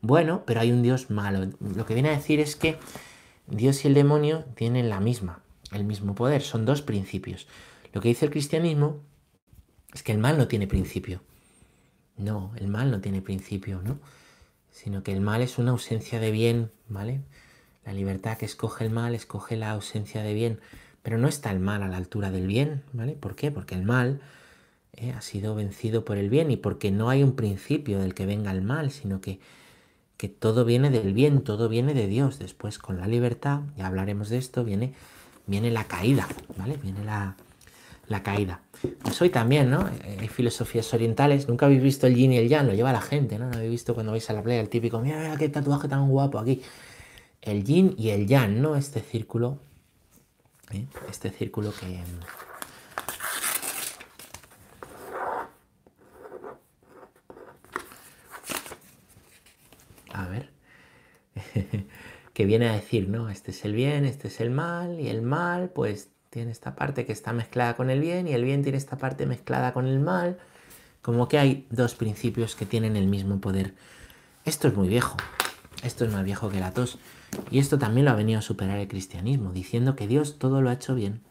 bueno, 0.01 0.41
pero 0.47 0.61
hay 0.61 0.71
un 0.71 0.81
Dios 0.81 1.11
malo. 1.11 1.51
Lo 1.59 1.85
que 1.85 1.93
viene 1.93 2.09
a 2.09 2.17
decir 2.17 2.39
es 2.39 2.55
que 2.55 2.77
Dios 3.45 3.85
y 3.85 3.89
el 3.89 3.93
demonio 3.93 4.45
tienen 4.55 4.89
la 4.89 4.99
misma, 4.99 5.41
el 5.71 5.83
mismo 5.83 6.15
poder. 6.15 6.41
Son 6.41 6.65
dos 6.65 6.81
principios. 6.81 7.47
Lo 7.93 8.01
que 8.01 8.09
dice 8.09 8.25
el 8.25 8.31
cristianismo 8.31 9.01
es 9.93 10.03
que 10.03 10.11
el 10.11 10.17
mal 10.17 10.37
no 10.37 10.47
tiene 10.47 10.67
principio. 10.67 11.21
No, 12.17 12.51
el 12.57 12.67
mal 12.67 12.91
no 12.91 12.99
tiene 12.99 13.21
principio, 13.21 13.81
¿no? 13.83 13.99
Sino 14.71 15.03
que 15.03 15.13
el 15.13 15.21
mal 15.21 15.41
es 15.41 15.57
una 15.57 15.71
ausencia 15.71 16.19
de 16.19 16.31
bien, 16.31 16.71
¿vale? 16.87 17.21
La 17.85 17.93
libertad 17.93 18.37
que 18.37 18.45
escoge 18.45 18.85
el 18.85 18.91
mal 18.91 19.15
escoge 19.15 19.55
la 19.55 19.71
ausencia 19.71 20.23
de 20.23 20.33
bien. 20.33 20.59
Pero 21.03 21.17
no 21.17 21.27
está 21.27 21.51
el 21.51 21.59
mal 21.59 21.83
a 21.83 21.87
la 21.87 21.97
altura 21.97 22.31
del 22.31 22.47
bien, 22.47 22.83
¿vale? 22.91 23.13
¿Por 23.13 23.35
qué? 23.35 23.51
Porque 23.51 23.75
el 23.75 23.83
mal 23.83 24.19
eh, 24.93 25.13
ha 25.13 25.21
sido 25.21 25.55
vencido 25.55 26.03
por 26.03 26.17
el 26.17 26.29
bien 26.29 26.51
y 26.51 26.57
porque 26.57 26.91
no 26.91 27.09
hay 27.09 27.23
un 27.23 27.35
principio 27.35 27.99
del 27.99 28.13
que 28.13 28.25
venga 28.25 28.51
el 28.51 28.61
mal, 28.61 28.91
sino 28.91 29.21
que, 29.21 29.39
que 30.17 30.27
todo 30.27 30.65
viene 30.65 30.89
del 30.89 31.13
bien, 31.13 31.43
todo 31.43 31.69
viene 31.69 31.93
de 31.93 32.07
Dios. 32.07 32.39
Después 32.39 32.77
con 32.77 32.97
la 32.97 33.07
libertad, 33.07 33.61
ya 33.77 33.87
hablaremos 33.87 34.29
de 34.29 34.37
esto, 34.37 34.65
viene, 34.65 34.93
viene 35.45 35.71
la 35.71 35.85
caída, 35.85 36.27
¿vale? 36.57 36.77
Viene 36.77 37.05
la, 37.05 37.37
la 38.07 38.23
caída. 38.23 38.61
Pues 39.01 39.21
hoy 39.21 39.29
también, 39.29 39.69
¿no? 39.69 39.89
Hay 40.19 40.27
filosofías 40.27 40.93
orientales. 40.93 41.47
Nunca 41.47 41.65
habéis 41.65 41.81
visto 41.81 42.07
el 42.07 42.15
yin 42.15 42.33
y 42.33 42.37
el 42.37 42.47
yang, 42.47 42.67
lo 42.67 42.73
lleva 42.73 42.93
la 42.93 43.01
gente, 43.01 43.37
¿no? 43.37 43.49
No 43.49 43.57
habéis 43.57 43.71
visto 43.71 43.93
cuando 43.93 44.11
vais 44.11 44.29
a 44.29 44.33
la 44.33 44.41
playa 44.41 44.61
el 44.61 44.69
típico, 44.69 44.99
mira, 44.99 45.19
mira 45.19 45.37
qué 45.37 45.49
tatuaje 45.49 45.87
tan 45.87 46.07
guapo 46.09 46.39
aquí. 46.39 46.61
El 47.41 47.63
yin 47.63 47.95
y 47.97 48.09
el 48.09 48.27
yang, 48.27 48.61
¿no? 48.61 48.75
Este 48.75 49.01
círculo, 49.01 49.59
¿eh? 50.71 50.85
este 51.09 51.29
círculo 51.31 51.73
que... 51.73 51.99
A 60.13 60.27
ver. 60.27 60.49
que 62.33 62.45
viene 62.45 62.69
a 62.69 62.73
decir, 62.73 63.09
¿no? 63.09 63.29
Este 63.29 63.51
es 63.51 63.65
el 63.65 63.73
bien, 63.73 64.05
este 64.05 64.29
es 64.29 64.39
el 64.39 64.51
mal, 64.51 64.99
y 64.99 65.09
el 65.09 65.21
mal, 65.21 65.69
pues 65.69 66.11
tiene 66.37 66.51
esta 66.51 66.75
parte 66.75 67.07
que 67.07 67.13
está 67.13 67.33
mezclada 67.33 67.75
con 67.75 67.89
el 67.89 67.99
bien 67.99 68.27
y 68.27 68.33
el 68.33 68.43
bien 68.43 68.61
tiene 68.61 68.77
esta 68.77 68.95
parte 68.95 69.25
mezclada 69.25 69.73
con 69.73 69.87
el 69.87 69.99
mal. 69.99 70.37
Como 71.01 71.27
que 71.27 71.39
hay 71.39 71.65
dos 71.71 71.95
principios 71.95 72.53
que 72.55 72.67
tienen 72.67 72.95
el 72.95 73.07
mismo 73.07 73.41
poder. 73.41 73.73
Esto 74.45 74.67
es 74.67 74.75
muy 74.75 74.87
viejo. 74.87 75.17
Esto 75.81 76.05
es 76.05 76.13
más 76.13 76.23
viejo 76.23 76.51
que 76.51 76.59
la 76.59 76.69
tos. 76.75 76.99
Y 77.49 77.57
esto 77.57 77.79
también 77.79 78.05
lo 78.05 78.11
ha 78.11 78.15
venido 78.15 78.37
a 78.37 78.43
superar 78.43 78.77
el 78.77 78.87
cristianismo, 78.87 79.51
diciendo 79.51 79.95
que 79.95 80.07
Dios 80.07 80.37
todo 80.37 80.61
lo 80.61 80.69
ha 80.69 80.73
hecho 80.73 80.93
bien. 80.93 81.21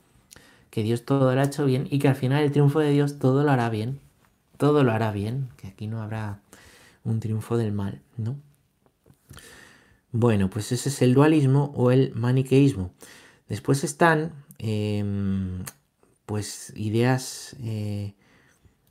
Que 0.70 0.82
Dios 0.82 1.04
todo 1.04 1.32
lo 1.32 1.40
ha 1.40 1.44
hecho 1.44 1.64
bien 1.66 1.86
y 1.88 2.00
que 2.00 2.08
al 2.08 2.16
final 2.16 2.42
el 2.42 2.50
triunfo 2.50 2.80
de 2.80 2.90
Dios 2.90 3.20
todo 3.20 3.44
lo 3.44 3.52
hará 3.52 3.70
bien. 3.70 4.00
Todo 4.56 4.82
lo 4.82 4.90
hará 4.90 5.12
bien. 5.12 5.50
Que 5.56 5.68
aquí 5.68 5.86
no 5.86 6.02
habrá 6.02 6.40
un 7.04 7.20
triunfo 7.20 7.56
del 7.56 7.70
mal, 7.70 8.02
¿no? 8.16 8.34
Bueno, 10.10 10.50
pues 10.50 10.72
ese 10.72 10.88
es 10.88 11.00
el 11.00 11.14
dualismo 11.14 11.72
o 11.76 11.92
el 11.92 12.12
maniqueísmo. 12.16 12.90
Después 13.48 13.84
están 13.84 14.32
Em, 14.58 15.64
pues 16.26 16.72
ideas 16.76 17.56
eh, 17.62 18.14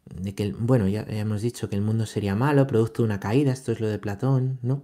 de 0.06 0.36
que, 0.36 0.54
bueno, 0.54 0.88
ya, 0.88 1.06
hemos 1.08 1.42
dicho 1.42 1.70
que 1.70 1.76
el 1.76 1.82
mundo 1.82 2.06
sería 2.06 2.36
malo, 2.36 2.68
producto 2.68 3.02
de 3.02 3.08
una 3.08 3.20
caída, 3.20 3.52
esto 3.52 3.72
es 3.72 3.80
lo 3.80 3.88
de 3.88 4.00
Platón, 4.00 4.60
¿no? 4.62 4.84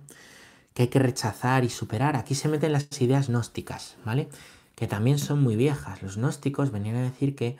Que 0.73 0.84
hay 0.84 0.88
que 0.89 0.99
rechazar 0.99 1.63
y 1.63 1.69
superar. 1.69 2.15
Aquí 2.15 2.36
se 2.36 2.49
meten 2.49 2.73
las 2.73 2.88
ideas 3.01 3.27
gnósticas, 3.29 3.97
¿vale? 4.05 4.29
Que 4.75 4.88
también 4.88 5.19
son 5.19 5.41
muy 5.43 5.55
viejas. 5.55 6.01
Los 6.01 6.17
gnósticos 6.17 6.71
venían 6.71 6.95
a 6.95 7.03
decir 7.03 7.36
que 7.36 7.57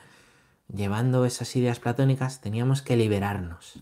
llevando 0.74 1.24
esas 1.24 1.54
ideas 1.56 1.80
platónicas, 1.80 2.40
teníamos 2.40 2.82
que 2.82 2.96
liberarnos. 2.96 3.80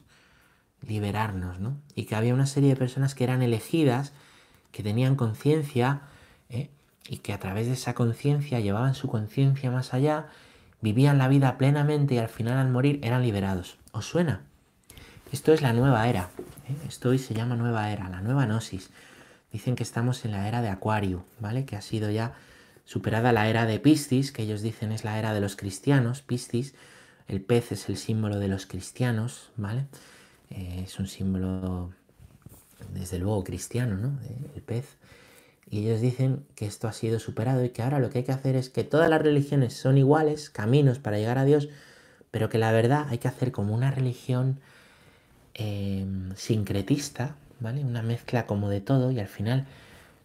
Liberarnos, 0.87 1.61
¿no? 1.61 1.81
Y 1.95 2.05
que 2.05 2.17
había 2.17 2.35
una 2.35 2.47
serie 2.47 2.71
de 2.71 2.77
personas 2.77 3.15
que 3.15 3.25
eran 3.25 3.43
elegidas, 3.43 4.13
que 4.73 4.83
tenían 4.83 5.17
conciencia, 5.17 6.03
¿eh? 6.49 6.71
Y 7.11 7.19
que 7.19 7.33
a 7.33 7.41
través 7.41 7.67
de 7.67 7.73
esa 7.73 7.93
conciencia 7.93 8.61
llevaban 8.61 8.95
su 8.95 9.09
conciencia 9.09 9.73
más 9.73 9.93
allá, 9.95 10.29
vivían 10.81 11.19
la 11.19 11.27
vida 11.27 11.59
plenamente 11.59 12.15
y 12.15 12.19
al 12.19 12.29
final 12.29 12.57
al 12.57 12.71
morir 12.71 13.01
eran 13.03 13.23
liberados. 13.23 13.79
¿Os 13.91 14.07
suena? 14.07 14.43
Esto 15.33 15.53
es 15.53 15.61
la 15.61 15.73
nueva 15.73 16.09
era. 16.09 16.31
¿eh? 16.69 16.77
Esto 16.87 17.09
hoy 17.09 17.19
se 17.19 17.35
llama 17.35 17.57
nueva 17.57 17.91
era, 17.91 18.09
la 18.09 18.21
nueva 18.21 18.47
gnosis. 18.47 18.91
Dicen 19.53 19.75
que 19.75 19.83
estamos 19.83 20.25
en 20.25 20.31
la 20.31 20.47
era 20.47 20.63
de 20.63 20.69
Acuario, 20.69 21.25
¿vale? 21.41 21.65
Que 21.65 21.75
ha 21.75 21.83
sido 21.83 22.11
ya 22.11 22.35
superada 22.85 23.33
la 23.33 23.49
era 23.49 23.67
de 23.67 23.81
Piscis, 23.81 24.31
que 24.31 24.43
ellos 24.43 24.63
dicen 24.63 24.93
es 24.93 25.03
la 25.03 25.19
era 25.19 25.35
de 25.35 25.41
los 25.41 25.57
cristianos. 25.57 26.23
Piscis, 26.23 26.75
el 27.27 27.41
pez 27.41 27.73
es 27.73 27.89
el 27.89 27.97
símbolo 27.97 28.39
de 28.39 28.47
los 28.47 28.67
cristianos, 28.67 29.51
¿vale? 29.57 29.87
Eh, 30.51 30.85
es 30.85 31.01
un 31.01 31.09
símbolo, 31.09 31.91
desde 32.95 33.19
luego, 33.19 33.43
cristiano, 33.43 33.97
¿no? 33.97 34.17
El 34.55 34.63
pez. 34.63 34.97
Y 35.71 35.87
ellos 35.87 36.01
dicen 36.01 36.45
que 36.57 36.67
esto 36.67 36.89
ha 36.89 36.93
sido 36.93 37.21
superado 37.21 37.65
y 37.65 37.71
que 37.71 37.83
ahora 37.83 38.01
lo 38.01 38.11
que 38.11 38.19
hay 38.19 38.25
que 38.25 38.33
hacer 38.33 38.57
es 38.57 38.71
que 38.71 38.83
todas 38.83 39.09
las 39.09 39.23
religiones 39.23 39.75
son 39.75 39.99
iguales, 39.99 40.51
caminos 40.51 40.99
para 40.99 41.19
llegar 41.19 41.39
a 41.39 41.45
Dios, 41.45 41.69
pero 42.33 42.49
que 42.49 42.59
la 42.59 42.73
verdad 42.73 43.07
hay 43.09 43.19
que 43.19 43.29
hacer 43.29 43.53
como 43.53 43.73
una 43.73 43.93
religión 43.93 44.59
em, 45.55 46.35
sincretista, 46.35 47.37
¿vale? 47.61 47.85
Una 47.85 48.03
mezcla 48.03 48.47
como 48.47 48.69
de 48.69 48.81
todo 48.81 49.13
y 49.13 49.21
al 49.21 49.29
final 49.29 49.67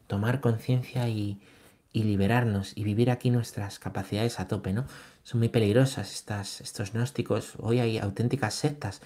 tomar 0.07 0.41
conciencia 0.41 1.07
y, 1.09 1.39
liberarnos 1.93 2.73
y 2.75 2.83
vivir 2.83 3.09
aquí 3.09 3.29
nuestras 3.29 3.79
capacidades 3.79 4.41
a 4.41 4.49
tope, 4.49 4.73
¿no? 4.73 4.85
Son 5.23 5.39
muy 5.39 5.47
peligrosas 5.47 6.13
estas, 6.13 6.59
estos 6.59 6.91
gnósticos. 6.91 7.53
Hoy 7.59 7.79
hay 7.79 7.99
auténticas 7.99 8.53
sectas 8.55 9.01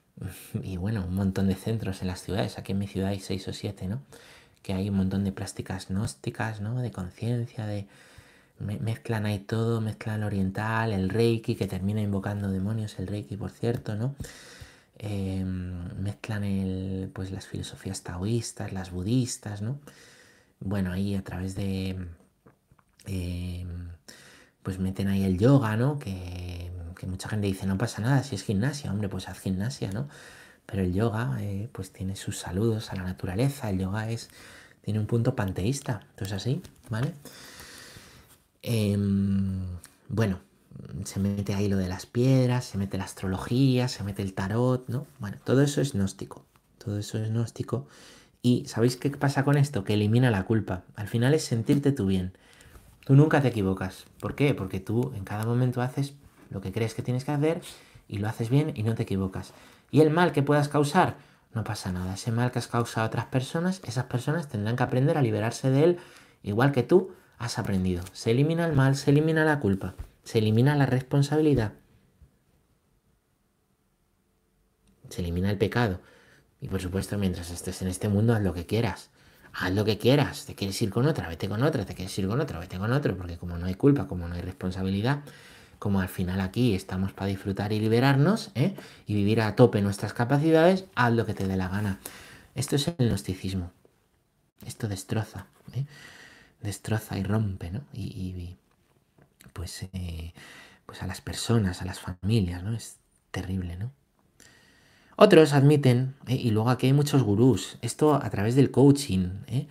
y 0.62 0.76
bueno, 0.76 1.04
un 1.06 1.14
montón 1.14 1.46
de 1.48 1.54
centros 1.54 2.02
en 2.02 2.08
las 2.08 2.22
ciudades. 2.22 2.58
Aquí 2.58 2.72
en 2.72 2.78
mi 2.78 2.88
ciudad 2.88 3.10
hay 3.10 3.20
seis 3.20 3.46
o 3.46 3.52
siete, 3.52 3.86
¿no? 3.86 4.00
Que 4.62 4.72
hay 4.72 4.88
un 4.88 4.96
montón 4.96 5.24
de 5.24 5.32
plásticas 5.32 5.88
gnósticas, 5.88 6.60
¿no? 6.60 6.80
De 6.80 6.90
conciencia, 6.90 7.66
de... 7.66 7.86
mezclan 8.58 9.26
ahí 9.26 9.38
todo, 9.40 9.80
mezclan 9.80 10.20
el 10.20 10.24
oriental, 10.24 10.92
el 10.92 11.08
reiki, 11.08 11.56
que 11.56 11.66
termina 11.66 12.00
invocando 12.00 12.50
demonios, 12.50 12.98
el 12.98 13.06
reiki, 13.08 13.36
por 13.36 13.50
cierto, 13.50 13.96
¿no? 13.96 14.14
Em, 14.98 16.00
mezclan 16.00 16.44
el, 16.44 17.10
pues 17.12 17.32
las 17.32 17.46
filosofías 17.46 18.02
taoístas, 18.02 18.72
las 18.72 18.92
budistas, 18.92 19.62
¿no? 19.62 19.80
Bueno, 20.60 20.92
ahí 20.92 21.14
a 21.16 21.22
través 21.22 21.54
de... 21.56 21.96
Em, 23.06 23.88
pues 24.62 24.78
meten 24.78 25.08
ahí 25.08 25.24
el 25.24 25.38
yoga, 25.38 25.76
¿no? 25.76 25.98
Que, 25.98 26.70
que, 26.98 27.06
mucha 27.06 27.28
gente 27.28 27.48
dice, 27.48 27.66
no 27.66 27.78
pasa 27.78 28.00
nada, 28.00 28.22
si 28.22 28.36
es 28.36 28.44
gimnasia, 28.44 28.92
hombre, 28.92 29.08
pues 29.08 29.28
haz 29.28 29.40
gimnasia, 29.40 29.90
¿no? 29.92 30.08
Pero 30.72 30.84
el 30.84 30.94
yoga, 30.94 31.36
eh, 31.40 31.68
pues 31.70 31.92
tiene 31.92 32.16
sus 32.16 32.38
saludos 32.38 32.92
a 32.92 32.96
la 32.96 33.02
naturaleza. 33.02 33.68
El 33.68 33.78
yoga 33.78 34.08
es, 34.08 34.30
tiene 34.80 34.98
un 34.98 35.06
punto 35.06 35.36
panteísta. 35.36 36.00
Entonces 36.12 36.32
así, 36.32 36.62
¿vale? 36.88 37.12
Em, 38.62 39.60
bueno, 40.08 40.38
se 41.04 41.20
mete 41.20 41.52
ahí 41.52 41.68
lo 41.68 41.76
de 41.76 41.88
las 41.88 42.06
piedras, 42.06 42.64
se 42.64 42.78
mete 42.78 42.96
la 42.96 43.04
astrología, 43.04 43.86
se 43.88 44.02
mete 44.02 44.22
el 44.22 44.32
tarot, 44.32 44.88
¿no? 44.88 45.06
Bueno, 45.18 45.36
todo 45.44 45.60
eso 45.60 45.82
es 45.82 45.92
gnóstico. 45.92 46.46
Todo 46.82 46.98
eso 46.98 47.18
es 47.18 47.28
gnóstico. 47.28 47.86
Y 48.40 48.64
¿sabéis 48.64 48.96
qué 48.96 49.10
pasa 49.10 49.44
con 49.44 49.58
esto? 49.58 49.84
Que 49.84 49.92
elimina 49.92 50.30
la 50.30 50.44
culpa. 50.44 50.84
Al 50.96 51.06
final 51.06 51.34
es 51.34 51.44
sentirte 51.44 51.92
tú 51.92 52.06
bien. 52.06 52.32
Tú 53.04 53.14
nunca 53.14 53.42
te 53.42 53.48
equivocas. 53.48 54.06
¿Por 54.20 54.34
qué? 54.36 54.54
Porque 54.54 54.80
tú 54.80 55.12
en 55.14 55.24
cada 55.24 55.44
momento 55.44 55.82
haces 55.82 56.14
lo 56.48 56.62
que 56.62 56.72
crees 56.72 56.94
que 56.94 57.02
tienes 57.02 57.26
que 57.26 57.32
hacer 57.32 57.60
y 58.08 58.18
lo 58.18 58.28
haces 58.28 58.48
bien 58.48 58.72
y 58.74 58.84
no 58.84 58.94
te 58.94 59.02
equivocas. 59.02 59.52
Y 59.92 60.00
el 60.00 60.10
mal 60.10 60.32
que 60.32 60.42
puedas 60.42 60.68
causar, 60.68 61.18
no 61.52 61.64
pasa 61.64 61.92
nada. 61.92 62.14
Ese 62.14 62.32
mal 62.32 62.50
que 62.50 62.58
has 62.58 62.66
causado 62.66 63.04
a 63.04 63.08
otras 63.08 63.26
personas, 63.26 63.82
esas 63.84 64.06
personas 64.06 64.48
tendrán 64.48 64.74
que 64.74 64.82
aprender 64.82 65.18
a 65.18 65.22
liberarse 65.22 65.70
de 65.70 65.84
él, 65.84 65.98
igual 66.42 66.72
que 66.72 66.82
tú 66.82 67.12
has 67.38 67.58
aprendido. 67.58 68.02
Se 68.12 68.30
elimina 68.30 68.64
el 68.64 68.72
mal, 68.72 68.96
se 68.96 69.10
elimina 69.10 69.44
la 69.44 69.60
culpa, 69.60 69.94
se 70.24 70.38
elimina 70.38 70.74
la 70.76 70.86
responsabilidad, 70.86 71.74
se 75.10 75.20
elimina 75.20 75.50
el 75.50 75.58
pecado. 75.58 76.00
Y 76.58 76.68
por 76.68 76.80
supuesto, 76.80 77.18
mientras 77.18 77.50
estés 77.50 77.82
en 77.82 77.88
este 77.88 78.08
mundo, 78.08 78.34
haz 78.34 78.40
lo 78.40 78.54
que 78.54 78.64
quieras. 78.64 79.10
Haz 79.52 79.72
lo 79.72 79.84
que 79.84 79.98
quieras. 79.98 80.46
Te 80.46 80.54
quieres 80.54 80.80
ir 80.80 80.88
con 80.88 81.06
otra, 81.06 81.28
vete 81.28 81.50
con 81.50 81.62
otra. 81.62 81.84
Te 81.84 81.94
quieres 81.94 82.18
ir 82.18 82.26
con 82.26 82.40
otra, 82.40 82.58
vete 82.58 82.78
con 82.78 82.92
otro. 82.92 83.14
Porque 83.18 83.36
como 83.36 83.58
no 83.58 83.66
hay 83.66 83.74
culpa, 83.74 84.08
como 84.08 84.26
no 84.26 84.36
hay 84.36 84.40
responsabilidad, 84.40 85.22
como 85.82 86.00
al 86.00 86.08
final 86.08 86.40
aquí 86.40 86.76
estamos 86.76 87.12
para 87.12 87.26
disfrutar 87.26 87.72
y 87.72 87.80
liberarnos 87.80 88.52
¿eh? 88.54 88.76
y 89.04 89.14
vivir 89.14 89.40
a 89.40 89.56
tope 89.56 89.82
nuestras 89.82 90.12
capacidades, 90.12 90.84
haz 90.94 91.12
lo 91.12 91.26
que 91.26 91.34
te 91.34 91.48
dé 91.48 91.56
la 91.56 91.66
gana. 91.66 91.98
Esto 92.54 92.76
es 92.76 92.86
el 92.86 93.08
gnosticismo. 93.08 93.72
Esto 94.64 94.86
destroza, 94.86 95.46
¿eh? 95.74 95.84
destroza 96.60 97.18
y 97.18 97.24
rompe, 97.24 97.72
¿no? 97.72 97.80
Y, 97.92 98.54
pues, 99.52 99.88
eh, 99.92 100.32
pues 100.86 101.02
a 101.02 101.08
las 101.08 101.20
personas, 101.20 101.82
a 101.82 101.84
las 101.84 101.98
familias, 101.98 102.62
¿no? 102.62 102.76
Es 102.76 102.98
terrible, 103.32 103.74
¿no? 103.76 103.90
Otros 105.16 105.52
admiten, 105.52 106.14
y 106.28 106.52
luego 106.52 106.70
aquí 106.70 106.86
hay 106.86 106.92
muchos 106.92 107.24
gurús, 107.24 107.78
esto 107.82 108.14
a 108.14 108.30
través 108.30 108.54
del 108.54 108.70
coaching, 108.70 109.30
¿eh? 109.48 109.66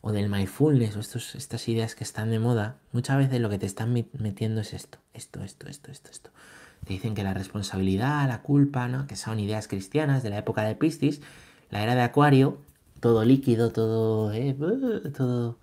O 0.00 0.12
del 0.12 0.28
mindfulness 0.28 0.96
o 0.96 1.00
estos, 1.00 1.34
estas 1.34 1.68
ideas 1.68 1.94
que 1.94 2.04
están 2.04 2.30
de 2.30 2.38
moda, 2.38 2.76
muchas 2.92 3.18
veces 3.18 3.40
lo 3.40 3.50
que 3.50 3.58
te 3.58 3.66
están 3.66 3.92
metiendo 4.18 4.60
es 4.60 4.72
esto, 4.72 4.98
esto, 5.14 5.42
esto, 5.42 5.68
esto, 5.68 5.90
esto, 5.90 6.10
esto. 6.10 6.30
Te 6.84 6.92
dicen 6.92 7.14
que 7.14 7.24
la 7.24 7.34
responsabilidad, 7.34 8.28
la 8.28 8.42
culpa, 8.42 8.88
¿no? 8.88 9.06
que 9.06 9.16
son 9.16 9.40
ideas 9.40 9.66
cristianas 9.66 10.22
de 10.22 10.30
la 10.30 10.38
época 10.38 10.62
de 10.62 10.74
Piscis, 10.76 11.20
la 11.70 11.82
era 11.82 11.94
de 11.94 12.02
Acuario, 12.02 12.58
todo 13.00 13.24
líquido, 13.24 13.70
todo, 13.72 14.32
eh, 14.32 14.56
todo, 15.16 15.58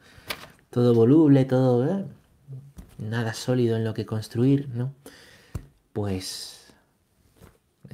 todo 0.70 0.94
voluble, 0.94 1.46
todo, 1.46 1.88
eh, 1.88 2.06
nada 2.98 3.34
sólido 3.34 3.78
en 3.78 3.84
lo 3.84 3.94
que 3.94 4.06
construir, 4.06 4.70
¿no? 4.70 4.94
Pues 5.94 6.74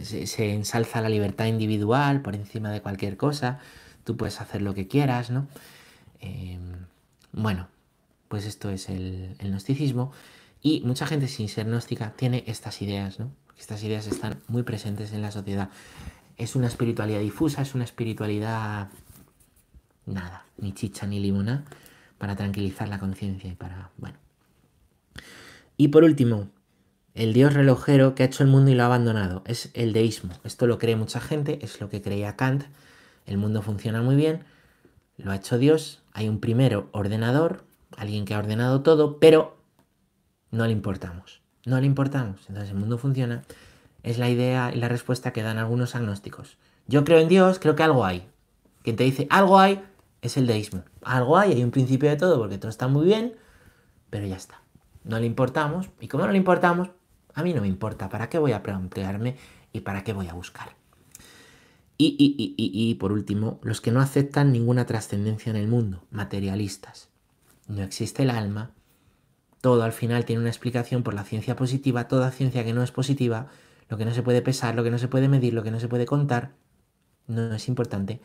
se, 0.01 0.27
se, 0.27 0.53
ensalza 0.53 1.01
la 1.01 1.09
libertad 1.09 1.45
individual 1.45 2.21
por 2.21 2.35
encima 2.35 2.71
de 2.71 2.81
cualquier 2.81 3.17
cosa, 3.17 3.59
tú 4.03 4.17
puedes 4.17 4.41
hacer 4.41 4.61
lo 4.61 4.73
que 4.73 4.87
quieras, 4.87 5.29
¿no? 5.29 5.47
Em, 6.19 6.85
bueno, 7.31 7.67
pues 8.27 8.45
esto 8.45 8.69
es 8.69 8.89
el, 8.89 9.35
gnosticismo. 9.39 10.11
Y 10.61 10.81
mucha 10.81 11.05
gente 11.05 11.27
sin 11.27 11.49
ser 11.49 11.65
gnóstica 11.65 12.13
tiene 12.15 12.43
estas 12.47 12.81
ideas, 12.81 13.19
¿no? 13.19 13.31
estas 13.57 13.83
ideas 13.83 14.07
están 14.07 14.39
muy 14.47 14.63
presentes 14.63 15.13
en 15.13 15.21
la 15.21 15.31
sociedad. 15.31 15.69
Es 16.37 16.55
una 16.55 16.67
espiritualidad 16.67 17.19
difusa, 17.19 17.61
es 17.61 17.75
una 17.75 17.83
espiritualidad 17.83 18.89
nada, 20.05 20.45
ni 20.57 20.73
chicha 20.73 21.05
ni 21.05 21.19
limona, 21.19 21.65
para 22.17 22.35
tranquilizar 22.35 22.87
la 22.87 22.99
conciencia 22.99 23.49
y 23.49 23.55
para, 23.55 23.91
bueno. 23.97 24.17
Y 25.77 25.89
por 25.89 26.03
último, 26.03 26.49
el 27.13 27.33
dios 27.33 27.53
relojero 27.53 28.15
que 28.15 28.23
ha 28.23 28.25
hecho 28.25 28.43
el 28.43 28.49
mundo 28.49 28.71
y 28.71 28.75
lo 28.75 28.83
ha 28.83 28.87
abandonado, 28.87 29.43
es 29.45 29.69
el 29.73 29.93
deísmo. 29.93 30.33
Esto 30.43 30.67
lo 30.67 30.77
cree 30.77 30.95
mucha 30.95 31.19
gente, 31.19 31.59
es 31.61 31.79
lo 31.79 31.89
que 31.89 32.01
creía 32.01 32.35
Kant. 32.35 32.63
El 33.25 33.37
mundo 33.37 33.61
funciona 33.61 34.01
muy 34.01 34.15
bien, 34.15 34.43
lo 35.17 35.31
ha 35.31 35.35
hecho 35.35 35.57
Dios, 35.57 36.01
hay 36.19 36.27
un 36.27 36.41
primero 36.41 36.89
ordenador, 36.91 37.63
alguien 37.95 38.25
que 38.25 38.33
ha 38.33 38.39
ordenado 38.39 38.81
todo, 38.81 39.19
pero 39.19 39.57
no 40.51 40.65
le 40.65 40.73
importamos. 40.73 41.41
No 41.65 41.79
le 41.79 41.85
importamos. 41.85 42.41
Entonces 42.49 42.71
el 42.71 42.77
mundo 42.77 42.97
funciona. 42.97 43.43
Es 44.03 44.17
la 44.17 44.29
idea 44.29 44.69
y 44.73 44.79
la 44.79 44.89
respuesta 44.89 45.31
que 45.31 45.43
dan 45.43 45.57
algunos 45.57 45.95
agnósticos. 45.95 46.57
Yo 46.87 47.05
creo 47.05 47.19
en 47.19 47.29
Dios, 47.29 47.57
creo 47.59 47.77
que 47.77 47.83
algo 47.83 48.03
hay. 48.03 48.27
Quien 48.83 48.97
te 48.97 49.05
dice 49.05 49.27
algo 49.29 49.59
hay 49.59 49.81
es 50.21 50.35
el 50.35 50.45
deísmo. 50.45 50.83
Algo 51.03 51.37
hay, 51.37 51.53
hay 51.53 51.63
un 51.63 51.71
principio 51.71 52.09
de 52.09 52.17
todo 52.17 52.37
porque 52.37 52.57
todo 52.57 52.69
está 52.69 52.89
muy 52.89 53.05
bien, 53.05 53.35
pero 54.09 54.25
ya 54.25 54.35
está. 54.35 54.61
No 55.05 55.19
le 55.19 55.25
importamos 55.25 55.87
y 56.01 56.09
como 56.09 56.25
no 56.25 56.33
le 56.33 56.37
importamos, 56.37 56.89
a 57.33 57.43
mí 57.43 57.53
no 57.53 57.61
me 57.61 57.67
importa. 57.69 58.09
¿Para 58.09 58.27
qué 58.27 58.39
voy 58.39 58.51
a 58.51 58.61
plantearme 58.61 59.37
y 59.71 59.79
para 59.79 60.03
qué 60.03 60.11
voy 60.11 60.27
a 60.27 60.33
buscar? 60.33 60.78
Y, 62.01 62.15
y, 62.17 62.55
y, 62.55 62.89
y, 62.89 62.95
por 62.95 63.11
último, 63.11 63.59
los 63.61 63.81
que 63.81 63.91
no 63.91 63.99
aceptan 63.99 64.53
ninguna 64.53 64.85
trascendencia 64.85 65.49
en 65.49 65.57
el 65.57 65.67
mundo, 65.67 66.05
materialistas. 66.11 67.09
No 67.67 67.83
existe 67.83 68.23
el 68.23 68.29
alma. 68.29 68.71
Todo 69.59 69.83
al 69.83 69.91
final 69.91 70.23
tiene 70.23 70.39
una 70.39 70.49
explicación 70.49 71.03
por 71.03 71.13
la 71.13 71.25
ciencia 71.25 71.57
positiva. 71.57 72.07
Toda 72.07 72.31
ciencia 72.31 72.63
que 72.63 72.71
no 72.71 72.83
es 72.83 72.91
positiva, 72.91 73.49
lo 73.89 73.97
que 73.97 74.05
no 74.05 74.13
se 74.13 74.23
puede 74.23 74.41
pesar, 74.41 74.75
lo 74.75 74.83
que 74.85 74.91
no 74.91 74.97
se 74.97 75.09
puede 75.09 75.27
medir, 75.27 75.53
lo 75.53 75.61
que 75.61 75.71
no 75.71 75.79
se 75.81 75.89
puede 75.89 76.05
contar, 76.05 76.53
no 77.27 77.53
es 77.53 77.67
importante. 77.67 78.21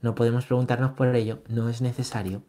No 0.00 0.14
podemos 0.14 0.46
preguntarnos 0.46 0.92
por 0.92 1.14
ello, 1.14 1.42
no 1.48 1.68
es 1.68 1.82
necesario 1.82 2.42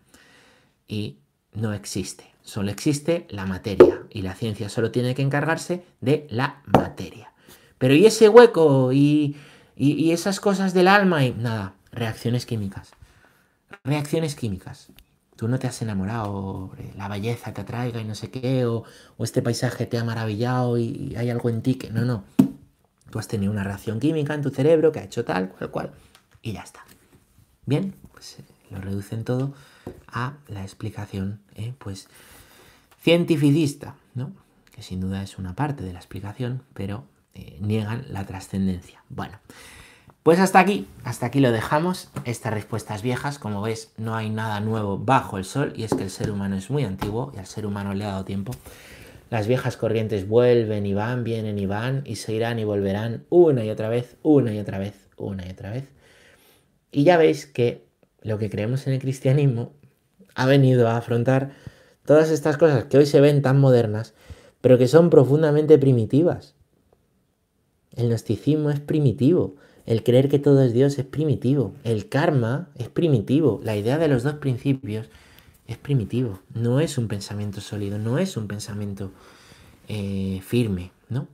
y 0.87 1.19
no 1.51 1.73
existe. 1.73 2.23
Solo 2.41 2.71
existe 2.71 3.27
la 3.29 3.45
materia 3.45 4.03
y 4.09 4.21
la 4.21 4.33
ciencia 4.33 4.69
solo 4.69 4.91
tiene 4.91 5.13
que 5.13 5.23
encargarse 5.23 5.83
de 5.99 6.25
la 6.29 6.61
materia. 6.67 7.33
Pero 7.77 7.95
¿y 7.95 8.05
ese 8.05 8.29
hueco? 8.29 8.93
¿Y 8.93 9.35
y, 9.79 10.11
esas 10.11 10.41
cosas 10.41 10.73
del 10.73 10.89
alma 10.89 11.23
y 11.25 11.31
nada, 11.31 11.73
reacciones 11.93 12.45
químicas. 12.45 12.91
Reacciones 13.83 14.35
químicas. 14.35 14.89
tú 15.37 15.47
no 15.47 15.57
te 15.57 15.67
has 15.67 15.81
enamorado, 15.81 16.71
la 16.97 17.07
belleza 17.07 17.53
te 17.53 17.61
atraiga 17.61 18.01
y 18.01 18.03
no 18.03 18.13
sé 18.13 18.29
qué, 18.29 18.65
o, 18.65 18.83
este 19.19 19.41
paisaje 19.41 19.85
te 19.85 19.97
ha 19.97 20.03
maravillado 20.03 20.77
y, 20.77 21.15
hay 21.15 21.29
algo 21.29 21.49
en 21.49 21.61
ti 21.61 21.75
que 21.75 21.89
no, 21.91 22.03
no. 22.03 22.25
Tú 23.09 23.19
has 23.19 23.29
tenido 23.29 23.51
una 23.51 23.63
reacción 23.63 24.01
química 24.01 24.33
en 24.33 24.41
tu 24.41 24.49
cerebro 24.49 24.91
que 24.91 24.99
ha 24.99 25.03
hecho 25.03 25.23
tal, 25.23 25.49
cual, 25.49 25.71
cual, 25.71 25.91
y 26.41 26.51
ya 26.51 26.61
está. 26.61 26.83
Bien, 27.65 27.95
pues 28.11 28.39
eh, 28.39 28.43
lo 28.71 28.81
reducen 28.81 29.23
todo 29.23 29.53
a 30.07 30.33
la 30.49 30.63
explicación, 30.63 31.39
eh, 31.55 31.73
pues, 31.77 32.09
cientificista, 33.01 33.95
¿no? 34.13 34.33
Que 34.73 34.81
sin 34.81 34.99
duda 34.99 35.23
es 35.23 35.37
una 35.37 35.55
parte 35.55 35.85
de 35.85 35.93
la 35.93 35.99
explicación, 35.99 36.63
pero 36.73 37.05
eh, 37.39 37.57
niegan 37.61 38.05
la 38.09 38.25
trascendencia. 38.25 39.03
Bueno, 39.09 39.39
pues 40.23 40.39
hasta 40.39 40.59
aquí, 40.59 40.87
hasta 41.03 41.27
aquí 41.27 41.39
lo 41.39 41.51
dejamos. 41.51 42.09
Estas 42.25 42.53
respuestas 42.53 43.01
viejas, 43.01 43.39
como 43.39 43.61
ves, 43.61 43.93
no 43.97 44.15
hay 44.15 44.29
nada 44.29 44.59
nuevo 44.59 44.97
bajo 44.97 45.37
el 45.37 45.45
sol 45.45 45.73
y 45.75 45.83
es 45.83 45.93
que 45.93 46.03
el 46.03 46.09
ser 46.09 46.31
humano 46.31 46.55
es 46.55 46.69
muy 46.69 46.83
antiguo 46.83 47.31
y 47.35 47.39
al 47.39 47.45
ser 47.45 47.65
humano 47.65 47.93
le 47.93 48.03
ha 48.03 48.09
dado 48.09 48.25
tiempo. 48.25 48.51
Las 49.29 49.47
viejas 49.47 49.77
corrientes 49.77 50.27
vuelven 50.27 50.85
y 50.85 50.93
van, 50.93 51.23
vienen 51.23 51.57
y 51.57 51.65
van 51.65 52.03
y 52.05 52.17
se 52.17 52.33
irán 52.33 52.59
y 52.59 52.63
volverán 52.63 53.25
una 53.29 53.63
y 53.63 53.69
otra 53.69 53.87
vez, 53.87 54.17
una 54.23 54.53
y 54.53 54.59
otra 54.59 54.77
vez, 54.79 55.09
una 55.17 55.47
y 55.47 55.51
otra 55.51 55.71
vez. 55.71 55.87
Y 56.91 57.03
ya 57.03 57.17
veis 57.17 57.45
que 57.45 57.87
lo 58.21 58.37
que 58.37 58.49
creemos 58.49 58.87
en 58.87 58.93
el 58.93 58.99
cristianismo 58.99 59.71
ha 60.35 60.45
venido 60.45 60.89
a 60.89 60.97
afrontar 60.97 61.51
todas 62.05 62.31
estas 62.31 62.57
cosas 62.57 62.85
que 62.85 62.97
hoy 62.97 63.05
se 63.05 63.21
ven 63.21 63.41
tan 63.41 63.59
modernas, 63.59 64.13
pero 64.61 64.77
que 64.77 64.87
son 64.87 65.09
profundamente 65.09 65.77
primitivas. 65.77 66.55
El 67.95 68.09
gnosticismo 68.09 68.69
es 68.69 68.79
primitivo. 68.79 69.55
El 69.85 70.03
creer 70.03 70.29
que 70.29 70.39
todo 70.39 70.63
es 70.63 70.73
Dios 70.73 70.99
es 70.99 71.05
primitivo. 71.05 71.73
El 71.83 72.09
karma 72.09 72.69
es 72.75 72.89
primitivo. 72.89 73.59
La 73.63 73.75
idea 73.75 73.97
de 73.97 74.07
los 74.07 74.23
dos 74.23 74.35
principios 74.35 75.09
es 75.67 75.77
primitivo. 75.77 76.39
No 76.53 76.79
es 76.79 76.97
un 76.97 77.07
pensamiento 77.07 77.61
sólido, 77.61 77.97
no 77.97 78.17
es 78.19 78.37
un 78.37 78.47
pensamiento 78.47 79.11
eh, 79.87 80.41
firme, 80.45 80.91
¿no? 81.09 81.27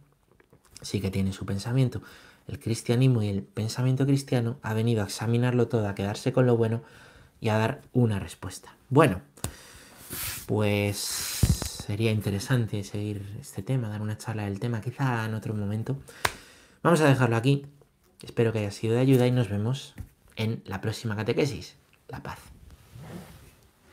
Sí 0.82 1.01
que 1.01 1.12
tiene 1.12 1.34
su 1.34 1.45
pensamiento. 1.45 2.01
El 2.47 2.60
cristianismo 2.60 3.24
y 3.24 3.30
el 3.30 3.43
pensamiento 3.43 4.06
cristiano 4.06 4.58
ha 4.62 4.74
venido 4.74 5.01
a 5.01 5.06
examinarlo 5.06 5.68
todo, 5.68 5.88
a 5.88 5.95
quedarse 5.95 6.32
con 6.32 6.45
lo 6.45 6.56
bueno 6.56 6.82
y 7.41 7.49
a 7.49 7.58
dar 7.58 7.82
una 7.91 8.20
respuesta. 8.20 8.76
Bueno, 8.89 9.22
pues 10.45 10.97
sería 11.86 12.12
interesante 12.12 12.84
seguir 12.84 13.38
este 13.39 13.64
tema, 13.64 13.89
dar 13.89 14.01
una 14.01 14.18
charla 14.18 14.45
del 14.45 14.60
tema, 14.60 14.82
quizá 14.82 15.26
en 15.26 15.34
otro 15.34 15.53
momento. 15.53 15.97
Vamos 16.86 17.01
a 17.01 17.07
dejarlo 17.07 17.36
aquí. 17.36 17.65
Espero 18.21 18.53
que 18.53 18.59
haya 18.59 18.69
sido 18.69 18.93
de 18.93 18.99
ayuda 18.99 19.25
y 19.25 19.31
nos 19.31 19.49
vemos 19.49 19.95
en 20.36 20.61
la 20.67 20.81
próxima 20.81 21.15
catequesis. 21.15 21.77
La 22.09 22.21
paz. 22.21 22.38